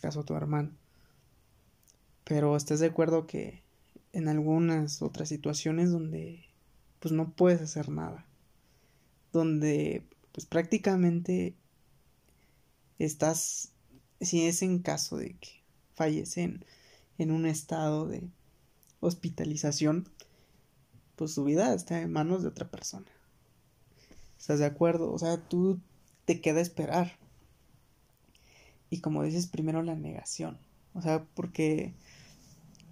caso 0.00 0.24
tu 0.24 0.34
hermano. 0.34 0.70
Pero 2.24 2.56
estás 2.56 2.80
de 2.80 2.86
acuerdo 2.86 3.26
que 3.26 3.62
en 4.12 4.28
algunas 4.28 5.02
otras 5.02 5.28
situaciones 5.28 5.90
donde 5.90 6.44
pues 6.98 7.12
no 7.12 7.30
puedes 7.30 7.60
hacer 7.60 7.88
nada. 7.88 8.26
Donde 9.32 10.02
pues 10.32 10.46
prácticamente 10.46 11.54
estás, 12.98 13.72
si 14.20 14.46
es 14.46 14.62
en 14.62 14.80
caso 14.80 15.16
de 15.16 15.34
que 15.34 15.62
fallecen 15.94 16.64
en 17.18 17.30
un 17.30 17.46
estado 17.46 18.06
de 18.06 18.28
hospitalización, 19.00 20.08
pues 21.16 21.32
su 21.32 21.44
vida 21.44 21.74
está 21.74 22.00
en 22.00 22.12
manos 22.12 22.42
de 22.42 22.48
otra 22.48 22.70
persona. 22.70 23.06
¿Estás 24.38 24.58
de 24.58 24.66
acuerdo? 24.66 25.12
O 25.12 25.18
sea, 25.18 25.48
tú 25.48 25.80
te 26.24 26.40
queda 26.40 26.60
esperar. 26.60 27.18
Y 28.88 29.00
como 29.00 29.22
dices, 29.22 29.46
primero 29.46 29.82
la 29.82 29.94
negación. 29.94 30.58
O 30.94 31.02
sea, 31.02 31.24
porque, 31.34 31.94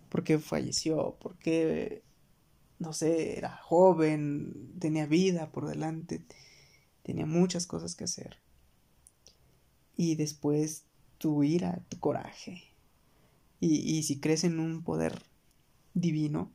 porque 0.08 0.38
falleció, 0.38 1.16
porque, 1.20 2.02
no 2.78 2.92
sé, 2.92 3.38
era 3.38 3.56
joven, 3.56 4.74
tenía 4.78 5.06
vida 5.06 5.50
por 5.50 5.66
delante, 5.66 6.22
tenía 7.02 7.26
muchas 7.26 7.66
cosas 7.66 7.96
que 7.96 8.04
hacer. 8.04 8.36
Y 9.96 10.14
después 10.14 10.84
tu 11.18 11.42
ira, 11.42 11.82
tu 11.88 11.98
coraje. 11.98 12.62
Y, 13.60 13.98
y 13.98 14.02
si 14.04 14.20
crees 14.20 14.44
en 14.44 14.60
un 14.60 14.82
poder 14.82 15.22
divino, 15.94 16.52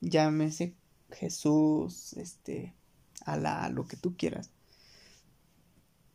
llámese 0.00 0.74
Jesús, 1.10 2.12
este, 2.14 2.74
Alá, 3.24 3.68
lo 3.68 3.86
que 3.86 3.96
tú 3.96 4.16
quieras. 4.16 4.50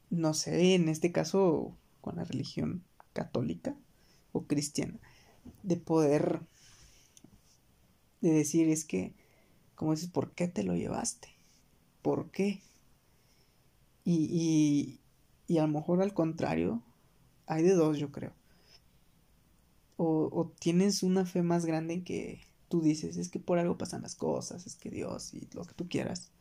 No 0.10 0.34
sé, 0.34 0.75
en 0.75 0.89
este 0.89 1.12
caso 1.12 1.78
con 2.01 2.15
la 2.17 2.23
religión 2.23 2.84
católica 3.13 3.75
o 4.32 4.45
cristiana, 4.45 4.99
de 5.63 5.78
poder, 5.78 6.41
de 8.21 8.32
decir 8.32 8.69
es 8.69 8.86
que, 8.86 9.13
como 9.75 9.91
dices, 9.91 10.10
¿por 10.10 10.32
qué 10.32 10.47
te 10.47 10.63
lo 10.63 10.75
llevaste? 10.75 11.30
¿Por 12.01 12.32
qué? 12.32 12.62
Y, 14.04 14.28
y, 14.32 14.99
y 15.47 15.58
a 15.58 15.63
lo 15.63 15.67
mejor 15.69 16.01
al 16.01 16.13
contrario, 16.13 16.84
hay 17.47 17.63
de 17.63 17.73
dos, 17.73 17.97
yo 17.97 18.12
creo. 18.12 18.34
O, 19.97 20.51
tienes 20.60 21.03
una 21.03 21.25
fe 21.25 21.41
más 21.41 21.65
grande 21.65 21.93
en 21.93 22.03
que 22.03 22.41
tú 22.67 22.81
dices, 22.81 23.15
es 23.17 23.29
que 23.29 23.39
por 23.39 23.60
algo 23.60 23.77
pasan 23.77 24.01
las 24.01 24.15
cosas, 24.15 24.67
es 24.67 24.75
que 24.75 24.89
Dios 24.89 25.34
y 25.34 25.47
lo 25.53 25.63
que 25.63 25.73
tú 25.73 25.88
quieras. 25.88 26.31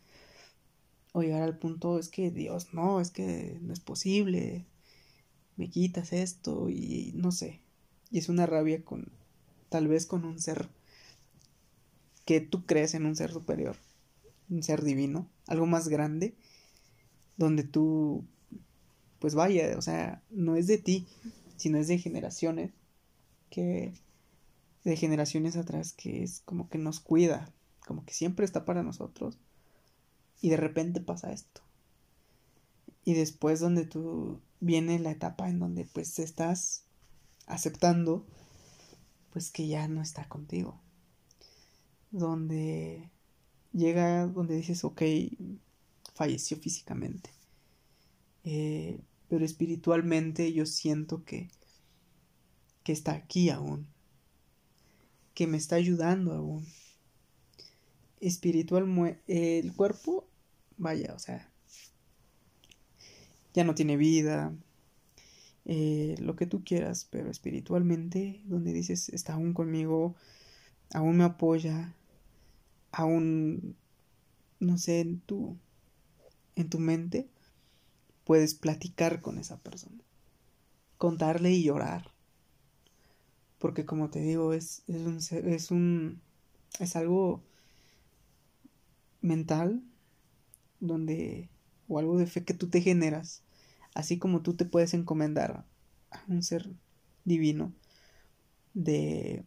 O 1.12 1.22
llegar 1.22 1.42
al 1.42 1.58
punto, 1.58 1.98
es 1.98 2.08
que 2.08 2.30
Dios, 2.32 2.74
no, 2.74 3.00
es 3.00 3.10
que 3.10 3.58
no 3.62 3.72
es 3.72 3.78
posible, 3.78 4.66
me 5.56 5.70
quitas 5.70 6.12
esto 6.12 6.68
y 6.68 7.12
no 7.14 7.30
sé. 7.30 7.60
Y 8.10 8.18
es 8.18 8.28
una 8.28 8.46
rabia 8.46 8.84
con, 8.84 9.12
tal 9.68 9.86
vez 9.86 10.06
con 10.06 10.24
un 10.24 10.40
ser 10.40 10.68
que 12.24 12.40
tú 12.40 12.64
crees 12.64 12.94
en 12.94 13.06
un 13.06 13.16
ser 13.16 13.32
superior, 13.32 13.76
un 14.48 14.62
ser 14.62 14.82
divino, 14.82 15.28
algo 15.46 15.66
más 15.66 15.88
grande, 15.88 16.34
donde 17.36 17.64
tú, 17.64 18.24
pues 19.24 19.34
vaya, 19.34 19.78
o 19.78 19.80
sea, 19.80 20.22
no 20.28 20.54
es 20.54 20.66
de 20.66 20.76
ti, 20.76 21.06
sino 21.56 21.78
es 21.78 21.88
de 21.88 21.96
generaciones, 21.96 22.74
que, 23.48 23.94
de 24.84 24.96
generaciones 24.98 25.56
atrás, 25.56 25.94
que 25.94 26.22
es 26.22 26.42
como 26.44 26.68
que 26.68 26.76
nos 26.76 27.00
cuida, 27.00 27.50
como 27.86 28.04
que 28.04 28.12
siempre 28.12 28.44
está 28.44 28.66
para 28.66 28.82
nosotros, 28.82 29.38
y 30.42 30.50
de 30.50 30.58
repente 30.58 31.00
pasa 31.00 31.32
esto. 31.32 31.62
Y 33.02 33.14
después 33.14 33.60
donde 33.60 33.86
tú 33.86 34.42
viene 34.60 34.98
la 34.98 35.12
etapa 35.12 35.48
en 35.48 35.58
donde 35.58 35.86
pues 35.90 36.18
estás 36.18 36.84
aceptando 37.46 38.26
pues 39.32 39.50
que 39.50 39.68
ya 39.68 39.88
no 39.88 40.02
está 40.02 40.28
contigo. 40.28 40.78
Donde 42.10 43.08
llega 43.72 44.26
donde 44.26 44.56
dices, 44.56 44.84
ok, 44.84 45.00
falleció 46.12 46.58
físicamente. 46.58 47.30
Eh, 48.44 49.00
pero 49.34 49.44
espiritualmente 49.44 50.52
yo 50.52 50.64
siento 50.64 51.24
que, 51.24 51.50
que 52.84 52.92
está 52.92 53.14
aquí 53.14 53.50
aún. 53.50 53.88
Que 55.34 55.48
me 55.48 55.56
está 55.56 55.74
ayudando 55.74 56.32
aún. 56.34 56.64
Espiritual, 58.20 59.18
el 59.26 59.72
cuerpo, 59.72 60.28
vaya, 60.76 61.14
o 61.16 61.18
sea, 61.18 61.50
ya 63.54 63.64
no 63.64 63.74
tiene 63.74 63.96
vida, 63.96 64.54
eh, 65.64 66.14
lo 66.20 66.36
que 66.36 66.46
tú 66.46 66.62
quieras, 66.62 67.08
pero 67.10 67.28
espiritualmente, 67.28 68.40
donde 68.44 68.72
dices, 68.72 69.08
está 69.08 69.32
aún 69.32 69.52
conmigo, 69.52 70.14
aún 70.92 71.16
me 71.16 71.24
apoya, 71.24 71.92
aún, 72.92 73.74
no 74.60 74.78
sé, 74.78 75.00
en 75.00 75.18
tu, 75.18 75.58
en 76.54 76.70
tu 76.70 76.78
mente 76.78 77.33
puedes 78.24 78.54
platicar 78.54 79.20
con 79.20 79.38
esa 79.38 79.58
persona, 79.58 80.02
contarle 80.98 81.52
y 81.52 81.62
llorar. 81.62 82.12
Porque 83.58 83.84
como 83.86 84.10
te 84.10 84.20
digo, 84.20 84.52
es, 84.52 84.82
es 84.88 85.00
un 85.00 85.18
es 85.48 85.70
un 85.70 86.20
es 86.80 86.96
algo 86.96 87.42
mental 89.20 89.82
donde 90.80 91.48
o 91.88 91.98
algo 91.98 92.18
de 92.18 92.26
fe 92.26 92.44
que 92.44 92.54
tú 92.54 92.68
te 92.68 92.80
generas, 92.80 93.42
así 93.94 94.18
como 94.18 94.42
tú 94.42 94.54
te 94.54 94.64
puedes 94.64 94.94
encomendar 94.94 95.64
a 96.10 96.24
un 96.28 96.42
ser 96.42 96.70
divino 97.24 97.72
de 98.74 99.44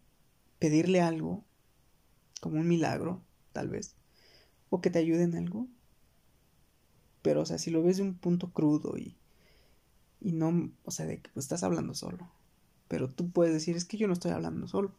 pedirle 0.60 1.02
algo 1.02 1.44
como 2.42 2.60
un 2.60 2.68
milagro, 2.68 3.22
tal 3.54 3.70
vez, 3.70 3.96
o 4.70 4.82
que 4.82 4.90
te 4.90 5.00
ayude 5.00 5.24
en 5.24 5.36
algo. 5.36 5.68
Pero, 7.28 7.42
o 7.42 7.46
sea, 7.46 7.58
si 7.58 7.72
lo 7.72 7.84
ves 7.84 7.98
de 7.98 8.04
un 8.04 8.14
punto 8.14 8.52
crudo 8.54 8.98
y, 8.98 9.18
y 10.22 10.32
no, 10.32 10.72
o 10.86 10.92
sea, 10.92 11.06
de 11.06 11.20
que 11.20 11.30
pues, 11.34 11.44
estás 11.44 11.62
hablando 11.62 11.94
solo, 11.94 12.32
pero 12.88 13.10
tú 13.10 13.30
puedes 13.30 13.52
decir, 13.52 13.76
es 13.76 13.84
que 13.84 13.98
yo 13.98 14.08
no 14.08 14.14
estoy 14.14 14.32
hablando 14.32 14.66
solo. 14.70 14.94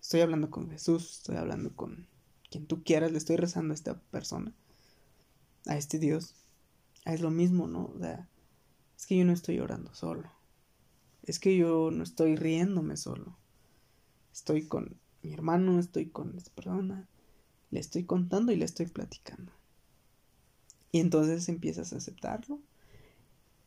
Estoy 0.00 0.20
hablando 0.20 0.48
con 0.48 0.70
Jesús, 0.70 1.10
estoy 1.18 1.34
hablando 1.34 1.74
con 1.74 2.06
quien 2.52 2.66
tú 2.66 2.84
quieras, 2.84 3.10
le 3.10 3.18
estoy 3.18 3.34
rezando 3.34 3.72
a 3.72 3.74
esta 3.74 4.00
persona, 4.12 4.52
a 5.66 5.76
este 5.76 5.98
Dios. 5.98 6.36
Es 7.04 7.20
lo 7.20 7.32
mismo, 7.32 7.66
¿no? 7.66 7.90
O 7.96 7.98
sea, 7.98 8.28
es 8.96 9.04
que 9.04 9.16
yo 9.16 9.24
no 9.24 9.32
estoy 9.32 9.58
orando 9.58 9.92
solo. 9.94 10.30
Es 11.24 11.40
que 11.40 11.56
yo 11.56 11.90
no 11.90 12.04
estoy 12.04 12.36
riéndome 12.36 12.96
solo. 12.96 13.36
Estoy 14.32 14.68
con 14.68 15.00
mi 15.24 15.32
hermano, 15.32 15.80
estoy 15.80 16.10
con 16.10 16.38
esta 16.38 16.52
persona, 16.52 17.08
le 17.72 17.80
estoy 17.80 18.04
contando 18.04 18.52
y 18.52 18.56
le 18.56 18.66
estoy 18.66 18.86
platicando. 18.86 19.57
Y 20.92 21.00
entonces 21.00 21.48
empiezas 21.48 21.92
a 21.92 21.96
aceptarlo 21.96 22.60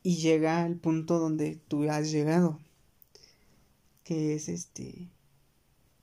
y 0.04 0.18
llega 0.18 0.64
al 0.64 0.76
punto 0.76 1.20
donde 1.20 1.60
tú 1.68 1.90
has 1.90 2.12
llegado, 2.12 2.60
que 4.04 4.34
es 4.34 4.50
este, 4.50 5.10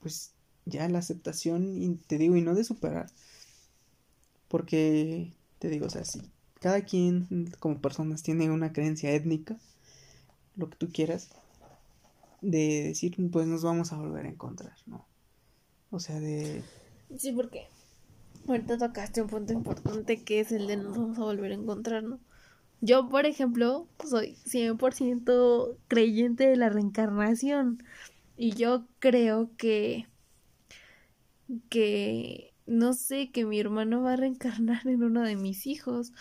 pues 0.01 0.33
ya 0.67 0.89
la 0.89 1.01
aceptación, 1.01 1.83
y 1.83 1.97
te 1.97 2.19
digo, 2.19 2.37
y 2.37 2.43
no 2.43 2.55
de 2.55 2.65
superar, 2.65 3.11
porque 4.49 5.33
te 5.59 5.69
digo, 5.69 5.87
o 5.87 5.91
sea, 5.91 6.05
si 6.05 6.21
cada 6.61 6.83
quien 6.83 7.53
como 7.59 7.81
personas 7.81 8.23
tiene 8.23 8.51
una 8.51 8.73
creencia 8.73 9.13
étnica, 9.13 9.59
lo 10.57 10.71
que 10.71 10.77
tú 10.77 10.91
quieras, 10.93 11.31
de 12.41 12.85
decir, 12.85 13.17
pues 13.33 13.47
nos 13.47 13.63
vamos 13.63 13.93
a 13.93 13.97
volver 13.97 14.27
a 14.27 14.31
encontrar, 14.31 14.77
¿no? 14.87 15.05
O 15.91 15.99
sea, 15.99 16.21
de... 16.21 16.63
Sí, 17.17 17.33
porque 17.33 17.67
ahorita 18.53 18.79
tocaste 18.79 19.23
un 19.23 19.29
punto 19.29 19.53
importante 19.53 20.23
que 20.23 20.41
es 20.41 20.53
el 20.53 20.67
de 20.67 20.77
nos 20.77 20.97
vamos 20.97 21.19
a 21.19 21.23
volver 21.23 21.53
a 21.53 21.55
encontrar, 21.55 22.03
¿no? 22.03 22.19
Yo, 22.81 23.09
por 23.09 23.27
ejemplo, 23.27 23.89
soy 24.09 24.37
100% 24.45 25.77
creyente 25.89 26.47
de 26.47 26.57
la 26.57 26.69
reencarnación 26.69 27.83
y 28.37 28.53
yo 28.53 28.87
creo 29.01 29.51
que 29.57 30.07
que 31.71 32.53
no 32.67 32.93
sé 32.93 33.31
que 33.31 33.45
mi 33.45 33.59
hermano 33.59 34.03
va 34.03 34.13
a 34.13 34.17
reencarnar 34.17 34.87
en 34.87 35.03
uno 35.03 35.23
de 35.23 35.37
mis 35.37 35.67
hijos 35.67 36.13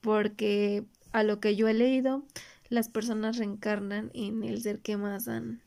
porque 0.00 0.84
a 1.12 1.22
lo 1.22 1.40
que 1.40 1.54
yo 1.54 1.68
he 1.68 1.74
leído 1.74 2.24
las 2.68 2.88
personas 2.88 3.36
reencarnan 3.36 4.10
en 4.14 4.42
el 4.42 4.62
ser 4.62 4.80
que 4.80 4.96
más 4.96 5.28
han 5.28 5.60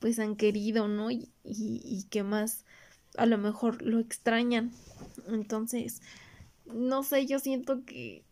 pues 0.00 0.18
han 0.18 0.36
querido, 0.36 0.88
¿no? 0.88 1.10
Y, 1.10 1.28
y, 1.44 2.04
que 2.10 2.22
más 2.22 2.64
a 3.18 3.26
lo 3.26 3.38
mejor 3.38 3.82
lo 3.82 3.98
extrañan. 3.98 4.72
Entonces, 5.28 6.00
no 6.66 7.02
sé, 7.02 7.26
yo 7.26 7.38
siento 7.38 7.84
que 7.84 8.24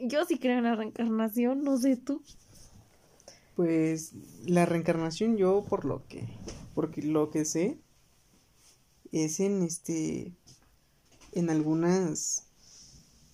yo 0.00 0.24
sí 0.24 0.38
creo 0.38 0.58
en 0.58 0.64
la 0.64 0.74
reencarnación, 0.74 1.62
no 1.62 1.76
sé 1.78 1.96
tú. 1.96 2.22
Pues 3.54 4.14
la 4.46 4.66
reencarnación 4.66 5.36
yo 5.36 5.64
por 5.68 5.84
lo 5.84 6.06
que 6.08 6.26
porque 6.74 7.02
lo 7.02 7.30
que 7.30 7.44
sé 7.44 7.78
es 9.12 9.40
en 9.40 9.62
este 9.62 10.32
en 11.32 11.50
algunas 11.50 12.46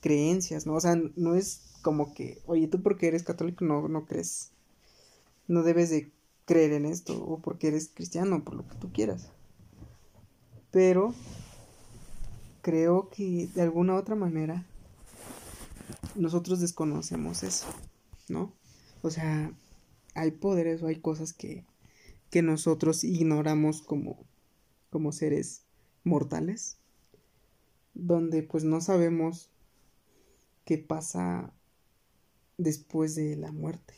creencias, 0.00 0.66
¿no? 0.66 0.74
O 0.74 0.80
sea, 0.80 0.96
no 1.16 1.34
es 1.34 1.62
como 1.82 2.14
que, 2.14 2.40
oye, 2.46 2.68
tú 2.68 2.82
porque 2.82 3.08
eres 3.08 3.22
católico 3.22 3.64
no, 3.64 3.88
no 3.88 4.06
crees, 4.06 4.50
no 5.46 5.62
debes 5.62 5.90
de 5.90 6.10
creer 6.44 6.72
en 6.72 6.86
esto, 6.86 7.22
o 7.24 7.40
porque 7.40 7.68
eres 7.68 7.90
cristiano, 7.92 8.44
por 8.44 8.54
lo 8.54 8.66
que 8.66 8.76
tú 8.76 8.92
quieras. 8.92 9.30
Pero 10.78 11.12
creo 12.62 13.10
que 13.10 13.48
de 13.52 13.62
alguna 13.62 13.96
otra 13.96 14.14
manera 14.14 14.64
nosotros 16.14 16.60
desconocemos 16.60 17.42
eso, 17.42 17.66
¿no? 18.28 18.52
O 19.02 19.10
sea, 19.10 19.52
hay 20.14 20.30
poderes 20.30 20.80
o 20.80 20.86
hay 20.86 21.00
cosas 21.00 21.32
que, 21.32 21.64
que 22.30 22.42
nosotros 22.42 23.02
ignoramos 23.02 23.82
como, 23.82 24.24
como 24.88 25.10
seres 25.10 25.62
mortales, 26.04 26.76
donde 27.94 28.44
pues 28.44 28.62
no 28.62 28.80
sabemos 28.80 29.50
qué 30.64 30.78
pasa 30.78 31.52
después 32.56 33.16
de 33.16 33.34
la 33.34 33.50
muerte. 33.50 33.94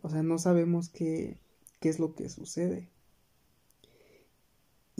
O 0.00 0.08
sea, 0.08 0.22
no 0.22 0.38
sabemos 0.38 0.88
qué, 0.88 1.38
qué 1.80 1.90
es 1.90 1.98
lo 1.98 2.14
que 2.14 2.30
sucede. 2.30 2.88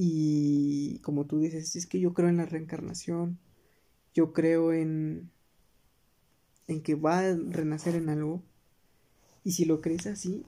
Y 0.02 0.98
como 1.00 1.26
tú 1.26 1.40
dices, 1.40 1.76
es 1.76 1.84
que 1.84 2.00
yo 2.00 2.14
creo 2.14 2.30
en 2.30 2.38
la 2.38 2.46
reencarnación, 2.46 3.38
yo 4.14 4.32
creo 4.32 4.72
en, 4.72 5.30
en 6.68 6.82
que 6.82 6.94
va 6.94 7.18
a 7.18 7.36
renacer 7.36 7.96
en 7.96 8.08
algo. 8.08 8.42
Y 9.44 9.52
si 9.52 9.66
lo 9.66 9.82
crees 9.82 10.06
así, 10.06 10.46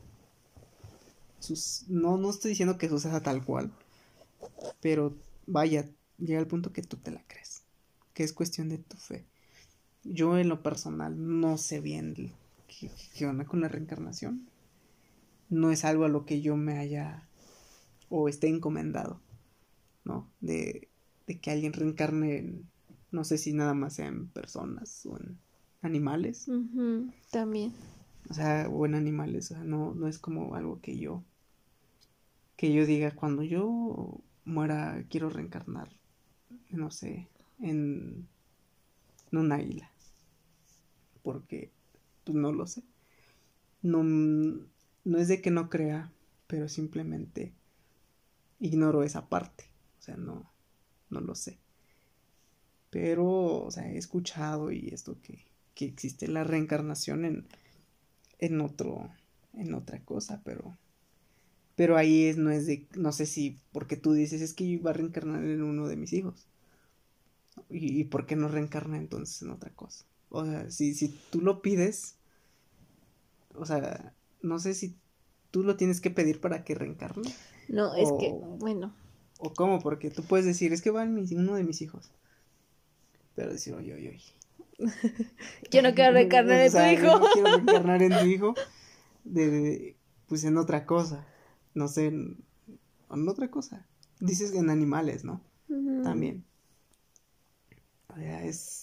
no, 1.89 2.17
no 2.17 2.31
estoy 2.31 2.53
diciendo 2.53 2.79
que 2.79 2.89
suceda 2.89 3.23
tal 3.23 3.45
cual, 3.45 3.71
pero 4.81 5.15
vaya, 5.47 5.87
llega 6.17 6.41
al 6.41 6.47
punto 6.47 6.73
que 6.73 6.81
tú 6.81 6.97
te 6.97 7.11
la 7.11 7.23
crees, 7.27 7.63
que 8.15 8.25
es 8.25 8.33
cuestión 8.33 8.71
de 8.71 8.79
tu 8.79 8.97
fe. 8.97 9.27
Yo 10.03 10.39
en 10.39 10.49
lo 10.49 10.63
personal 10.63 11.15
no 11.39 11.59
sé 11.59 11.81
bien 11.81 12.33
qué, 13.15 13.27
onda 13.27 13.45
con 13.45 13.61
la 13.61 13.69
reencarnación. 13.69 14.49
No 15.51 15.71
es 15.71 15.85
algo 15.85 16.07
a 16.07 16.09
lo 16.09 16.25
que 16.25 16.41
yo 16.41 16.57
me 16.57 16.79
haya 16.79 17.29
o 18.09 18.31
esté 18.31 18.49
encomendado, 18.49 19.21
¿no? 20.05 20.29
De, 20.41 20.89
de 21.27 21.41
que 21.41 21.51
alguien 21.51 21.73
reencarne 21.73 22.39
en, 22.39 22.71
no 23.11 23.25
sé 23.25 23.39
si 23.39 23.53
nada 23.53 23.75
más 23.75 23.95
sea 23.95 24.07
en 24.07 24.29
personas 24.29 25.07
o 25.07 25.19
en 25.19 25.39
animales. 25.83 26.49
también. 27.31 27.73
O 28.31 28.35
sea, 28.35 28.69
o 28.71 28.87
en 28.87 28.95
animales, 28.95 29.51
o 29.51 29.55
sea, 29.55 29.65
no, 29.65 29.95
no 29.95 30.07
es 30.07 30.19
como 30.19 30.55
algo 30.55 30.81
que 30.81 30.99
yo, 30.99 31.25
que 32.57 32.73
yo 32.73 32.87
diga, 32.87 33.11
cuando 33.11 33.43
yo 33.43 34.21
muera, 34.45 35.05
quiero 35.11 35.29
reencarnar, 35.29 35.89
no 36.71 36.91
sé, 36.91 37.29
en, 37.59 38.29
en 39.33 39.39
un 39.39 39.53
águila 39.53 39.93
porque 41.23 41.71
pues 42.25 42.37
no 42.37 42.53
lo 42.53 42.67
sé. 42.67 42.83
No, 43.83 44.03
no 44.03 45.19
es 45.19 45.29
de 45.29 45.41
que 45.41 45.51
no 45.51 45.69
crea, 45.71 46.13
pero 46.47 46.69
simplemente 46.69 47.53
ignoro 48.61 49.03
esa 49.03 49.29
parte. 49.29 49.65
O 50.03 50.05
sea, 50.05 50.17
no, 50.17 50.53
no 51.11 51.21
lo 51.21 51.37
sé. 51.37 51.61
Pero, 52.91 53.63
o 53.63 53.71
sea, 53.71 53.89
he 53.89 53.97
escuchado 53.97 54.73
y 54.73 54.89
esto 54.89 55.17
que, 55.23 55.47
que 55.77 55.85
existe 55.85 56.27
la 56.27 56.43
reencarnación 56.43 57.25
en, 57.25 57.47
en 58.41 58.61
otro, 58.61 59.09
en 59.55 59.75
otra 59.75 60.01
cosa, 60.05 60.43
pero, 60.45 60.77
pero 61.77 61.97
ahí 61.97 62.25
es, 62.25 62.37
no 62.37 62.51
es 62.51 62.67
de, 62.67 62.89
no 62.97 63.13
sé 63.13 63.27
si, 63.27 63.61
porque 63.71 63.97
tú 63.97 64.13
dices, 64.13 64.43
es 64.43 64.55
que 64.55 64.65
yo 64.65 64.73
iba 64.73 64.91
a 64.91 64.95
reencarnar 64.95 65.45
en 65.45 65.63
uno 65.63 65.87
de 65.87 65.97
mis 65.97 66.13
hijos. 66.13 66.49
¿Y, 67.71 68.01
y 68.01 68.03
por 68.03 68.27
qué 68.27 68.35
no 68.35 68.49
reencarna 68.49 68.97
entonces 68.97 69.41
en 69.43 69.51
otra 69.51 69.71
cosa? 69.71 70.05
O 70.31 70.45
sea, 70.45 70.69
si, 70.69 70.95
si 70.95 71.17
tú 71.31 71.43
lo 71.43 71.63
pides, 71.63 72.17
o 73.55 73.65
sea, 73.67 74.13
no 74.41 74.59
sé 74.59 74.75
si 74.75 74.97
tú 75.53 75.63
lo 75.63 75.77
tienes 75.77 76.01
que 76.01 76.11
pedir 76.11 76.41
para 76.41 76.65
que 76.65 76.75
reencarne. 76.75 77.31
No, 77.69 77.95
es 77.95 78.11
que, 78.19 78.33
bueno. 78.59 78.93
O 79.45 79.53
cómo, 79.55 79.81
porque 79.81 80.11
tú 80.11 80.23
puedes 80.23 80.47
decir, 80.47 80.73
es 80.73 80.83
que 80.83 80.91
va 80.91 81.03
en 81.03 81.19
uno 81.39 81.55
de 81.55 81.65
mis 81.65 81.83
hijos. 81.83 82.11
Pero 83.35 83.51
decir, 83.51 83.75
oye, 83.75 83.95
oye, 83.95 84.11
oye. 84.11 84.93
Yo 85.71 85.83
no 85.83 85.95
quiero 85.95 86.13
reencarnar 86.13 86.61
en 86.61 86.73
tu 86.73 86.79
hijo. 86.79 87.19
no 87.19 87.27
quiero 87.33 87.51
reencarnar 87.51 88.03
en 88.03 88.19
tu 88.19 88.25
hijo. 88.27 88.55
De, 89.25 89.97
pues 90.29 90.45
en 90.45 90.57
otra 90.57 90.87
cosa. 90.87 91.27
No 91.75 91.89
sé, 91.89 92.07
en, 92.07 92.37
en 93.11 93.29
otra 93.29 93.51
cosa. 93.51 93.87
Dices 94.21 94.55
en 94.55 94.71
animales, 94.71 95.25
¿no? 95.25 95.43
También. 96.05 96.45
O 98.09 98.15
sea, 98.15 98.45
es 98.45 98.83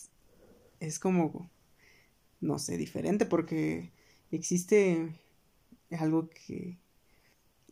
es 0.79 0.99
como, 0.99 1.49
no 2.41 2.59
sé, 2.59 2.77
diferente 2.77 3.25
porque 3.25 3.91
existe 4.31 5.13
algo 5.91 6.29
que 6.29 6.77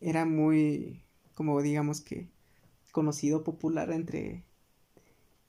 era 0.00 0.24
muy, 0.24 1.02
como 1.34 1.60
digamos 1.62 2.00
que, 2.00 2.28
conocido, 2.98 3.44
popular 3.44 3.92
entre, 3.92 4.42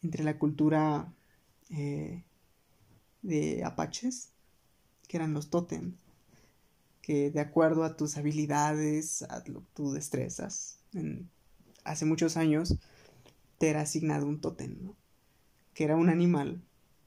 entre 0.04 0.24
la 0.24 0.38
cultura 0.38 1.12
eh, 1.72 2.24
de 3.24 3.64
apaches, 3.64 4.30
que 5.08 5.18
eran 5.18 5.34
los 5.34 5.50
totem, 5.50 5.96
que 7.02 7.32
de 7.32 7.40
acuerdo 7.40 7.84
a 7.84 7.98
tus 7.98 8.18
habilidades, 8.18 9.24
a 9.24 9.44
tú 9.74 9.92
destrezas, 9.92 10.78
hace 11.84 12.06
muchos 12.06 12.38
años 12.38 12.78
te 13.58 13.72
era 13.72 13.82
asignado 13.82 14.28
un 14.28 14.42
totem, 14.42 14.78
¿no? 14.80 14.96
Que 15.74 15.86
era 15.86 15.96
un 15.96 16.10
animal 16.10 16.62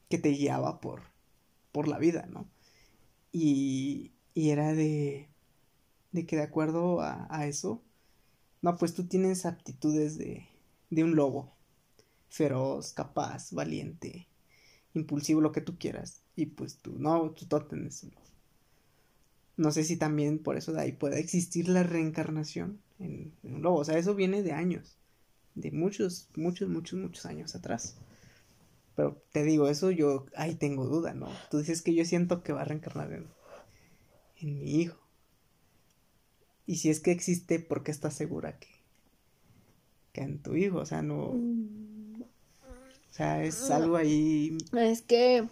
que 0.09 0.19
te 0.19 0.31
guiaba 0.31 0.81
por, 0.81 1.03
por 1.71 1.87
la 1.87 2.01
vida, 2.01 2.27
¿no? 2.29 2.49
Y, 3.31 4.11
y 4.35 4.51
era 4.51 4.73
de, 4.73 5.29
de 6.11 6.27
que 6.27 6.35
de 6.35 6.43
acuerdo 6.43 7.01
a, 7.01 7.47
eso, 7.47 7.81
no, 8.63 8.77
pues 8.77 8.95
tú 8.95 9.05
tienes 9.05 9.45
aptitudes 9.45 10.17
de, 10.17 10.49
de 10.89 11.03
un 11.03 11.17
lobo, 11.17 11.53
feroz, 12.29 12.93
capaz, 12.93 13.53
valiente, 13.53 14.29
impulsivo, 14.95 15.41
lo 15.41 15.51
que 15.51 15.61
tú 15.61 15.77
quieras. 15.79 16.23
Y 16.37 16.47
pues 16.47 16.79
tú, 16.79 16.95
no, 16.97 17.33
tú 17.33 17.47
totem 17.47 17.87
es 17.87 18.07
No 19.57 19.73
sé 19.73 19.83
si 19.83 19.97
también 19.97 20.39
por 20.39 20.57
eso 20.57 20.73
de 20.73 20.81
ahí 20.81 20.93
pueda 20.93 21.19
existir 21.19 21.69
la 21.69 21.83
reencarnación 21.83 22.81
en, 23.01 23.35
en, 23.43 23.57
un 23.57 23.63
lobo. 23.63 23.79
O 23.79 23.85
sea, 23.85 23.99
eso 23.99 24.15
viene 24.15 24.45
de 24.45 24.53
años. 24.53 24.97
De 25.57 25.73
muchos, 25.73 26.29
muchos, 26.37 26.69
muchos, 26.69 27.01
muchos 27.01 27.27
años 27.27 27.57
atrás. 27.57 27.97
Pero 28.95 29.21
te 29.33 29.43
digo, 29.43 29.69
eso 29.69 29.91
yo 29.91 30.27
ahí 30.37 30.55
tengo 30.55 30.87
duda, 30.87 31.15
¿no? 31.15 31.29
Tú 31.51 31.59
dices 31.59 31.83
que 31.83 31.95
yo 31.95 32.05
siento 32.05 32.45
que 32.45 32.53
va 32.53 32.63
a 32.63 32.67
reencarnar 32.67 33.13
en, 33.13 33.27
en 34.37 34.61
mi 34.61 34.83
hijo. 34.83 35.02
Y 36.67 36.77
si 36.77 36.91
es 36.91 37.01
que 37.01 37.11
existe, 37.11 37.59
¿por 37.59 37.83
qué 37.83 37.91
estás 37.91 38.15
segura 38.15 38.59
que, 38.59 38.69
que 40.13 40.23
en 40.23 40.43
tu 40.43 40.55
hijo? 40.55 40.79
O 40.79 40.87
sea, 40.87 41.03
no. 41.03 41.33
Mm. 41.35 42.23
O 42.23 43.15
sea, 43.15 43.45
es 43.45 43.71
algo 43.71 43.97
ahí. 43.97 44.57
Es 44.73 45.03
que 45.03 45.47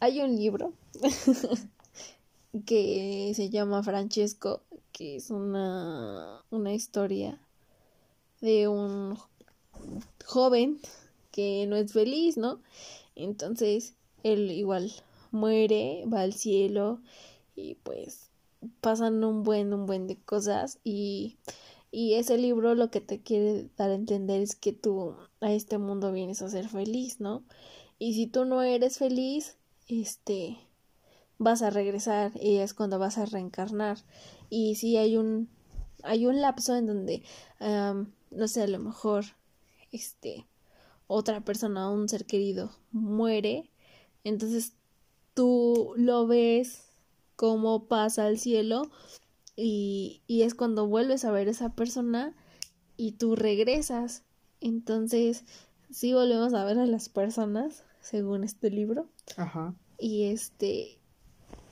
hay 0.00 0.20
un 0.20 0.36
libro 0.36 0.72
que 2.66 3.32
se 3.34 3.50
llama 3.50 3.82
Francesco, 3.82 4.62
que 4.92 5.16
es 5.16 5.30
una, 5.30 6.42
una 6.50 6.72
historia 6.72 7.38
de 8.40 8.68
un 8.68 9.18
joven 10.24 10.80
que 11.30 11.66
no 11.68 11.76
es 11.76 11.92
feliz, 11.92 12.36
¿no? 12.36 12.60
Entonces, 13.14 13.94
él 14.22 14.50
igual 14.50 14.92
muere, 15.30 16.04
va 16.12 16.22
al 16.22 16.34
cielo 16.34 17.00
y 17.54 17.76
pues 17.76 18.27
pasan 18.80 19.24
un 19.24 19.42
buen, 19.42 19.72
un 19.72 19.86
buen 19.86 20.06
de 20.06 20.16
cosas 20.16 20.78
y, 20.84 21.38
y 21.90 22.14
ese 22.14 22.38
libro 22.38 22.74
lo 22.74 22.90
que 22.90 23.00
te 23.00 23.20
quiere 23.20 23.68
dar 23.76 23.90
a 23.90 23.94
entender 23.94 24.40
es 24.40 24.54
que 24.54 24.72
tú 24.72 25.14
a 25.40 25.52
este 25.52 25.78
mundo 25.78 26.12
vienes 26.12 26.42
a 26.42 26.48
ser 26.48 26.68
feliz, 26.68 27.20
¿no? 27.20 27.44
Y 27.98 28.14
si 28.14 28.26
tú 28.26 28.44
no 28.44 28.62
eres 28.62 28.98
feliz, 28.98 29.56
este, 29.88 30.58
vas 31.38 31.62
a 31.62 31.70
regresar 31.70 32.32
y 32.40 32.56
es 32.56 32.74
cuando 32.74 32.98
vas 32.98 33.18
a 33.18 33.26
reencarnar. 33.26 33.98
Y 34.50 34.74
si 34.76 34.96
hay 34.96 35.16
un, 35.16 35.48
hay 36.02 36.26
un 36.26 36.40
lapso 36.40 36.76
en 36.76 36.86
donde, 36.86 37.22
no 37.60 38.48
sé, 38.48 38.62
a 38.62 38.68
lo 38.68 38.78
mejor, 38.78 39.24
este, 39.90 40.46
otra 41.06 41.40
persona, 41.40 41.90
un 41.90 42.08
ser 42.08 42.26
querido, 42.26 42.70
muere, 42.92 43.70
entonces 44.24 44.74
tú 45.34 45.94
lo 45.96 46.26
ves 46.26 46.87
como 47.38 47.84
pasa 47.84 48.26
al 48.26 48.36
cielo 48.36 48.90
y, 49.54 50.22
y 50.26 50.42
es 50.42 50.56
cuando 50.56 50.88
vuelves 50.88 51.24
a 51.24 51.30
ver 51.30 51.46
a 51.46 51.52
esa 51.52 51.76
persona 51.76 52.34
y 52.96 53.12
tú 53.12 53.36
regresas. 53.36 54.24
Entonces, 54.60 55.44
sí 55.88 56.12
volvemos 56.12 56.52
a 56.52 56.64
ver 56.64 56.80
a 56.80 56.86
las 56.86 57.08
personas, 57.08 57.84
según 58.00 58.42
este 58.42 58.70
libro. 58.70 59.06
Ajá. 59.36 59.72
Y 60.00 60.24
este, 60.24 60.98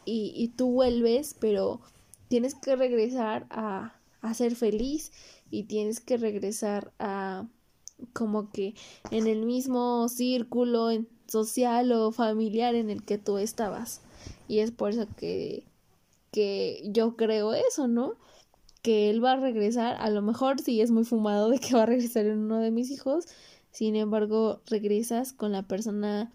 y, 0.04 0.32
y 0.36 0.48
tú 0.56 0.70
vuelves, 0.70 1.34
pero 1.40 1.80
tienes 2.28 2.54
que 2.54 2.76
regresar 2.76 3.48
a, 3.50 3.98
a 4.20 4.34
ser 4.34 4.54
feliz 4.54 5.10
y 5.50 5.64
tienes 5.64 5.98
que 5.98 6.16
regresar 6.16 6.92
a 7.00 7.48
como 8.12 8.52
que 8.52 8.76
en 9.10 9.26
el 9.26 9.44
mismo 9.44 10.08
círculo 10.08 10.90
social 11.26 11.90
o 11.90 12.12
familiar 12.12 12.76
en 12.76 12.88
el 12.88 13.02
que 13.02 13.18
tú 13.18 13.38
estabas. 13.38 14.00
Y 14.48 14.60
es 14.60 14.70
por 14.70 14.90
eso 14.90 15.06
que, 15.16 15.64
que 16.32 16.82
yo 16.86 17.16
creo 17.16 17.54
eso, 17.54 17.88
¿no? 17.88 18.14
Que 18.82 19.10
él 19.10 19.24
va 19.24 19.32
a 19.32 19.36
regresar, 19.36 19.96
a 19.98 20.10
lo 20.10 20.22
mejor 20.22 20.60
sí 20.60 20.80
es 20.80 20.90
muy 20.90 21.04
fumado 21.04 21.50
de 21.50 21.58
que 21.58 21.74
va 21.74 21.84
a 21.84 21.86
regresar 21.86 22.26
en 22.26 22.38
uno 22.38 22.60
de 22.60 22.70
mis 22.70 22.90
hijos, 22.90 23.26
sin 23.72 23.96
embargo 23.96 24.60
regresas 24.66 25.32
con 25.32 25.52
la 25.52 25.62
persona, 25.62 26.32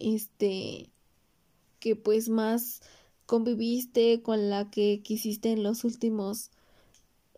este, 0.00 0.90
que 1.78 1.96
pues 1.96 2.28
más 2.28 2.82
conviviste, 3.26 4.22
con 4.22 4.50
la 4.50 4.70
que 4.70 5.02
quisiste 5.02 5.52
en 5.52 5.62
los 5.62 5.84
últimos 5.84 6.50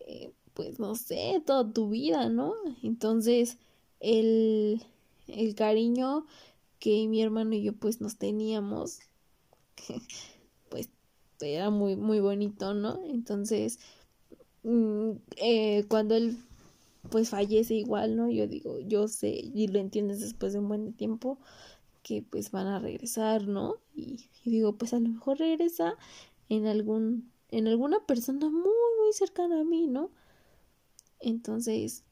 eh, 0.06 0.32
pues 0.54 0.78
no 0.78 0.94
sé, 0.94 1.42
toda 1.46 1.72
tu 1.72 1.88
vida, 1.88 2.28
¿no? 2.28 2.54
Entonces, 2.82 3.58
el, 4.00 4.82
el 5.26 5.54
cariño 5.54 6.26
que 6.78 7.06
mi 7.08 7.22
hermano 7.22 7.54
y 7.54 7.62
yo 7.62 7.72
pues 7.74 8.00
nos 8.00 8.16
teníamos, 8.16 9.00
pues 10.70 10.90
era 11.40 11.70
muy, 11.70 11.96
muy 11.96 12.20
bonito, 12.20 12.74
¿no? 12.74 13.00
Entonces, 13.06 13.78
mm, 14.62 15.12
eh, 15.36 15.84
cuando 15.88 16.14
él 16.16 16.38
pues 17.10 17.30
fallece 17.30 17.74
igual, 17.74 18.16
¿no? 18.16 18.30
Yo 18.30 18.46
digo, 18.46 18.78
yo 18.80 19.08
sé, 19.08 19.30
y 19.30 19.68
lo 19.68 19.78
entiendes 19.80 20.20
después 20.20 20.52
de 20.52 20.60
un 20.60 20.68
buen 20.68 20.92
tiempo, 20.94 21.38
que 22.02 22.22
pues 22.22 22.50
van 22.50 22.66
a 22.66 22.78
regresar, 22.78 23.46
¿no? 23.48 23.76
Y, 23.94 24.30
y 24.44 24.50
digo, 24.50 24.76
pues 24.76 24.94
a 24.94 25.00
lo 25.00 25.08
mejor 25.08 25.38
regresa 25.38 25.96
en 26.48 26.66
algún, 26.66 27.32
en 27.50 27.68
alguna 27.68 28.04
persona 28.06 28.48
muy, 28.48 28.62
muy 28.62 29.12
cercana 29.12 29.60
a 29.60 29.64
mí, 29.64 29.86
¿no? 29.86 30.10
Entonces, 31.20 32.04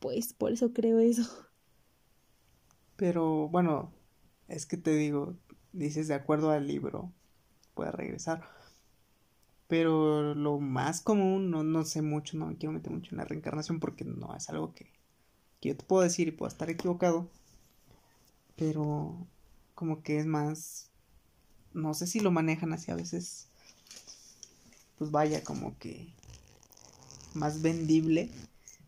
pues 0.00 0.32
por 0.32 0.52
eso 0.52 0.72
creo 0.72 0.98
eso. 0.98 1.24
Pero 2.96 3.48
bueno, 3.48 3.92
es 4.48 4.66
que 4.66 4.76
te 4.76 4.94
digo, 4.94 5.36
dices 5.76 6.08
de 6.08 6.14
acuerdo 6.14 6.50
al 6.50 6.66
libro, 6.66 7.12
puede 7.74 7.92
regresar. 7.92 8.48
Pero 9.68 10.34
lo 10.34 10.58
más 10.58 11.00
común, 11.00 11.50
no, 11.50 11.62
no 11.64 11.84
sé 11.84 12.02
mucho, 12.02 12.36
no 12.36 12.46
me 12.46 12.56
quiero 12.56 12.72
meter 12.72 12.92
mucho 12.92 13.10
en 13.12 13.18
la 13.18 13.24
reencarnación 13.24 13.80
porque 13.80 14.04
no 14.04 14.34
es 14.34 14.48
algo 14.48 14.74
que, 14.74 14.90
que 15.60 15.70
yo 15.70 15.76
te 15.76 15.84
puedo 15.84 16.02
decir 16.02 16.28
y 16.28 16.32
puedo 16.32 16.48
estar 16.48 16.70
equivocado. 16.70 17.28
Pero 18.56 19.26
como 19.74 20.02
que 20.02 20.18
es 20.18 20.26
más, 20.26 20.90
no 21.74 21.94
sé 21.94 22.06
si 22.06 22.20
lo 22.20 22.30
manejan 22.30 22.72
así 22.72 22.90
a 22.90 22.96
veces. 22.96 23.48
Pues 24.98 25.10
vaya, 25.10 25.44
como 25.44 25.78
que 25.78 26.08
más 27.34 27.60
vendible, 27.60 28.30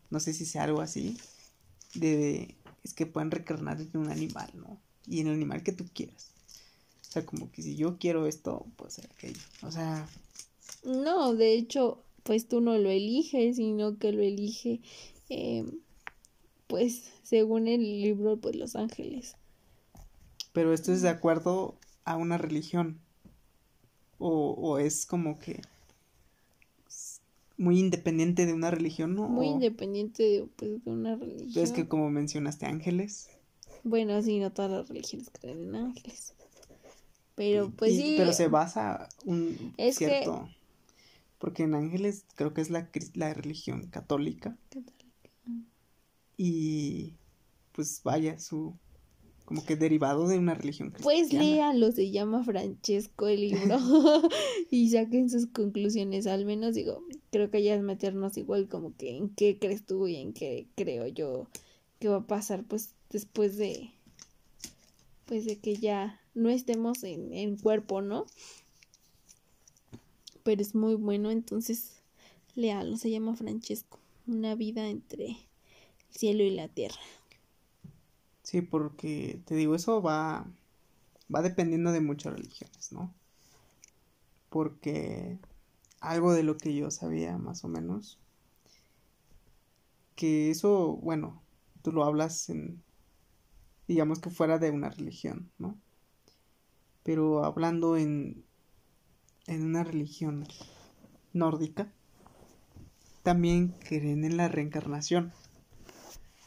no 0.09 0.19
sé 0.19 0.33
si 0.33 0.45
sea 0.45 0.63
algo 0.63 0.81
así, 0.81 1.17
de, 1.93 2.55
es 2.83 2.93
que 2.93 3.05
pueden 3.05 3.31
reencarnar 3.31 3.79
en 3.79 3.95
un 3.95 4.09
animal, 4.09 4.51
¿no? 4.55 4.79
Y 5.05 5.19
en 5.19 5.27
el 5.27 5.35
animal 5.35 5.63
que 5.63 5.71
tú 5.71 5.85
quieras. 5.93 6.28
O 7.09 7.11
sea, 7.11 7.25
como 7.25 7.51
que 7.51 7.63
si 7.63 7.75
yo 7.75 7.97
quiero 7.97 8.27
esto, 8.27 8.67
puede 8.75 8.91
ser 8.91 9.09
aquello. 9.11 9.41
O 9.63 9.71
sea... 9.71 10.07
No, 10.83 11.33
de 11.33 11.55
hecho, 11.55 12.03
pues 12.21 12.47
tú 12.47 12.61
no 12.61 12.77
lo 12.77 12.91
eliges, 12.91 13.55
sino 13.55 13.97
que 13.97 14.11
lo 14.11 14.21
elige, 14.21 14.81
eh, 15.29 15.65
pues, 16.67 17.09
según 17.23 17.67
el 17.67 17.81
libro, 17.81 18.37
pues 18.37 18.55
los 18.55 18.75
ángeles. 18.75 19.35
Pero 20.53 20.71
esto 20.71 20.93
es 20.93 21.01
de 21.01 21.09
acuerdo 21.09 21.75
a 22.05 22.15
una 22.15 22.37
religión. 22.37 22.99
O, 24.19 24.51
o 24.51 24.77
es 24.77 25.07
como 25.07 25.39
que 25.39 25.61
muy 27.57 27.79
independiente 27.79 28.45
de 28.45 28.53
una 28.53 28.69
religión, 28.69 29.15
¿no? 29.15 29.27
Muy 29.27 29.47
independiente 29.47 30.23
de, 30.23 30.47
pues, 30.55 30.85
de 30.85 30.91
una 30.91 31.15
religión. 31.15 31.63
Es 31.63 31.71
que 31.71 31.87
como 31.87 32.11
mencionaste 32.11 32.67
ángeles. 32.67 33.29
Bueno, 33.83 34.21
sí, 34.21 34.39
no 34.39 34.51
todas 34.51 34.71
las 34.71 34.89
religiones 34.89 35.31
creen 35.31 35.63
en 35.63 35.75
ángeles. 35.75 36.35
Pero 37.39 37.71
pues 37.71 37.95
sí. 37.95 38.15
Pero 38.17 38.33
se 38.33 38.49
basa 38.49 39.07
un 39.23 39.73
es 39.77 39.95
cierto. 39.95 40.49
Porque 41.37 41.63
en 41.63 41.73
ángeles 41.73 42.25
creo 42.35 42.53
que 42.53 42.59
es 42.59 42.69
la, 42.69 42.89
la 43.13 43.33
religión 43.33 43.87
católica. 43.87 44.57
Católica. 44.69 45.05
Y 46.35 47.13
pues 47.71 48.01
vaya, 48.03 48.37
su 48.39 48.77
como 49.45 49.65
que 49.65 49.77
derivado 49.77 50.27
de 50.27 50.37
una 50.37 50.53
religión 50.53 50.91
pues 50.91 51.01
cristiana. 51.01 51.45
Pues 51.45 51.55
léanlo, 51.55 51.91
se 51.93 52.11
llama 52.11 52.43
Francesco 52.43 53.29
el 53.29 53.39
libro 53.39 53.77
y 54.69 54.89
saquen 54.89 55.29
sus 55.29 55.47
conclusiones, 55.47 56.27
al 56.27 56.43
menos 56.43 56.75
digo, 56.75 57.05
creo 57.31 57.49
que 57.49 57.63
ya 57.63 57.73
es 57.73 57.81
meternos 57.81 58.35
igual 58.35 58.67
como 58.67 58.97
que 58.97 59.15
en 59.15 59.29
qué 59.29 59.57
crees 59.57 59.85
tú 59.85 60.09
y 60.09 60.17
en 60.17 60.33
qué 60.33 60.67
creo 60.75 61.07
yo 61.07 61.47
que 61.99 62.09
va 62.09 62.17
a 62.17 62.27
pasar 62.27 62.65
pues 62.65 62.95
después 63.09 63.55
de 63.55 63.91
pues 65.25 65.45
de 65.45 65.57
que 65.57 65.77
ya 65.77 66.19
no 66.39 66.49
estemos 66.49 67.03
en, 67.03 67.33
en 67.33 67.57
cuerpo, 67.57 68.01
¿no? 68.01 68.25
Pero 70.43 70.61
es 70.61 70.73
muy 70.73 70.95
bueno, 70.95 71.29
entonces 71.31 72.01
léalo, 72.55 72.97
se 72.97 73.11
llama 73.11 73.35
Francesco, 73.35 73.99
una 74.27 74.55
vida 74.55 74.87
entre 74.87 75.25
el 75.25 75.37
cielo 76.09 76.43
y 76.43 76.51
la 76.51 76.67
tierra. 76.67 76.99
Sí, 78.43 78.61
porque 78.61 79.41
te 79.45 79.55
digo, 79.55 79.75
eso 79.75 80.01
va, 80.01 80.47
va 81.33 81.41
dependiendo 81.41 81.91
de 81.91 82.01
muchas 82.01 82.33
religiones, 82.33 82.91
¿no? 82.91 83.13
Porque 84.49 85.37
algo 85.99 86.33
de 86.33 86.43
lo 86.43 86.57
que 86.57 86.73
yo 86.73 86.89
sabía 86.89 87.37
más 87.37 87.63
o 87.63 87.67
menos, 87.67 88.17
que 90.15 90.49
eso, 90.49 90.97
bueno, 90.97 91.41
tú 91.83 91.91
lo 91.91 92.03
hablas 92.03 92.49
en, 92.49 92.81
digamos 93.87 94.19
que 94.19 94.29
fuera 94.29 94.57
de 94.57 94.71
una 94.71 94.89
religión, 94.89 95.51
¿no? 95.59 95.77
Pero 97.03 97.43
hablando 97.43 97.97
en, 97.97 98.43
en 99.47 99.63
una 99.63 99.83
religión 99.83 100.45
nórdica, 101.33 101.91
también 103.23 103.75
creen 103.79 104.25
en 104.25 104.37
la 104.37 104.47
reencarnación. 104.47 105.33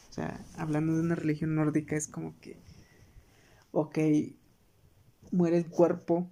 O 0.09 0.13
sea, 0.13 0.45
hablando 0.57 0.93
de 0.93 1.01
una 1.01 1.15
religión 1.15 1.55
nórdica 1.55 1.95
es 1.95 2.07
como 2.07 2.39
que, 2.39 2.57
ok, 3.71 3.97
muere 5.31 5.57
el 5.57 5.67
cuerpo, 5.67 6.29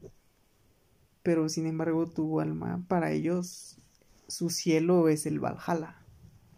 pero 1.24 1.50
sin 1.50 1.66
embargo 1.66 2.08
tu 2.08 2.40
alma, 2.40 2.84
para 2.88 3.12
ellos, 3.12 3.78
su 4.28 4.50
cielo 4.50 5.10
es 5.10 5.26
el 5.26 5.40
Valhalla, 5.40 5.98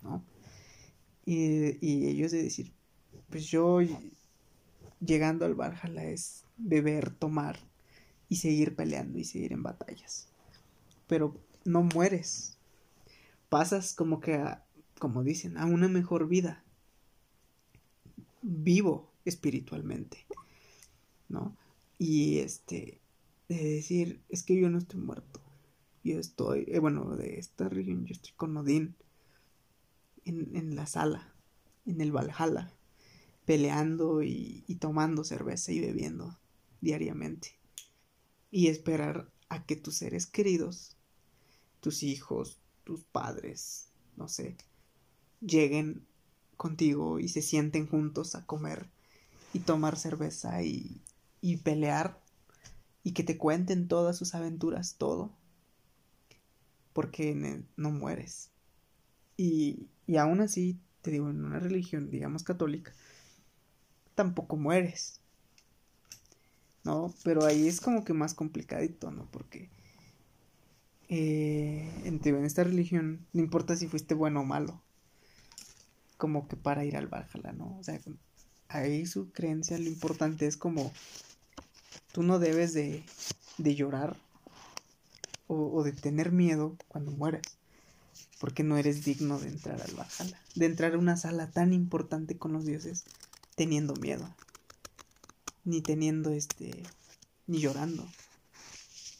¿no? 0.03 0.24
Y, 1.26 1.78
y 1.86 2.07
ellos 2.07 2.32
de 2.32 2.43
decir, 2.43 2.74
pues 3.30 3.45
yo 3.45 3.80
llegando 4.99 5.45
al 5.45 5.55
Valhalla 5.55 6.03
es 6.03 6.43
beber, 6.58 7.12
tomar 7.12 7.60
y 8.30 8.38
seguir 8.38 8.76
peleando 8.76 9.20
y 9.20 9.24
seguir 9.24 9.54
en 9.54 9.64
batallas. 9.64 10.28
Pero 11.08 11.36
no 11.66 11.84
mueres. 11.84 12.58
Pasas 13.49 13.93
como 13.93 14.20
que 14.20 14.36
a, 14.36 14.66
como 14.99 15.24
dicen, 15.24 15.58
a 15.58 15.66
una 15.66 15.88
mejor 15.88 16.28
vida 16.28 16.64
vivo 18.41 19.12
espiritualmente, 19.26 20.26
¿no? 21.30 21.56
Y 21.97 22.39
este, 22.39 22.99
de 23.47 23.64
decir, 23.76 24.22
es 24.30 24.43
que 24.43 24.60
yo 24.60 24.70
no 24.70 24.78
estoy 24.78 24.99
muerto, 24.99 25.41
yo 26.04 26.20
estoy, 26.20 26.66
eh, 26.68 26.80
bueno, 26.80 27.16
de 27.16 27.39
esta 27.39 27.70
región, 27.70 28.06
yo 28.06 28.14
estoy 28.14 28.34
con 28.36 28.58
Odín 28.58 28.95
en, 30.26 30.56
en 30.56 30.76
la 30.76 30.88
sala, 30.88 31.34
en 31.86 32.01
el 32.01 32.12
Valhalla, 32.12 32.74
peleando 33.45 34.24
y, 34.24 34.64
y 34.68 34.76
tomando 34.76 35.24
cerveza 35.24 35.72
y 35.72 35.80
bebiendo 35.80 36.38
diariamente. 36.84 37.58
Y 38.52 38.68
esperar 38.68 39.32
a 39.50 39.66
que 39.66 39.76
tus 39.76 39.96
seres 39.96 40.28
queridos, 40.28 40.96
tus 41.80 42.04
hijos, 42.04 42.60
tus 42.84 43.04
padres, 43.06 43.88
no 44.16 44.28
sé, 44.28 44.58
lleguen 45.42 46.06
contigo 46.58 47.20
y 47.20 47.30
se 47.30 47.42
sienten 47.42 47.88
juntos 47.88 48.36
a 48.36 48.46
comer 48.46 48.90
y 49.54 49.60
tomar 49.60 49.98
cerveza 49.98 50.64
y, 50.64 51.02
y 51.42 51.58
pelear 51.58 52.22
y 53.04 53.14
que 53.14 53.24
te 53.24 53.38
cuenten 53.38 53.88
todas 53.88 54.18
sus 54.18 54.36
aventuras, 54.36 54.96
todo. 54.98 55.32
Porque 56.94 57.64
no 57.76 57.92
mueres. 57.92 58.52
Y, 59.36 59.88
y 60.06 60.18
aún 60.18 60.42
así, 60.42 60.80
te 61.02 61.12
digo, 61.12 61.30
en 61.30 61.44
una 61.44 61.60
religión, 61.60 62.10
digamos 62.12 62.44
católica, 62.44 62.94
tampoco 64.16 64.58
mueres. 64.58 65.22
¿No? 66.84 67.14
Pero 67.24 67.46
ahí 67.46 67.68
es 67.68 67.80
como 67.80 68.04
que 68.04 68.14
más 68.14 68.34
complicadito, 68.34 69.12
¿no? 69.12 69.26
Porque 69.32 69.70
eh, 71.08 71.90
en, 72.06 72.46
esta 72.46 72.64
religión 72.64 73.26
no 73.34 73.42
importa 73.42 73.76
si 73.76 73.88
fuiste 73.88 74.14
bueno 74.14 74.42
o 74.42 74.46
malo 74.46 74.82
como 76.18 76.48
que 76.48 76.56
para 76.56 76.86
ir 76.86 76.96
al 76.96 77.08
Valhalla, 77.08 77.52
¿no? 77.52 77.78
O 77.78 77.84
sea, 77.84 78.00
ahí 78.70 79.06
su 79.06 79.32
creencia, 79.32 79.78
lo 79.78 79.88
importante 79.88 80.48
es 80.48 80.58
como 80.58 80.94
tú 82.14 82.24
no 82.24 82.40
debes 82.40 82.74
de, 82.74 83.04
de 83.58 83.76
llorar 83.76 84.16
o, 85.48 85.84
de 85.84 85.92
tener 85.92 86.32
miedo 86.32 86.78
cuando 86.88 87.12
mueres, 87.12 87.44
porque 88.40 88.64
no 88.64 88.78
eres 88.78 89.04
digno 89.04 89.40
de 89.40 89.50
entrar 89.50 89.82
al 89.82 89.94
Valhalla, 89.96 90.40
de 90.56 90.66
entrar 90.66 90.94
a 90.94 90.98
una 90.98 91.18
sala 91.18 91.52
tan 91.52 91.74
importante 91.74 92.38
con 92.38 92.54
los 92.54 92.66
dioses 92.66 93.04
teniendo 93.56 93.94
miedo, 93.96 94.34
ni 95.66 95.82
teniendo 95.82 96.32
este, 96.32 96.72
ni 97.47 97.59
llorando, 97.59 98.07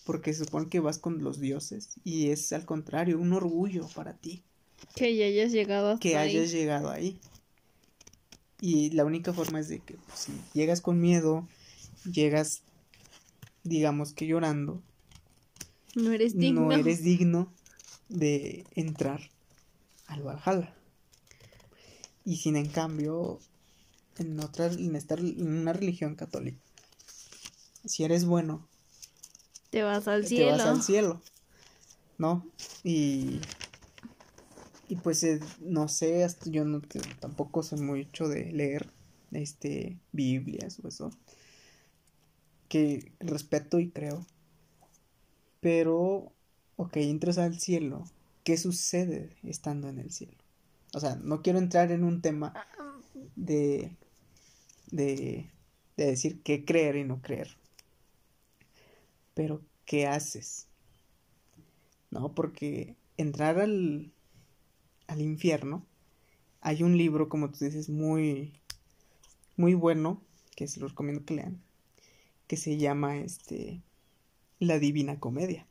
porque 0.06 0.34
supone 0.34 0.68
que 0.68 0.80
vas 0.80 0.98
con 0.98 1.24
los 1.24 1.40
dioses 1.40 1.92
y 2.04 2.30
es 2.30 2.52
al 2.54 2.66
contrario, 2.66 3.20
un 3.20 3.34
orgullo 3.34 3.88
para 3.96 4.14
ti. 4.14 4.44
Que 4.96 5.16
ya 5.16 5.26
hayas 5.26 5.52
llegado 5.52 5.90
hasta 5.90 6.02
Que 6.02 6.18
hayas 6.18 6.52
llegado 6.52 6.90
ahí. 6.90 7.20
Y 8.60 8.92
la 8.92 9.06
única 9.06 9.34
forma 9.34 9.60
es 9.60 9.68
de 9.70 9.80
que 9.80 9.96
pues, 9.96 10.20
si 10.20 10.32
llegas 10.54 10.82
con 10.82 11.00
miedo, 11.00 11.48
llegas, 12.10 12.64
digamos 13.64 14.14
que 14.14 14.28
llorando. 14.28 14.82
No 15.96 16.12
eres 16.12 16.38
digno. 16.38 16.62
No 16.62 16.72
eres 16.72 17.04
digno 17.04 17.54
de 18.10 18.66
entrar 18.76 19.30
al 20.08 20.24
Valhalla. 20.24 20.74
Y 22.26 22.38
sin 22.38 22.56
en 22.56 22.68
cambio, 22.68 23.40
en 24.18 24.40
otra, 24.40 24.68
en, 24.68 24.96
esta, 24.96 25.16
en 25.16 25.48
una 25.48 25.74
religión 25.74 26.16
católica, 26.16 26.60
si 27.86 28.04
eres 28.04 28.26
bueno, 28.26 28.68
te 29.70 29.84
vas 29.84 30.08
al 30.08 30.28
cielo. 30.28 30.52
Te 30.52 30.58
vas 30.58 30.68
al 30.68 30.84
cielo. 30.84 31.22
¿No? 32.20 32.46
Y 32.84 33.40
y 34.94 34.96
pues 34.98 35.24
eh, 35.24 35.40
no 35.60 35.88
sé, 35.88 36.24
hasta 36.24 36.52
yo 36.52 36.66
no 36.66 36.80
tampoco 37.20 37.64
soy 37.64 37.80
mucho 37.80 38.28
de 38.28 38.52
leer 38.52 38.92
este 39.32 39.98
Biblias 40.12 40.80
o 40.84 40.88
eso. 40.88 41.10
Que 42.70 43.12
respeto 43.20 43.80
y 43.80 43.90
creo. 43.90 44.24
Pero, 45.62 46.32
ok, 46.76 46.98
entras 46.98 47.40
al 47.40 47.60
cielo. 47.60 48.04
¿Qué 48.44 48.56
sucede 48.58 49.36
estando 49.42 49.90
en 49.90 49.98
el 49.98 50.12
cielo? 50.12 50.38
O 50.94 51.00
sea, 51.00 51.16
no 51.16 51.42
quiero 51.42 51.58
entrar 51.58 51.92
en 51.92 52.04
un 52.04 52.22
tema 52.22 52.54
de, 53.36 53.96
de, 54.94 55.50
de 55.98 56.06
decir 56.06 56.42
qué 56.44 56.66
creer 56.66 56.96
y 56.96 57.04
no 57.04 57.22
creer. 57.22 57.58
Pero, 59.34 59.62
¿qué 59.86 60.06
haces? 60.06 60.68
No, 62.12 62.36
porque 62.36 62.96
entrar 63.18 63.60
al, 63.60 64.12
al 65.08 65.22
infierno, 65.22 65.84
hay 66.62 66.84
un 66.84 66.96
libro, 66.96 67.28
como 67.28 67.50
tú 67.50 67.66
dices, 67.66 67.90
muy, 67.90 68.54
muy 69.58 69.74
bueno, 69.74 70.22
que 70.56 70.68
se 70.68 70.80
lo 70.80 70.88
recomiendo 70.88 71.26
que 71.26 71.34
lean, 71.34 71.60
que 72.48 72.56
se 72.56 72.78
llama 72.78 73.18
este, 73.18 73.82
La 74.60 74.78
Divina 74.78 75.20
Comedia, 75.20 75.66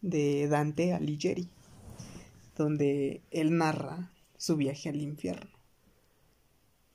de 0.00 0.48
Dante 0.48 0.94
Alighieri, 0.94 1.50
donde 2.56 3.20
él 3.30 3.58
narra 3.58 4.10
su 4.38 4.56
viaje 4.56 4.88
al 4.88 5.02
infierno. 5.02 5.51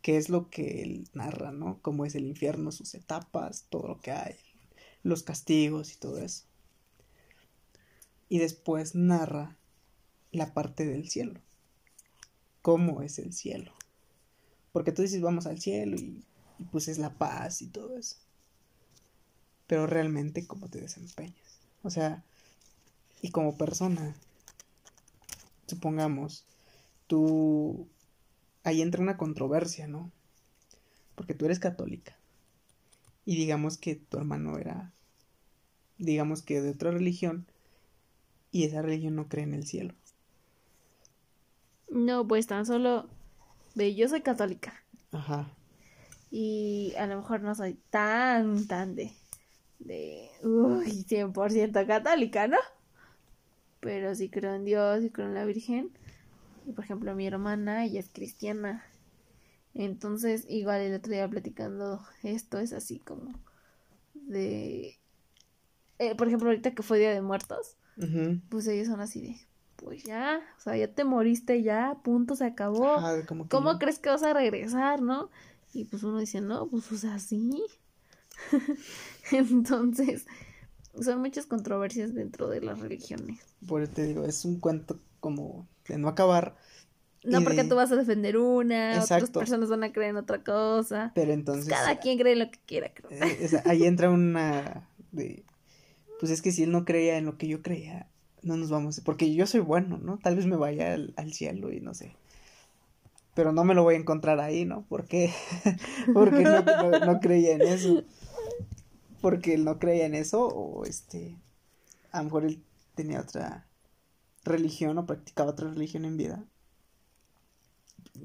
¿Qué 0.07 0.15
es 0.15 0.29
lo 0.29 0.49
que 0.49 0.83
él 0.83 1.09
narra, 1.11 1.51
no? 1.51 1.81
Cómo 1.81 2.05
es 2.05 2.15
el 2.15 2.25
infierno, 2.25 2.71
sus 2.71 2.93
etapas, 2.93 3.65
todo 3.69 3.89
lo 3.89 3.99
que 3.99 4.11
hay, 4.11 4.35
los 5.03 5.21
castigos 5.21 5.91
y 5.91 5.97
todo 5.97 6.19
eso. 6.19 6.45
Y 8.29 8.39
después 8.39 8.95
narra 8.95 9.57
la 10.31 10.53
parte 10.53 10.85
del 10.85 11.09
cielo. 11.09 11.41
¿Cómo 12.61 13.01
es 13.01 13.19
el 13.19 13.33
cielo? 13.33 13.73
Porque 14.71 14.93
tú 14.93 15.01
dices 15.01 15.19
vamos 15.21 15.45
al 15.45 15.59
cielo 15.59 15.97
y, 15.97 16.23
pues 16.71 16.87
es 16.87 16.99
la 16.99 17.13
paz 17.17 17.61
y 17.61 17.67
todo 17.67 17.97
eso. 17.97 18.15
Pero 19.67 19.87
realmente 19.87 20.47
cómo 20.47 20.69
te 20.69 20.79
desempeñas. 20.79 21.59
O 21.83 21.89
sea, 21.89 22.23
y 23.21 23.31
como 23.31 23.57
persona, 23.57 24.15
supongamos, 25.65 26.45
tú... 27.07 27.89
Ahí 28.67 28.81
entra 28.81 29.01
una 29.01 29.15
controversia, 29.15 29.87
¿no? 29.87 30.11
Porque 31.15 31.33
tú 31.33 31.45
eres 31.45 31.57
católica. 31.57 32.17
Y 33.23 33.37
digamos 33.37 33.77
que 33.77 33.95
tu 33.95 34.17
hermano 34.17 34.57
era, 34.57 34.91
digamos 35.97 36.41
que 36.41 36.59
de 36.59 36.71
otra 36.71 36.91
religión, 36.91 37.47
y 38.51 38.65
esa 38.65 38.81
religión 38.81 39.15
no 39.15 39.29
cree 39.29 39.45
en 39.45 39.53
el 39.53 39.65
cielo. 39.65 39.93
No, 41.89 42.27
pues 42.27 42.45
tan 42.47 42.65
solo. 42.65 43.07
Ve, 43.73 43.95
yo 43.95 44.09
soy 44.09 44.19
católica. 44.19 44.83
Ajá. 45.13 45.49
Y 46.29 46.93
a 46.97 47.07
lo 47.07 47.15
mejor 47.15 47.39
no 47.39 47.55
soy 47.55 47.79
tan, 47.89 48.67
tan 48.67 48.95
de. 48.95 49.13
de. 49.79 50.29
uy, 50.43 51.05
100% 51.07 51.87
católica, 51.87 52.49
¿no? 52.49 52.57
Pero 53.79 54.13
sí 54.13 54.27
creo 54.27 54.55
en 54.55 54.65
Dios 54.65 55.05
y 55.05 55.09
creo 55.09 55.27
en 55.27 55.35
la 55.35 55.45
Virgen. 55.45 55.97
Y 56.67 56.73
por 56.73 56.83
ejemplo, 56.83 57.15
mi 57.15 57.25
hermana, 57.25 57.85
ella 57.85 58.01
es 58.01 58.09
cristiana. 58.09 58.83
Entonces, 59.73 60.45
igual 60.49 60.81
el 60.81 60.93
otro 60.93 61.13
día 61.13 61.27
platicando 61.29 62.01
esto 62.23 62.59
es 62.59 62.73
así 62.73 62.99
como 62.99 63.33
de. 64.13 64.99
Eh, 65.99 66.15
por 66.15 66.27
ejemplo, 66.27 66.49
ahorita 66.49 66.75
que 66.75 66.83
fue 66.83 66.99
Día 66.99 67.13
de 67.13 67.21
Muertos, 67.21 67.77
pues 68.49 68.67
ellos 68.67 68.87
son 68.87 68.99
así 68.99 69.21
de 69.21 69.47
pues 69.77 70.03
ya, 70.03 70.41
o 70.57 70.61
sea, 70.61 70.75
ya 70.75 70.91
te 70.91 71.03
moriste 71.03 71.61
ya, 71.63 71.97
punto, 72.03 72.35
se 72.35 72.45
acabó. 72.45 72.97
¿Cómo 73.49 73.79
crees 73.79 73.99
que 73.99 74.09
vas 74.09 74.23
a 74.23 74.33
regresar, 74.33 75.01
no? 75.01 75.29
Y 75.73 75.85
pues 75.85 76.03
uno 76.03 76.19
dice, 76.19 76.41
no, 76.41 76.67
pues 76.67 76.91
o 76.91 76.97
sea, 76.97 77.19
sí. 77.19 77.63
Entonces, 79.31 80.25
son 80.99 81.21
muchas 81.21 81.45
controversias 81.45 82.13
dentro 82.13 82.49
de 82.49 82.61
las 82.61 82.79
religiones. 82.79 83.39
Por 83.67 83.83
eso 83.83 83.93
te 83.93 84.03
digo, 84.03 84.25
es 84.25 84.45
un 84.45 84.59
cuento 84.59 84.99
como 85.19 85.67
de 85.87 85.97
no 85.97 86.07
acabar. 86.07 86.55
No 87.23 87.43
porque 87.43 87.63
de- 87.63 87.69
tú 87.69 87.75
vas 87.75 87.91
a 87.91 87.95
defender 87.95 88.37
una, 88.37 88.91
otras 88.91 89.11
Exacto. 89.11 89.39
personas 89.39 89.69
van 89.69 89.83
a 89.83 89.91
creer 89.91 90.11
en 90.11 90.17
otra 90.17 90.43
cosa. 90.43 91.11
Pero 91.15 91.33
entonces. 91.33 91.67
Cada 91.67 91.99
quien 91.99 92.17
cree 92.17 92.35
lo 92.35 92.49
que 92.51 92.59
quiera, 92.65 92.91
creo. 92.93 93.09
eh, 93.11 93.37
es- 93.41 93.65
ahí 93.65 93.83
entra 93.85 94.09
una. 94.09 94.87
de. 95.11 95.43
Pues 96.19 96.31
es 96.31 96.41
que 96.41 96.51
si 96.51 96.63
él 96.63 96.71
no 96.71 96.85
creía 96.85 97.17
en 97.17 97.25
lo 97.25 97.37
que 97.37 97.47
yo 97.47 97.61
creía, 97.61 98.07
no 98.41 98.55
nos 98.57 98.69
vamos. 98.69 98.99
Porque 99.01 99.33
yo 99.33 99.45
soy 99.45 99.59
bueno, 99.59 99.97
¿no? 99.97 100.17
Tal 100.19 100.35
vez 100.35 100.45
me 100.45 100.55
vaya 100.55 100.93
al, 100.93 101.13
al 101.17 101.33
cielo 101.33 101.71
y 101.71 101.79
no 101.81 101.93
sé. 101.93 102.15
Pero 103.35 103.51
no 103.51 103.63
me 103.63 103.75
lo 103.75 103.83
voy 103.83 103.95
a 103.95 103.99
encontrar 103.99 104.39
ahí, 104.39 104.65
¿no? 104.65 104.83
¿Por 104.89 105.05
qué? 105.05 105.31
Porque 106.13 106.43
no, 106.43 106.61
no, 106.63 106.99
no 107.05 107.19
creía 107.19 107.53
en 107.53 107.61
eso. 107.61 108.03
Porque 109.21 109.53
él 109.53 109.63
no 109.65 109.77
creía 109.79 110.05
en 110.05 110.15
eso, 110.15 110.47
o 110.47 110.85
este. 110.85 111.35
A 112.11 112.19
lo 112.19 112.23
mejor 112.25 112.45
él 112.45 112.63
tenía 112.95 113.19
otra 113.21 113.66
religión 114.47 114.97
o 114.97 115.05
practicaba 115.05 115.51
otra 115.51 115.69
religión 115.69 116.05
en 116.05 116.17
vida. 116.17 116.43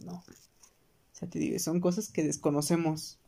No. 0.05 0.15
O 0.15 1.15
sea, 1.15 1.29
te 1.29 1.39
digo, 1.39 1.59
son 1.59 1.81
cosas 1.81 2.11
que 2.11 2.23
desconocemos. 2.23 3.19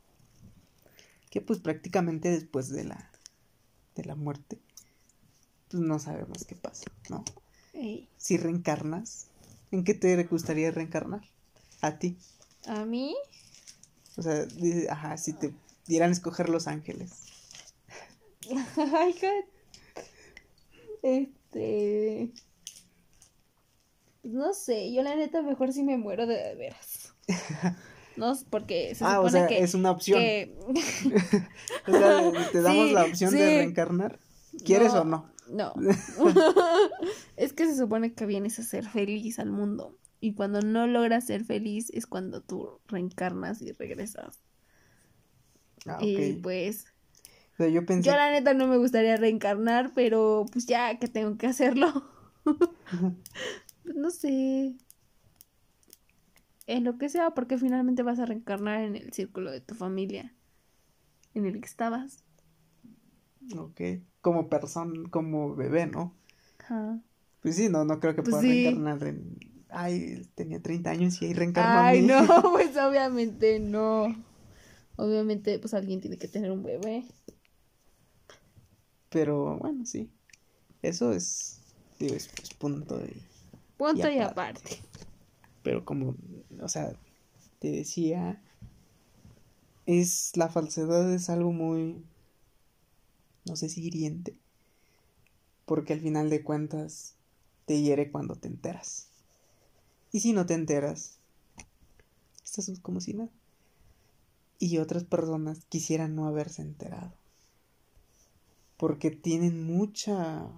Que 1.31 1.41
pues 1.41 1.59
prácticamente 1.59 2.31
después 2.31 2.69
de 2.69 2.85
la 2.85 3.11
de 3.95 4.05
la 4.05 4.15
muerte, 4.15 4.59
pues 5.71 5.83
no 5.83 5.99
sabemos 5.99 6.45
qué 6.45 6.57
pasa, 6.57 6.85
¿no? 7.09 7.25
Ey, 7.73 8.09
Si 8.17 8.37
reencarnas, 8.37 9.27
¿en 9.71 9.85
qué 9.85 9.95
te 9.95 10.23
gustaría 10.25 10.71
reencarnar? 10.71 11.23
A 11.81 11.99
ti. 11.99 12.17
A 12.67 12.85
mí, 12.85 13.15
O 14.17 14.23
sea, 14.23 14.47
dice, 14.47 14.89
ajá, 14.91 15.17
si 15.17 15.33
te 15.33 15.53
dieran 15.87 16.11
a 16.11 16.13
escoger 16.13 16.49
los 16.49 16.67
ángeles. 16.67 17.11
Ay, 18.77 19.15
God. 19.21 19.45
Este. 21.03 22.31
No 24.25 24.53
sé, 24.55 24.93
yo 24.93 25.03
la 25.03 25.15
neta 25.15 25.43
mejor 25.43 25.73
si 25.73 25.83
me 25.83 25.97
muero 25.97 26.27
de, 26.27 26.55
veras. 26.57 27.15
No, 28.17 28.33
porque 28.49 28.95
se 28.95 29.05
ah, 29.05 29.17
supone 29.17 29.27
o 29.27 29.31
sea, 29.31 29.47
que. 29.49 29.59
es 29.59 29.75
una 29.75 29.91
opción. 29.91 30.21
que- 30.21 30.57
O 31.89 31.91
sea, 31.91 32.33
te 32.53 32.63
damos 32.63 32.87
Sí, 32.87 32.93
la 32.93 33.05
opción 33.07 33.33
de 33.33 33.47
reencarnar. 33.57 34.21
¿Quieres 34.65 34.95
No, 34.95 35.01
o 35.01 35.05
no? 35.05 35.31
No. 35.49 35.75
es 37.37 37.53
que 37.53 37.67
se 37.67 37.77
supone 37.77 38.13
que 38.15 38.25
vienes 38.25 38.59
a 38.61 38.63
ser 38.63 38.87
feliz 38.89 39.41
al 39.41 39.51
mundo. 39.51 39.99
Y 40.21 40.35
cuando 40.35 40.61
no 40.63 40.87
logras 40.87 41.27
ser 41.27 41.45
feliz 41.45 41.91
es 41.93 42.07
cuando 42.07 42.41
tú 42.41 42.79
reencarnas 42.87 43.61
y 43.63 43.73
regresas. 43.73 44.39
Ah, 45.87 45.99
Y 46.01 46.35
ok. 46.37 46.43
pues. 46.43 46.87
O 47.55 47.57
sea, 47.57 47.69
yo 47.69 47.85
pensé. 47.85 48.09
Yo 48.09 48.17
la 48.17 48.31
neta 48.31 48.55
no 48.55 48.69
me 48.69 48.79
gustaría 48.79 49.17
reencarnar, 49.17 49.93
pero 49.93 50.47
pues 50.53 50.67
ya 50.67 50.99
que 51.01 51.09
tengo 51.09 51.37
que 51.37 51.49
hacerlo. 51.49 52.05
Pues, 53.85 53.95
no 53.97 54.11
sé. 54.11 54.77
En 56.67 56.85
lo 56.85 56.99
que 56.99 57.09
sea, 57.09 57.31
porque 57.31 57.57
finalmente 57.57 58.03
vas 58.03 58.19
a 58.19 58.27
reencarnar 58.27 58.83
en 58.83 58.97
el 58.97 59.15
círculo 59.15 59.51
de 59.51 59.63
tu 59.63 59.75
familia. 59.75 60.35
En 61.35 61.47
el 61.47 61.61
que 61.61 61.67
estabas. 61.67 62.25
Ok. 63.59 63.81
Como 64.21 64.49
persona, 64.51 65.09
como 65.11 65.55
bebé, 65.57 65.87
¿no? 65.87 66.15
Ajá. 66.59 67.01
Pues 67.41 67.57
sí, 67.57 67.69
no, 67.69 67.85
no 67.85 68.01
creo 68.01 68.15
que 68.17 68.23
Pues 68.23 68.37
pueda 68.37 68.43
sí. 68.43 68.43
reencarnar 68.43 69.03
en. 69.05 69.39
Ay, 69.71 70.27
tenía 70.35 70.63
30 70.63 70.91
años 70.91 71.21
y 71.23 71.27
ahí 71.27 71.35
reencarnó 71.35 71.79
a 71.81 71.85
Ay, 71.85 72.03
mí. 72.03 72.03
no, 72.03 72.27
pues 72.53 72.77
obviamente 72.77 73.59
no. 73.61 74.15
Obviamente, 74.97 75.59
pues 75.59 75.75
alguien 75.75 76.01
tiene 76.01 76.19
que 76.19 76.29
tener 76.29 76.51
un 76.53 76.63
bebé. 76.65 77.05
Pero 79.11 79.59
bueno, 79.59 79.85
sí. 79.87 80.11
Eso 80.83 81.13
es. 81.13 81.61
Digo, 81.99 82.15
es, 82.15 82.31
es 82.43 82.55
punto 82.55 82.99
de. 82.99 83.15
Punto 83.77 84.09
Y 84.09 84.19
aparte. 84.19 84.79
Pero 85.63 85.85
como, 85.85 86.15
o 86.61 86.69
sea, 86.69 86.93
te 87.59 87.71
decía, 87.71 88.43
es 89.87 90.37
la 90.37 90.49
falsedad 90.49 91.13
es 91.13 91.31
algo 91.31 91.53
muy, 91.53 92.05
no 93.47 93.57
sé 93.57 93.69
si 93.69 93.83
hiriente, 93.85 94.39
porque 95.65 95.95
al 95.95 96.01
final 96.01 96.31
de 96.31 96.43
cuentas 96.43 97.17
te 97.67 97.81
hiere 97.81 98.11
cuando 98.11 98.37
te 98.37 98.49
enteras. 98.49 99.09
Y 100.13 100.21
si 100.21 100.33
no 100.33 100.47
te 100.47 100.55
enteras, 100.55 101.19
estás 102.45 102.71
como 102.81 103.01
si 103.01 103.15
nada. 103.15 103.31
Y 104.59 104.79
otras 104.79 105.05
personas 105.05 105.65
quisieran 105.69 106.15
no 106.15 106.27
haberse 106.27 106.63
enterado. 106.63 107.13
Porque 108.77 109.11
tienen 109.11 109.65
mucha, 109.65 110.49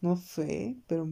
no 0.00 0.16
fe, 0.16 0.76
pero 0.86 1.08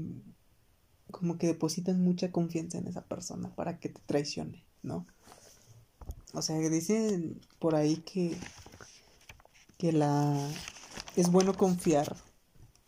como 1.11 1.38
que 1.38 1.46
depositan 1.46 2.02
mucha 2.02 2.30
confianza 2.32 2.78
en 2.78 2.86
esa 2.88 3.02
persona 3.02 3.54
para 3.54 3.78
que 3.78 3.88
te 3.88 4.00
traicione, 4.06 4.64
¿no? 4.82 5.06
O 6.34 6.42
sea, 6.42 6.56
dicen 6.59 7.40
por 7.59 7.74
ahí 7.74 7.96
que 7.98 8.36
que 9.78 9.92
la 9.92 10.36
es 11.16 11.30
bueno 11.30 11.56
confiar, 11.56 12.16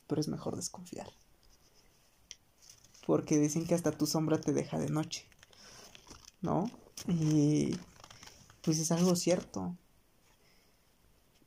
pero 0.09 0.21
es 0.21 0.29
mejor 0.29 0.57
desconfiar. 0.57 1.09
Porque 3.07 3.39
dicen 3.39 3.67
que 3.67 3.75
hasta 3.75 3.93
tu 3.93 4.07
sombra 4.07 4.41
te 4.41 4.53
deja 4.53 4.79
de 4.79 4.89
noche, 4.89 5.27
¿no? 6.43 6.71
Y 7.07 7.77
pues 8.63 8.79
es 8.79 8.91
algo 8.93 9.17
cierto. 9.17 9.77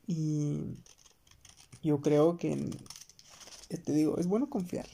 Y 0.07 0.77
yo 1.81 2.01
creo 2.01 2.37
que 2.37 2.71
te 3.67 3.91
digo, 3.91 4.17
es 4.17 4.27
bueno 4.27 4.49
confiar. 4.49 4.87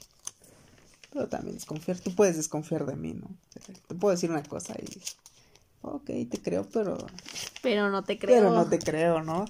Pero 1.12 1.28
también 1.28 1.55
desconfiar, 1.55 1.99
tú 1.99 2.14
puedes 2.14 2.38
desconfiar 2.38 2.86
de 2.86 2.95
mí, 2.95 3.14
¿no? 3.14 3.26
O 3.28 3.62
sea, 3.62 3.76
te 3.88 3.95
puedo 3.95 4.12
decir 4.14 4.30
una 4.30 4.43
cosa 4.43 4.76
y, 4.80 5.01
ok, 5.82 6.05
te 6.30 6.41
creo, 6.41 6.68
pero, 6.70 6.97
Pero 7.64 7.89
no 7.89 8.03
te 8.03 8.20
creo. 8.20 8.36
pero 8.36 8.53
no 8.53 8.68
te 8.70 8.78
creo, 8.80 9.24
¿no? 9.24 9.45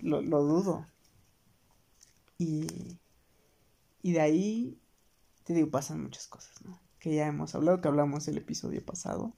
Lo, 0.00 0.22
lo 0.22 0.42
dudo. 0.42 0.86
Y, 2.38 2.66
y 4.02 4.12
de 4.12 4.20
ahí, 4.20 4.78
te 5.44 5.52
digo, 5.52 5.70
pasan 5.70 6.02
muchas 6.02 6.26
cosas, 6.26 6.62
¿no? 6.64 6.80
Que 6.98 7.14
ya 7.14 7.26
hemos 7.26 7.54
hablado, 7.54 7.80
que 7.80 7.88
hablamos 7.88 8.26
el 8.28 8.38
episodio 8.38 8.82
pasado, 8.84 9.34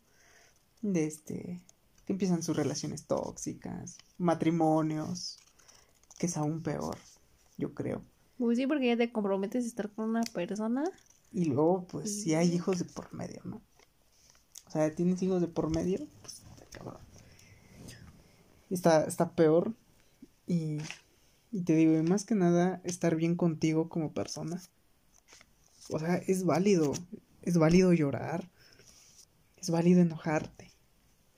de 0.82 1.06
este, 1.06 1.60
que 2.06 2.12
empiezan 2.12 2.42
sus 2.44 2.56
relaciones 2.56 3.04
tóxicas, 3.06 3.98
matrimonios, 4.18 5.38
que 6.18 6.26
es 6.26 6.36
aún 6.36 6.62
peor, 6.62 6.96
yo 7.58 7.74
creo. 7.74 8.02
Pues 8.38 8.58
sí, 8.58 8.66
porque 8.68 8.86
ya 8.88 8.96
te 8.96 9.10
comprometes 9.10 9.64
a 9.64 9.68
estar 9.68 9.90
con 9.90 10.10
una 10.10 10.22
persona. 10.22 10.84
Y 11.32 11.46
luego, 11.46 11.86
pues, 11.86 12.22
si 12.22 12.34
hay 12.34 12.52
hijos 12.52 12.78
de 12.78 12.84
por 12.84 13.12
medio, 13.14 13.40
¿no? 13.44 13.62
O 14.66 14.70
sea, 14.70 14.94
tienes 14.94 15.22
hijos 15.22 15.40
de 15.40 15.48
por 15.48 15.70
medio, 15.70 16.06
pues, 16.20 16.34
está 16.34 16.78
cabrón. 16.78 17.00
Está, 18.70 19.04
está 19.04 19.30
peor. 19.32 19.74
Y, 20.46 20.78
y 21.50 21.62
te 21.62 21.74
digo, 21.74 21.94
y 21.94 22.02
más 22.02 22.24
que 22.24 22.34
nada, 22.34 22.80
estar 22.84 23.16
bien 23.16 23.36
contigo 23.36 23.88
como 23.88 24.12
persona. 24.12 24.60
O 25.90 25.98
sea, 25.98 26.16
es 26.16 26.44
válido. 26.44 26.92
Es 27.42 27.58
válido 27.58 27.92
llorar. 27.92 28.48
Es 29.56 29.70
válido 29.70 30.00
enojarte. 30.00 30.70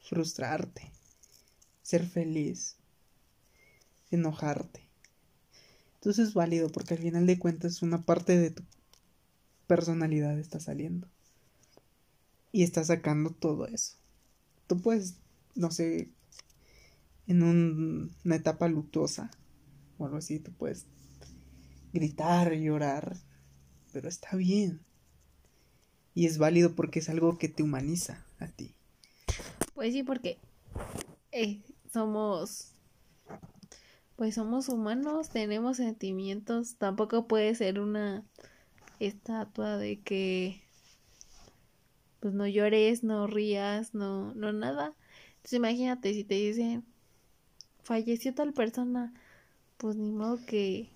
Frustrarte. 0.01 0.93
Ser 1.83 2.07
feliz. 2.07 2.77
Enojarte. 4.11 4.85
Entonces 5.95 6.29
es 6.29 6.35
válido 6.35 6.71
porque 6.71 6.95
al 6.95 7.01
final 7.01 7.27
de 7.27 7.39
cuentas 7.39 7.81
una 7.81 8.03
parte 8.03 8.37
de 8.37 8.51
tu 8.51 8.63
personalidad 9.67 10.39
está 10.39 10.61
saliendo. 10.61 11.09
Y 12.53 12.63
está 12.63 12.85
sacando 12.85 13.31
todo 13.31 13.67
eso. 13.67 13.97
Tú 14.67 14.81
puedes, 14.81 15.17
no 15.55 15.71
sé, 15.71 16.11
en 17.27 17.43
un- 17.43 18.15
una 18.25 18.37
etapa 18.37 18.69
luctuosa 18.69 19.31
o 19.99 20.05
algo 20.05 20.19
así, 20.19 20.39
tú 20.39 20.53
puedes 20.53 20.87
gritar, 21.93 22.53
llorar, 22.55 23.17
pero 23.93 24.09
está 24.09 24.37
bien. 24.37 24.81
Y 26.15 26.27
es 26.27 26.39
válido 26.39 26.75
porque 26.75 27.01
es 27.01 27.09
algo 27.09 27.39
que 27.39 27.49
te 27.49 27.63
humaniza 27.63 28.25
a 28.39 28.47
ti. 28.49 28.75
Pues 29.75 29.93
sí, 29.93 30.03
porque 30.05 30.39
eh, 31.33 31.61
somos. 31.93 32.71
Pues 34.17 34.37
somos 34.37 34.69
humanos, 34.69 35.31
tenemos 35.31 35.79
sentimientos. 35.79 36.77
Tampoco 36.77 37.27
puede 37.27 37.53
ser 37.57 37.81
una 37.81 38.25
estatua 39.01 39.77
de 39.77 40.01
que. 40.01 40.61
Pues 42.21 42.35
no 42.35 42.47
llores, 42.47 43.05
no 43.05 43.27
rías, 43.27 43.95
no, 43.95 44.35
no 44.35 44.53
nada. 44.53 44.95
Entonces 45.37 45.55
imagínate 45.55 46.15
si 46.15 46.25
te 46.25 46.35
dicen. 46.35 46.85
Falleció 47.83 48.35
tal 48.35 48.53
persona. 48.53 49.13
Pues 49.77 49.97
ni 49.97 50.11
modo 50.11 50.39
que. 50.47 50.91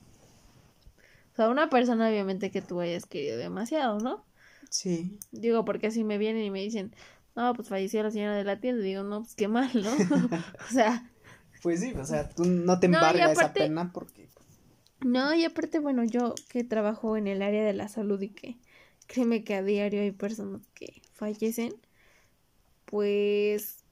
O 1.33 1.37
sea, 1.37 1.49
una 1.51 1.71
persona 1.71 2.09
obviamente 2.09 2.51
que 2.51 2.63
tú 2.63 2.81
hayas 2.81 3.07
querido 3.07 3.37
demasiado, 3.37 3.99
¿no? 4.01 4.25
Sí, 4.71 5.19
Digo, 5.31 5.65
porque 5.65 5.91
si 5.91 6.05
me 6.05 6.19
vienen 6.19 6.45
y 6.45 6.51
me 6.51 6.61
dicen, 6.61 6.95
no, 7.37 7.55
pues 7.55 7.69
falleció 7.69 8.03
la 8.03 8.11
señora 8.11 8.37
de 8.37 8.45
la 8.45 8.61
tienda, 8.61 8.83
digo, 8.83 9.03
no, 9.03 9.23
pues 9.23 9.35
qué 9.35 9.49
mal, 9.49 9.71
¿no? 9.75 9.91
o 10.69 10.73
sea. 10.73 11.11
Pues 11.61 11.81
sí, 11.81 11.93
o 11.93 12.05
sea, 12.05 12.29
tú 12.29 12.45
no 12.45 12.79
te 12.79 12.87
embargas 12.87 13.33
esa 13.33 13.53
pena 13.53 13.91
porque. 13.93 14.29
No, 15.01 15.35
y 15.35 15.45
aparte, 15.45 15.79
bueno, 15.79 16.05
yo 16.05 16.35
que 16.49 16.65
trabajo 16.65 17.17
en 17.17 17.27
el 17.29 17.43
área 17.43 17.65
de 17.65 17.73
la 17.73 17.89
salud 17.89 18.21
y 18.21 18.31
que 18.31 18.59
créeme 19.07 19.45
que 19.45 19.55
a 19.55 19.63
diario 19.63 20.03
hay 20.03 20.13
personas 20.13 20.63
que 20.75 21.03
fallecen, 21.15 21.75
pues 22.85 23.85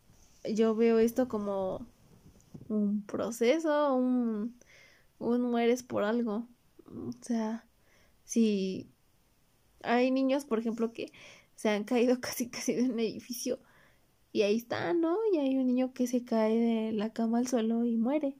yo 0.44 0.74
veo 0.74 0.98
esto 0.98 1.28
como 1.28 1.86
un 2.68 3.02
proceso, 3.06 3.94
un, 3.94 4.56
un 5.18 5.42
mueres 5.42 5.82
por 5.82 6.04
algo. 6.04 6.48
O 6.86 7.12
sea, 7.22 7.66
si 8.24 8.90
hay 9.82 10.10
niños, 10.10 10.44
por 10.46 10.58
ejemplo, 10.60 10.92
que 10.92 11.12
se 11.56 11.70
han 11.70 11.84
caído 11.84 12.20
casi 12.22 12.48
casi 12.50 12.74
de 12.74 12.84
un 12.90 13.00
edificio 13.00 13.58
y 14.32 14.42
ahí 14.42 14.56
está, 14.58 14.94
¿no? 14.94 15.18
Y 15.32 15.38
hay 15.38 15.56
un 15.58 15.66
niño 15.68 15.92
que 15.94 16.06
se 16.06 16.24
cae 16.24 16.56
de 16.58 16.92
la 16.92 17.12
cama 17.12 17.38
al 17.38 17.48
suelo 17.48 17.84
y 17.86 17.96
muere. 17.96 18.36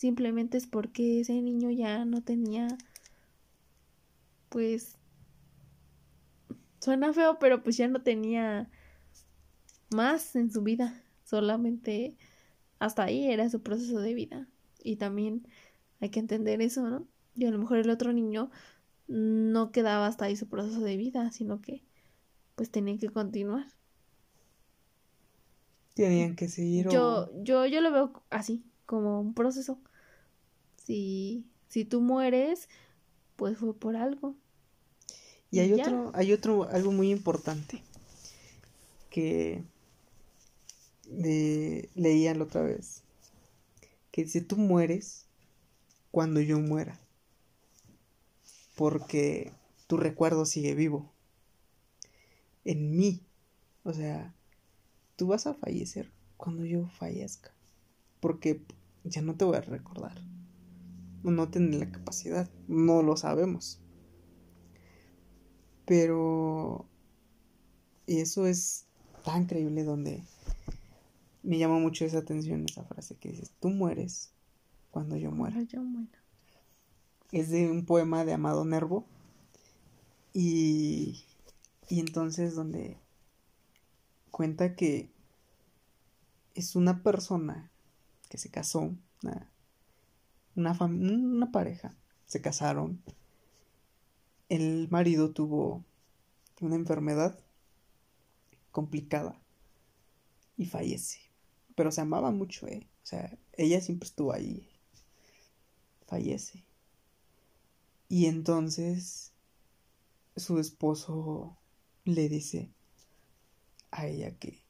Simplemente 0.00 0.56
es 0.56 0.66
porque 0.66 1.20
ese 1.20 1.42
niño 1.42 1.70
ya 1.70 2.06
no 2.06 2.22
tenía, 2.22 2.68
pues, 4.48 4.96
suena 6.80 7.12
feo, 7.12 7.38
pero 7.38 7.62
pues 7.62 7.76
ya 7.76 7.86
no 7.86 8.00
tenía 8.00 8.70
más 9.90 10.36
en 10.36 10.50
su 10.50 10.62
vida. 10.62 11.04
Solamente 11.22 12.16
hasta 12.78 13.02
ahí 13.02 13.30
era 13.30 13.50
su 13.50 13.60
proceso 13.60 14.00
de 14.00 14.14
vida. 14.14 14.48
Y 14.82 14.96
también 14.96 15.46
hay 16.00 16.08
que 16.08 16.20
entender 16.20 16.62
eso, 16.62 16.88
¿no? 16.88 17.06
Y 17.36 17.44
a 17.44 17.50
lo 17.50 17.58
mejor 17.58 17.76
el 17.76 17.90
otro 17.90 18.14
niño 18.14 18.50
no 19.06 19.70
quedaba 19.70 20.06
hasta 20.06 20.24
ahí 20.24 20.34
su 20.34 20.48
proceso 20.48 20.80
de 20.80 20.96
vida, 20.96 21.30
sino 21.30 21.60
que 21.60 21.84
pues 22.54 22.70
tenía 22.70 22.96
que 22.96 23.10
continuar. 23.10 23.66
Tenían 25.92 26.36
que 26.36 26.48
seguir. 26.48 26.88
Yo, 26.88 27.28
yo, 27.42 27.66
yo 27.66 27.82
lo 27.82 27.92
veo 27.92 28.22
así, 28.30 28.64
como 28.86 29.20
un 29.20 29.34
proceso. 29.34 29.78
Si, 30.90 31.46
si 31.68 31.84
tú 31.84 32.00
mueres, 32.00 32.68
pues 33.36 33.56
fue 33.56 33.72
por 33.78 33.94
algo. 33.94 34.34
Y 35.52 35.60
hay 35.60 35.72
otro, 35.72 36.10
hay 36.16 36.32
otro, 36.32 36.68
algo 36.68 36.90
muy 36.90 37.12
importante 37.12 37.80
que 39.08 39.62
de, 41.06 41.88
leía 41.94 42.34
la 42.34 42.42
otra 42.42 42.62
vez. 42.62 43.04
Que 44.10 44.24
dice, 44.24 44.40
tú 44.40 44.56
mueres 44.56 45.26
cuando 46.10 46.40
yo 46.40 46.58
muera. 46.58 46.98
Porque 48.74 49.52
tu 49.86 49.96
recuerdo 49.96 50.44
sigue 50.44 50.74
vivo. 50.74 51.08
En 52.64 52.96
mí. 52.96 53.20
O 53.84 53.92
sea, 53.92 54.34
tú 55.14 55.28
vas 55.28 55.46
a 55.46 55.54
fallecer 55.54 56.10
cuando 56.36 56.64
yo 56.64 56.88
fallezca. 56.88 57.52
Porque 58.18 58.60
ya 59.04 59.22
no 59.22 59.36
te 59.36 59.44
voy 59.44 59.56
a 59.56 59.60
recordar. 59.60 60.20
No 61.22 61.50
tendré 61.50 61.78
la 61.78 61.92
capacidad. 61.92 62.50
No 62.68 63.02
lo 63.02 63.16
sabemos. 63.16 63.80
Pero... 65.84 66.86
Y 68.06 68.20
eso 68.20 68.46
es 68.46 68.86
tan 69.24 69.46
creíble 69.46 69.84
donde 69.84 70.24
me 71.42 71.58
llama 71.58 71.78
mucho 71.78 72.04
esa 72.04 72.18
atención 72.18 72.64
esa 72.64 72.84
frase 72.84 73.16
que 73.16 73.30
dices, 73.30 73.52
tú 73.60 73.68
mueres 73.68 74.32
cuando 74.90 75.16
yo 75.16 75.30
muera. 75.30 75.62
Yo 75.62 75.80
Es 77.32 77.50
de 77.50 77.70
un 77.70 77.86
poema 77.86 78.24
de 78.24 78.32
Amado 78.32 78.64
Nervo. 78.64 79.06
Y, 80.32 81.24
y 81.88 82.00
entonces 82.00 82.54
donde 82.54 82.98
cuenta 84.30 84.76
que 84.76 85.10
es 86.54 86.76
una 86.76 87.02
persona 87.02 87.70
que 88.28 88.38
se 88.38 88.50
casó, 88.50 88.94
una, 89.22 89.50
una, 90.56 90.72
una 90.80 91.52
pareja, 91.52 91.94
se 92.26 92.40
casaron. 92.40 93.02
El 94.48 94.88
marido 94.90 95.30
tuvo 95.30 95.84
una 96.60 96.74
enfermedad 96.74 97.38
complicada 98.72 99.40
y 100.56 100.66
fallece 100.66 101.30
pero 101.80 101.90
se 101.90 102.02
amaba 102.02 102.30
mucho, 102.30 102.66
¿eh? 102.66 102.86
O 103.02 103.06
sea, 103.06 103.38
ella 103.54 103.80
siempre 103.80 104.06
estuvo 104.06 104.34
ahí. 104.34 104.68
Fallece. 106.06 106.62
Y 108.06 108.26
entonces 108.26 109.32
su 110.36 110.58
esposo 110.58 111.56
le 112.04 112.28
dice 112.28 112.68
a 113.90 114.06
ella 114.06 114.36
que, 114.38 114.62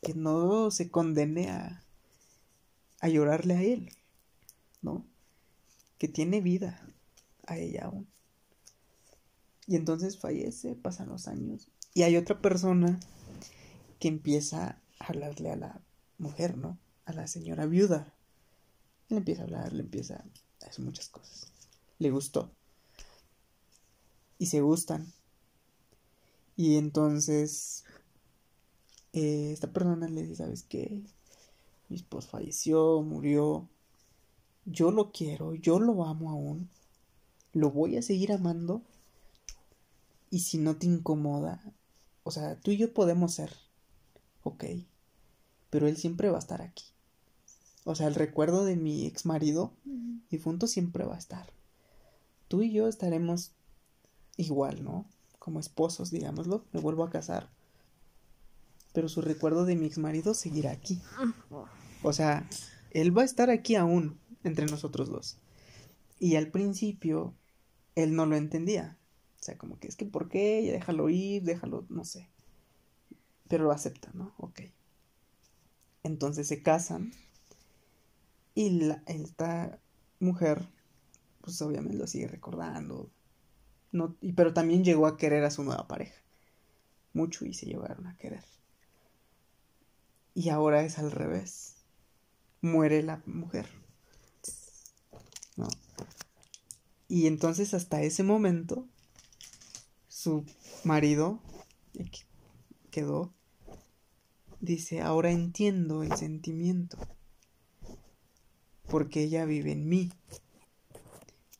que 0.00 0.14
no 0.14 0.70
se 0.70 0.90
condene 0.90 1.50
a, 1.50 1.84
a 3.00 3.08
llorarle 3.08 3.54
a 3.54 3.62
él, 3.62 3.90
¿no? 4.82 5.06
Que 5.98 6.08
tiene 6.08 6.40
vida 6.40 6.86
a 7.46 7.58
ella 7.58 7.86
aún. 7.86 8.08
Y 9.66 9.76
entonces 9.76 10.18
fallece, 10.18 10.74
pasan 10.74 11.08
los 11.08 11.28
años. 11.28 11.68
Y 11.94 12.02
hay 12.02 12.16
otra 12.16 12.40
persona 12.40 12.98
que 13.98 14.08
empieza 14.08 14.80
a 14.98 15.06
hablarle 15.06 15.50
a 15.50 15.56
la 15.56 15.80
mujer, 16.18 16.56
¿no? 16.56 16.78
A 17.04 17.12
la 17.12 17.26
señora 17.26 17.66
viuda. 17.66 18.14
Le 19.08 19.18
empieza 19.18 19.42
a 19.42 19.44
hablar, 19.44 19.72
le 19.72 19.82
empieza 19.82 20.24
a 20.62 20.66
hacer 20.66 20.84
muchas 20.84 21.08
cosas. 21.08 21.52
Le 21.98 22.10
gustó. 22.10 22.50
Y 24.38 24.46
se 24.46 24.60
gustan. 24.60 25.12
Y 26.56 26.76
entonces 26.76 27.84
eh, 29.12 29.50
esta 29.52 29.72
persona 29.72 30.08
le 30.08 30.22
dice, 30.22 30.36
¿sabes 30.36 30.62
qué? 30.62 31.02
Mi 31.88 31.96
esposo 31.96 32.28
falleció, 32.28 33.02
murió. 33.02 33.68
Yo 34.70 34.90
lo 34.90 35.12
quiero, 35.12 35.54
yo 35.54 35.78
lo 35.78 36.04
amo 36.04 36.30
aún. 36.30 36.68
Lo 37.52 37.70
voy 37.70 37.96
a 37.96 38.02
seguir 38.02 38.32
amando. 38.32 38.82
Y 40.30 40.40
si 40.40 40.58
no 40.58 40.76
te 40.76 40.86
incomoda, 40.86 41.60
o 42.22 42.30
sea, 42.30 42.56
tú 42.56 42.70
y 42.70 42.76
yo 42.76 42.92
podemos 42.94 43.34
ser, 43.34 43.52
ok 44.44 44.64
pero 45.70 45.86
él 45.86 45.96
siempre 45.96 46.28
va 46.28 46.36
a 46.36 46.40
estar 46.40 46.60
aquí. 46.60 46.84
O 47.84 47.94
sea, 47.94 48.08
el 48.08 48.14
recuerdo 48.14 48.64
de 48.64 48.76
mi 48.76 49.06
ex 49.06 49.24
marido 49.24 49.72
difunto 50.30 50.66
siempre 50.66 51.04
va 51.04 51.14
a 51.14 51.18
estar. 51.18 51.46
Tú 52.48 52.62
y 52.62 52.72
yo 52.72 52.88
estaremos 52.88 53.52
igual, 54.36 54.84
¿no? 54.84 55.06
Como 55.38 55.60
esposos, 55.60 56.10
digámoslo. 56.10 56.64
Me 56.72 56.80
vuelvo 56.80 57.04
a 57.04 57.10
casar. 57.10 57.48
Pero 58.92 59.08
su 59.08 59.22
recuerdo 59.22 59.64
de 59.64 59.76
mi 59.76 59.86
ex 59.86 59.98
marido 59.98 60.34
seguirá 60.34 60.72
aquí. 60.72 61.00
O 62.02 62.12
sea, 62.12 62.48
él 62.90 63.16
va 63.16 63.22
a 63.22 63.26
estar 63.26 63.48
aquí 63.48 63.76
aún 63.76 64.18
entre 64.44 64.66
nosotros 64.66 65.08
dos. 65.08 65.38
Y 66.18 66.36
al 66.36 66.48
principio, 66.50 67.34
él 67.94 68.14
no 68.14 68.26
lo 68.26 68.36
entendía. 68.36 68.98
O 69.40 69.42
sea, 69.42 69.56
como 69.56 69.78
que 69.78 69.88
es 69.88 69.96
que, 69.96 70.04
¿por 70.04 70.28
qué? 70.28 70.62
Ya 70.64 70.72
déjalo 70.72 71.08
ir, 71.08 71.42
déjalo, 71.42 71.86
no 71.88 72.04
sé. 72.04 72.28
Pero 73.48 73.64
lo 73.64 73.72
acepta, 73.72 74.10
¿no? 74.12 74.34
Ok. 74.36 74.60
Entonces 76.02 76.46
se 76.46 76.62
casan 76.62 77.12
y 78.54 78.70
la, 78.70 79.02
esta 79.06 79.78
mujer, 80.18 80.68
pues 81.40 81.60
obviamente 81.62 81.96
lo 81.96 82.06
sigue 82.06 82.28
recordando. 82.28 83.10
No, 83.92 84.16
y, 84.20 84.32
pero 84.32 84.52
también 84.52 84.84
llegó 84.84 85.06
a 85.06 85.16
querer 85.16 85.44
a 85.44 85.50
su 85.50 85.64
nueva 85.64 85.88
pareja. 85.88 86.20
Mucho 87.12 87.44
y 87.44 87.54
se 87.54 87.66
llevaron 87.66 88.06
a 88.06 88.16
querer. 88.16 88.44
Y 90.34 90.50
ahora 90.50 90.84
es 90.84 90.98
al 90.98 91.10
revés. 91.10 91.76
Muere 92.60 93.02
la 93.02 93.22
mujer. 93.26 93.79
Y 97.08 97.26
entonces 97.26 97.74
hasta 97.74 98.02
ese 98.02 98.22
momento 98.22 98.86
su 100.08 100.44
marido 100.84 101.40
quedó 102.90 103.32
Dice, 104.60 105.00
ahora 105.00 105.30
entiendo 105.30 106.02
el 106.02 106.14
sentimiento. 106.16 106.98
Porque 108.88 109.22
ella 109.22 109.46
vive 109.46 109.72
en 109.72 109.88
mí. 109.88 110.12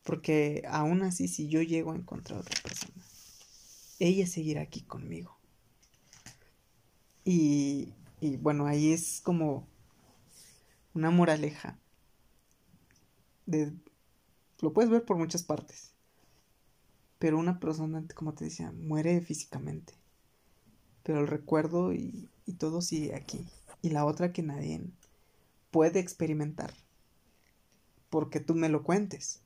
Porque 0.05 0.63
aún 0.69 1.03
así, 1.03 1.27
si 1.27 1.49
yo 1.49 1.63
llego 1.63 1.93
a 1.93 1.97
encontrar 1.97 2.39
a 2.39 2.43
otra 2.43 2.61
persona, 2.63 3.03
ella 3.99 4.27
seguirá 4.27 4.61
aquí 4.61 4.83
conmigo. 4.83 5.39
Y, 7.25 7.95
y 8.21 8.37
bueno, 8.37 8.67
ahí 8.67 8.93
es 8.93 9.23
como 9.23 9.67
una 10.93 11.11
moraleja. 11.11 11.79
De, 13.47 13.73
lo 14.61 14.73
puedes 14.73 14.91
ver 14.91 15.05
por 15.05 15.17
muchas 15.17 15.43
partes. 15.43 15.93
Pero 17.19 17.39
una 17.39 17.61
persona, 17.61 18.05
como 18.15 18.35
te 18.35 18.45
decía, 18.45 18.73
muere 18.73 19.21
físicamente. 19.21 19.95
Pero 21.03 21.21
el 21.21 21.27
recuerdo 21.27 21.93
y 21.93 22.29
y 22.51 22.55
todo 22.55 22.83
sigue 22.83 23.15
aquí. 23.15 23.47
Y 23.81 23.91
la 23.91 24.05
otra 24.05 24.33
que 24.33 24.43
nadie 24.43 24.83
puede 25.71 26.01
experimentar. 26.01 26.75
Porque 28.11 28.41
tú 28.41 28.55
me 28.55 28.69
lo 28.69 28.83
cuentes. 28.83 29.41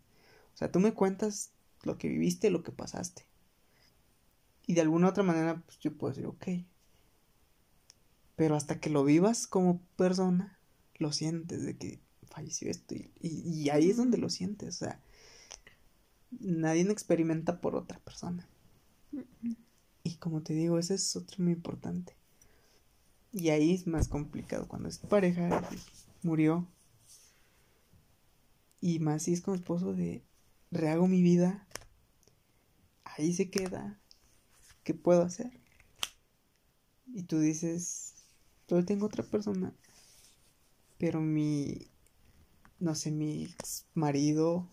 O 0.54 0.56
sea, 0.56 0.72
tú 0.72 0.80
me 0.80 0.94
cuentas 0.94 1.50
lo 1.82 1.98
que 1.98 2.08
viviste, 2.08 2.50
lo 2.50 2.62
que 2.62 2.72
pasaste. 2.72 3.26
Y 4.66 4.74
de 4.74 4.80
alguna 4.80 5.10
otra 5.10 5.22
manera, 5.22 5.62
pues 5.66 5.78
yo 5.80 5.96
puedo 5.96 6.14
decir, 6.14 6.26
ok. 6.26 6.66
Pero 8.36 8.56
hasta 8.56 8.80
que 8.80 8.88
lo 8.88 9.04
vivas 9.04 9.46
como 9.46 9.80
persona, 9.96 10.58
lo 10.96 11.12
sientes 11.12 11.62
de 11.62 11.76
que 11.76 12.00
falleció 12.34 12.70
esto. 12.70 12.94
Y, 12.94 13.08
y, 13.20 13.70
ahí 13.70 13.90
es 13.90 13.96
donde 13.96 14.18
lo 14.18 14.28
sientes. 14.28 14.76
O 14.76 14.78
sea, 14.78 15.00
nadie 16.30 16.82
experimenta 16.90 17.60
por 17.60 17.76
otra 17.76 17.98
persona. 17.98 18.48
Y 20.02 20.16
como 20.16 20.42
te 20.42 20.54
digo, 20.54 20.78
eso 20.78 20.94
es 20.94 21.16
otro 21.16 21.42
muy 21.42 21.52
importante. 21.52 22.14
Y 23.32 23.48
ahí 23.50 23.74
es 23.74 23.86
más 23.86 24.08
complicado 24.08 24.68
cuando 24.68 24.88
es 24.88 24.98
pareja, 24.98 25.68
murió. 26.22 26.68
Y 28.80 28.98
más 28.98 29.22
si 29.22 29.32
es 29.32 29.40
como 29.40 29.56
esposo 29.56 29.92
de 29.92 30.22
rehago 30.70 31.08
mi 31.08 31.22
vida. 31.22 31.66
Ahí 33.04 33.32
se 33.32 33.50
queda. 33.50 33.98
¿Qué 34.82 34.92
puedo 34.92 35.22
hacer? 35.22 35.50
Y 37.14 37.22
tú 37.22 37.38
dices, 37.38 38.14
yo 38.68 38.84
tengo 38.84 39.06
otra 39.06 39.24
persona. 39.24 39.72
Pero 40.98 41.20
mi, 41.20 41.88
no 42.80 42.94
sé, 42.94 43.10
mi 43.10 43.44
ex 43.44 43.86
marido, 43.94 44.68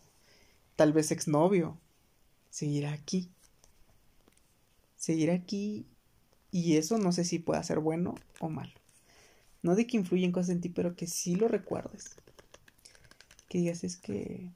tal 0.76 0.94
vez 0.94 1.12
exnovio, 1.12 1.78
seguirá 2.50 2.92
aquí 2.94 3.30
seguir 5.02 5.32
aquí 5.32 5.88
y 6.52 6.78
eso 6.78 7.00
no 7.00 7.12
sé 7.12 7.26
si 7.26 7.40
pueda 7.40 7.64
ser 7.64 7.80
bueno 7.80 8.14
o 8.40 8.50
malo. 8.50 8.72
No 9.64 9.76
de 9.76 9.88
que 9.88 9.98
influya 9.98 10.26
en 10.26 10.32
cosas 10.32 10.52
en 10.52 10.62
ti, 10.62 10.70
pero 10.70 10.96
que 10.96 11.08
sí 11.08 11.36
lo 11.36 11.48
recuerdes. 11.48 12.16
Que 13.50 13.58
digas 13.58 13.84
es 13.84 13.98
que 13.98 14.52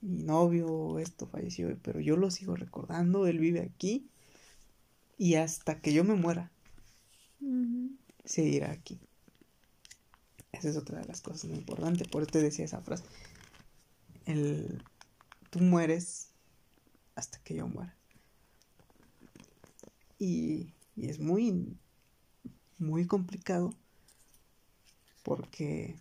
mi 0.00 0.22
novio 0.22 0.98
esto 0.98 1.26
falleció, 1.26 1.76
pero 1.82 2.00
yo 2.00 2.16
lo 2.16 2.30
sigo 2.30 2.56
recordando, 2.56 3.26
él 3.26 3.38
vive 3.38 3.60
aquí 3.60 4.08
y 5.18 5.34
hasta 5.34 5.80
que 5.82 5.92
yo 5.92 6.02
me 6.02 6.14
muera 6.14 6.50
seguirá 8.24 8.70
aquí. 8.70 8.98
Esa 10.60 10.68
es 10.68 10.76
otra 10.76 11.00
de 11.00 11.06
las 11.06 11.22
cosas 11.22 11.46
muy 11.46 11.56
importantes, 11.56 12.06
por 12.06 12.20
eso 12.20 12.32
te 12.32 12.42
decía 12.42 12.66
esa 12.66 12.82
frase. 12.82 13.04
El 14.26 14.84
tú 15.48 15.60
mueres 15.60 16.32
hasta 17.14 17.38
que 17.38 17.54
yo 17.54 17.66
muera. 17.66 17.96
Y, 20.18 20.74
es 20.96 21.18
muy, 21.18 21.78
muy 22.76 23.06
complicado 23.06 23.70
porque, 25.22 25.98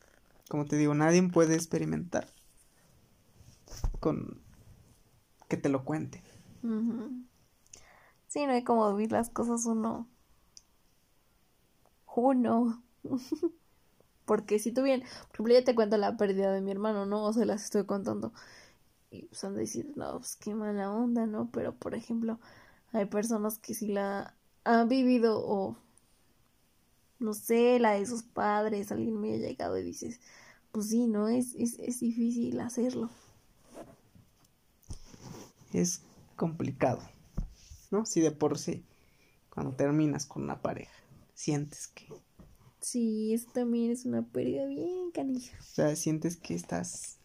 como 0.49 0.66
te 0.66 0.76
digo, 0.76 0.93
nadie 0.93 1.24
puede 1.24 1.55
experimentar 1.55 2.28
con 4.01 4.41
que 5.47 5.55
te 5.55 5.70
lo 5.70 5.86
cuente. 5.86 6.22
Sí, 8.28 8.45
no 8.45 8.51
hay 8.51 8.66
como 8.66 8.93
vivir 8.93 9.14
las 9.14 9.30
cosas 9.30 9.66
uno. 9.66 10.10
Uno. 12.14 12.84
Porque 14.30 14.59
si 14.59 14.71
tú 14.71 14.84
bien, 14.84 15.01
por 15.01 15.38
ejemplo, 15.38 15.53
ya 15.55 15.63
te 15.63 15.73
cuento 15.73 15.97
la 15.97 16.15
pérdida 16.15 16.51
de 16.51 16.61
mi 16.61 16.69
hermano, 16.69 17.07
¿no? 17.07 17.23
O 17.23 17.34
se 17.34 17.47
las 17.47 17.63
estoy 17.63 17.88
contando. 17.88 18.32
Y 19.09 19.23
pues 19.25 19.43
han 19.43 19.55
de 19.55 19.61
decir, 19.61 19.91
no, 19.95 20.19
pues 20.19 20.36
qué 20.36 20.53
mala 20.53 20.91
onda, 20.91 21.25
¿no? 21.25 21.49
Pero 21.51 21.73
por 21.73 21.95
ejemplo, 21.95 22.39
hay 22.91 23.07
personas 23.07 23.57
que 23.57 23.73
sí 23.73 23.88
la 23.88 24.36
han 24.65 24.88
vivido 24.88 25.41
o 25.43 25.77
no 27.17 27.34
sé, 27.34 27.80
la 27.80 27.93
de 27.93 28.05
sus 28.05 28.21
padres, 28.21 28.91
alguien 28.91 29.19
me 29.19 29.34
ha 29.34 29.38
llegado 29.38 29.80
y 29.80 29.84
dices, 29.84 30.21
pues 30.71 30.89
sí, 30.89 31.07
¿no? 31.07 31.27
Es, 31.27 31.55
es, 31.55 31.80
es 31.80 31.99
difícil 31.99 32.59
hacerlo. 32.59 33.09
Es 35.73 36.03
complicado, 36.36 37.01
¿no? 37.89 38.05
Si 38.05 38.21
de 38.21 38.30
por 38.30 38.59
sí, 38.59 38.86
cuando 39.49 39.73
terminas 39.73 40.27
con 40.27 40.43
una 40.43 40.61
pareja, 40.61 40.93
sientes 41.34 41.88
que... 41.88 42.28
Sí, 42.82 43.34
eso 43.34 43.49
también 43.51 43.91
es 43.91 44.05
una 44.05 44.25
pérdida 44.25 44.65
bien 44.65 45.11
canija. 45.11 45.57
O 45.59 45.63
sea, 45.63 45.95
sientes 45.95 46.38
que 46.38 46.55
estás... 46.55 47.19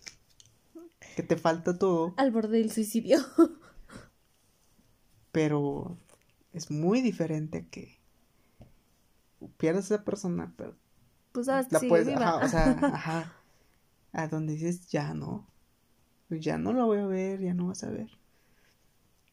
que 1.16 1.22
te 1.22 1.36
falta 1.36 1.78
todo. 1.78 2.14
Al 2.16 2.30
borde 2.30 2.59
del 2.59 2.72
suicidio. 2.72 3.18
pero 5.34 5.98
es 6.52 6.70
muy 6.70 7.00
diferente 7.00 7.66
que 7.66 7.98
pierdas 9.57 9.90
a 9.90 9.96
esa 9.96 10.05
persona, 10.05 10.55
pero 10.57 10.76
pues 11.32 11.46
sabes 11.46 11.72
la 11.72 11.80
puedes, 11.80 12.16
ajá, 12.16 12.36
o 12.36 12.48
sea, 12.48 12.70
ajá, 12.94 13.36
a 14.12 14.28
donde 14.28 14.52
dices 14.52 14.86
ya 14.86 15.12
no, 15.12 15.50
ya 16.30 16.57
no 16.57 16.72
la 16.72 16.84
voy 16.84 16.98
a 16.98 17.07
ver, 17.07 17.40
ya 17.40 17.52
no 17.52 17.66
vas 17.66 17.82
a 17.82 17.90
ver. 17.90 18.16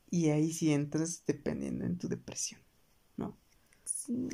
Y 0.10 0.30
ahí 0.30 0.52
sí 0.52 0.74
entras 0.74 1.24
dependiendo 1.28 1.86
en 1.86 2.00
tu 2.00 2.10
depresión, 2.10 2.60
¿no? 3.16 3.38
Sí. 3.86 4.28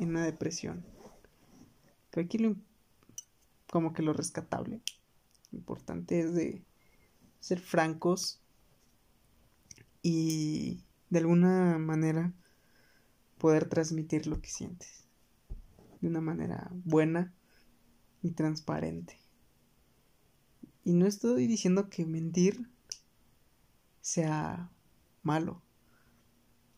En 0.00 0.10
una 0.10 0.24
depresión. 0.24 0.84
Pero 2.10 2.24
aquí 2.24 2.38
lo, 2.38 2.56
como 3.70 3.92
que 3.92 4.02
lo 4.02 4.12
rescatable, 4.12 4.80
lo 5.50 5.58
importante 5.58 6.20
es 6.20 6.34
de 6.34 6.64
ser 7.40 7.60
francos 7.60 8.40
y 10.02 10.84
de 11.10 11.18
alguna 11.18 11.78
manera 11.78 12.32
poder 13.38 13.68
transmitir 13.68 14.26
lo 14.26 14.40
que 14.40 14.48
sientes 14.48 15.04
de 16.00 16.08
una 16.08 16.20
manera 16.20 16.70
buena 16.84 17.34
y 18.22 18.32
transparente. 18.32 19.18
Y 20.84 20.92
no 20.92 21.06
estoy 21.06 21.46
diciendo 21.46 21.88
que 21.88 22.04
mentir 22.04 22.70
sea 24.00 24.70
malo, 25.22 25.62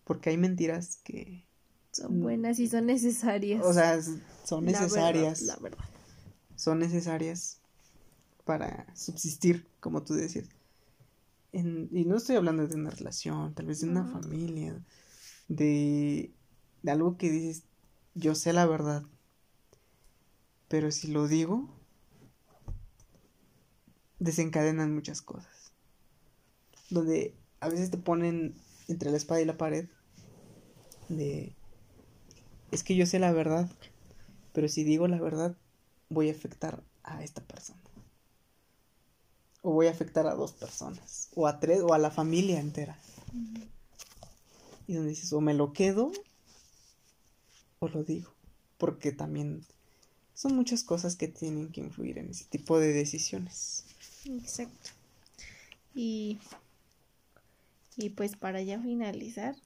porque 0.04 0.30
hay 0.30 0.36
mentiras 0.36 0.98
que 0.98 1.45
son 1.97 2.20
buenas 2.20 2.59
y 2.59 2.68
son 2.68 2.86
necesarias. 2.86 3.64
O 3.64 3.72
sea, 3.72 4.01
son 4.44 4.64
necesarias. 4.64 5.42
La 5.42 5.57
verdad, 5.57 5.84
Son 6.57 6.78
necesarias 6.78 7.59
para 8.44 8.86
subsistir, 8.94 9.66
como 9.80 10.03
tú 10.03 10.14
decías 10.14 10.47
y 11.62 12.05
no 12.05 12.16
estoy 12.16 12.36
hablando 12.36 12.66
de 12.66 12.74
una 12.74 12.90
relación, 12.90 13.55
tal 13.55 13.66
vez 13.66 13.80
de 13.80 13.88
una 13.88 14.05
familia, 14.05 14.78
de, 15.49 16.30
de 16.82 16.90
algo 16.90 17.16
que 17.16 17.30
dices, 17.30 17.64
yo 18.14 18.34
sé 18.34 18.53
la 18.53 18.66
verdad, 18.66 19.05
pero 20.68 20.90
si 20.90 21.09
lo 21.09 21.28
digo, 21.28 21.70
desencadenan 24.18 24.94
muchas 24.94 25.22
cosas. 25.22 25.72
Donde 26.90 27.34
a 27.61 27.70
veces 27.70 27.90
te 27.90 27.99
ponen 27.99 28.55
entre 28.86 29.11
la 29.11 29.16
espada 29.16 29.40
y 29.40 29.47
la 29.47 29.57
pared 29.57 29.88
de, 31.09 31.55
es 32.70 32.82
que 32.82 32.96
yo 32.96 33.06
sé 33.06 33.18
la 33.18 33.32
verdad, 33.32 33.68
pero 34.52 34.68
si 34.68 34.84
digo 34.84 35.08
la 35.08 35.20
verdad, 35.20 35.56
voy 36.08 36.28
a 36.28 36.32
afectar 36.32 36.82
a 37.02 37.22
esta 37.22 37.42
persona 37.42 37.80
o 39.66 39.72
voy 39.72 39.88
a 39.88 39.90
afectar 39.90 40.28
a 40.28 40.34
dos 40.36 40.52
personas, 40.52 41.28
o 41.34 41.48
a 41.48 41.58
tres, 41.58 41.80
o 41.80 41.92
a 41.92 41.98
la 41.98 42.12
familia 42.12 42.60
entera. 42.60 42.96
Y 44.86 44.94
donde 44.94 45.10
dices, 45.10 45.32
o 45.32 45.40
me 45.40 45.54
lo 45.54 45.72
quedo, 45.72 46.12
o 47.80 47.88
lo 47.88 48.04
digo, 48.04 48.32
porque 48.78 49.10
también 49.10 49.66
son 50.34 50.54
muchas 50.54 50.84
cosas 50.84 51.16
que 51.16 51.26
tienen 51.26 51.72
que 51.72 51.80
influir 51.80 52.18
en 52.18 52.30
ese 52.30 52.44
tipo 52.44 52.78
de 52.78 52.92
decisiones. 52.92 53.86
Exacto. 54.24 54.90
Y, 55.96 56.38
y 57.96 58.10
pues 58.10 58.36
para 58.36 58.62
ya 58.62 58.80
finalizar, 58.80 59.56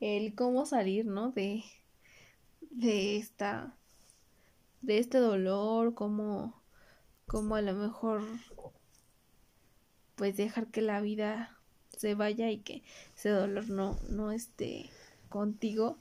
el 0.00 0.34
cómo 0.34 0.66
salir, 0.66 1.06
¿no? 1.06 1.30
De, 1.30 1.64
de 2.70 3.16
esta, 3.16 3.76
de 4.82 4.98
este 4.98 5.18
dolor, 5.18 5.94
cómo 5.94 6.60
como 7.26 7.54
a 7.54 7.62
lo 7.62 7.74
mejor 7.74 8.22
pues 10.16 10.36
dejar 10.36 10.66
que 10.66 10.82
la 10.82 11.00
vida 11.00 11.56
se 11.96 12.14
vaya 12.16 12.50
y 12.50 12.58
que 12.58 12.82
ese 13.16 13.28
dolor 13.28 13.70
no, 13.70 13.96
no 14.08 14.32
esté 14.32 14.90
contigo. 15.28 15.96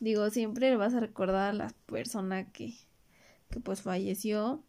Digo, 0.00 0.28
siempre 0.30 0.76
vas 0.76 0.94
a 0.94 1.00
recordar 1.00 1.50
a 1.50 1.52
la 1.52 1.74
persona 1.86 2.50
que, 2.50 2.74
que 3.50 3.60
pues 3.60 3.82
falleció 3.82 4.64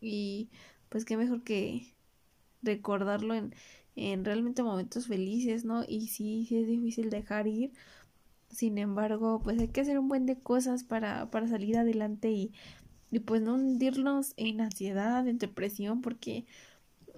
y 0.00 0.50
pues 0.90 1.06
qué 1.06 1.16
mejor 1.16 1.42
que 1.42 1.94
recordarlo 2.62 3.34
en, 3.34 3.54
en 3.96 4.24
realmente 4.26 4.62
momentos 4.62 5.06
felices, 5.06 5.64
¿no? 5.64 5.84
Y 5.88 6.08
sí, 6.08 6.44
sí 6.48 6.58
es 6.58 6.66
difícil 6.66 7.08
dejar 7.08 7.46
ir. 7.46 7.72
Sin 8.50 8.78
embargo, 8.78 9.40
pues 9.42 9.58
hay 9.58 9.68
que 9.68 9.82
hacer 9.82 9.98
un 9.98 10.08
buen 10.08 10.26
de 10.26 10.38
cosas 10.38 10.84
para, 10.84 11.30
para 11.30 11.48
salir 11.48 11.76
adelante 11.76 12.30
y 12.30 12.52
y 13.10 13.20
pues 13.20 13.40
no 13.40 13.54
hundirnos 13.54 14.34
en 14.36 14.60
ansiedad, 14.60 15.26
en 15.26 15.38
depresión, 15.38 16.02
porque 16.02 16.44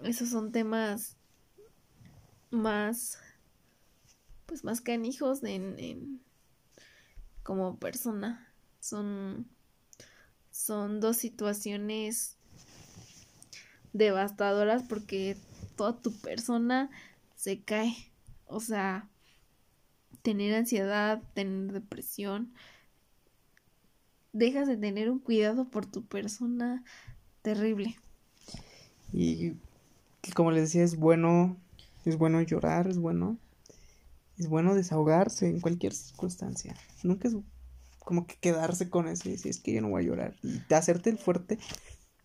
esos 0.02 0.28
son 0.28 0.52
temas 0.52 1.16
más, 2.50 3.18
pues 4.46 4.64
más 4.64 4.80
canijos 4.80 5.42
en, 5.42 5.78
en 5.78 6.20
como 7.42 7.78
persona. 7.78 8.52
Son, 8.80 9.48
son 10.50 11.00
dos 11.00 11.16
situaciones 11.16 12.36
devastadoras 13.92 14.82
porque 14.82 15.36
toda 15.76 16.00
tu 16.00 16.12
persona 16.20 16.90
se 17.34 17.62
cae. 17.62 17.94
O 18.46 18.60
sea, 18.60 19.08
tener 20.22 20.54
ansiedad, 20.54 21.22
tener 21.34 21.72
depresión. 21.72 22.52
Dejas 24.32 24.68
de 24.68 24.76
tener 24.76 25.10
un 25.10 25.18
cuidado 25.18 25.68
por 25.68 25.86
tu 25.86 26.04
persona 26.04 26.84
terrible. 27.42 27.96
Y 29.12 29.52
como 30.34 30.50
les 30.50 30.64
decía, 30.64 30.84
es 30.84 30.96
bueno, 30.96 31.56
es 32.04 32.18
bueno 32.18 32.40
llorar, 32.42 32.88
es 32.88 32.98
bueno, 32.98 33.38
es 34.36 34.48
bueno 34.48 34.74
desahogarse 34.74 35.48
en 35.48 35.60
cualquier 35.60 35.94
circunstancia. 35.94 36.74
Nunca 37.02 37.28
es 37.28 37.36
como 38.00 38.26
que 38.26 38.36
quedarse 38.36 38.88
con 38.88 39.08
eso 39.08 39.28
y 39.28 39.32
decir, 39.32 39.50
es 39.50 39.60
que 39.60 39.72
yo 39.72 39.80
no 39.80 39.90
voy 39.90 40.02
a 40.04 40.06
llorar. 40.06 40.36
Y 40.42 40.62
hacerte 40.72 41.10
el 41.10 41.18
fuerte, 41.18 41.58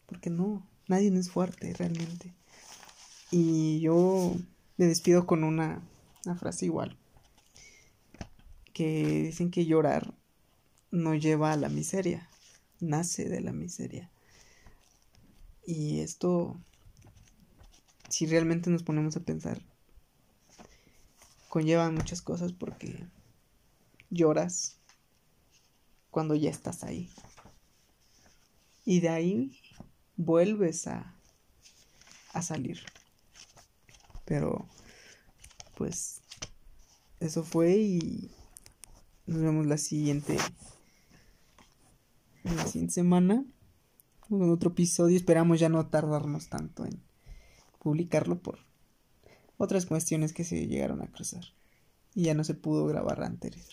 porque 0.06 0.30
no, 0.30 0.66
nadie 0.88 1.14
es 1.18 1.32
fuerte 1.32 1.74
realmente. 1.74 2.34
Y 3.32 3.80
yo 3.80 4.36
me 4.78 4.86
despido 4.86 5.26
con 5.26 5.44
una, 5.44 5.82
una 6.26 6.36
frase 6.36 6.66
igual. 6.66 6.98
Que 8.74 9.24
dicen 9.24 9.51
que 9.51 9.65
llorar 9.65 10.13
no 10.91 11.15
lleva 11.15 11.51
a 11.51 11.57
la 11.57 11.69
miseria, 11.69 12.30
nace 12.80 13.30
de 13.30 13.41
la 13.41 13.51
miseria. 13.51 14.11
Y 15.65 16.01
esto, 16.01 16.59
si 18.09 18.26
realmente 18.26 18.69
nos 18.69 18.84
ponemos 18.84 19.15
a 19.15 19.21
pensar, 19.24 19.61
conlleva 21.49 21.89
muchas 21.91 22.21
cosas 22.21 22.51
porque 22.51 23.07
lloras 24.09 24.78
cuando 26.11 26.36
ya 26.36 26.49
estás 26.49 26.84
ahí. 26.84 27.09
Y 28.86 28.99
de 28.99 29.09
ahí 29.09 29.59
vuelves 30.15 30.88
a, 30.88 31.15
a 32.34 32.41
salir. 32.41 32.84
Pero, 34.26 34.67
pues, 35.76 36.21
eso 37.19 37.43
fue 37.43 37.71
y 37.78 38.32
nos 39.26 39.41
vemos 39.41 39.65
la 39.65 39.78
siguiente, 39.78 40.38
la 42.43 42.65
siguiente 42.65 42.93
semana 42.93 43.45
con 44.19 44.49
otro 44.49 44.71
episodio. 44.71 45.15
Esperamos 45.15 45.59
ya 45.59 45.69
no 45.69 45.88
tardarnos 45.88 46.49
tanto 46.49 46.86
en 46.86 47.01
publicarlo 47.80 48.39
por 48.39 48.59
otras 49.57 49.86
cuestiones 49.86 50.34
que 50.34 50.43
se 50.43 50.67
llegaron 50.67 51.01
a 51.01 51.07
cruzar. 51.07 51.43
Y 52.15 52.24
ya 52.24 52.34
no 52.34 52.43
se 52.43 52.53
pudo 52.53 52.86
grabar 52.86 53.24
anterior. 53.24 53.65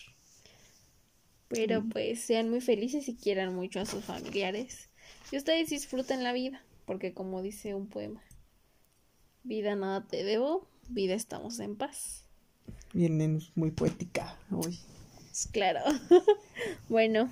Pero 1.47 1.83
pues 1.89 2.21
sean 2.21 2.49
muy 2.49 2.61
felices 2.61 3.07
y 3.09 3.15
quieran 3.15 3.53
mucho 3.53 3.79
a 3.79 3.85
sus 3.85 4.03
familiares. 4.03 4.89
Y 5.31 5.37
ustedes 5.37 5.69
disfruten 5.69 6.23
la 6.23 6.33
vida, 6.33 6.63
porque 6.85 7.13
como 7.13 7.41
dice 7.41 7.75
un 7.75 7.87
poema, 7.87 8.21
vida 9.43 9.75
nada 9.75 10.07
te 10.07 10.23
debo, 10.23 10.67
vida 10.89 11.13
estamos 11.13 11.59
en 11.59 11.75
paz. 11.75 12.25
Vienen 12.93 13.41
muy 13.55 13.71
poética 13.71 14.37
hoy. 14.49 14.79
Claro. 15.51 15.79
bueno, 16.89 17.31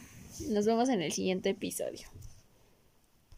nos 0.49 0.65
vemos 0.65 0.89
en 0.89 1.01
el 1.01 1.11
siguiente 1.11 1.49
episodio. 1.49 2.07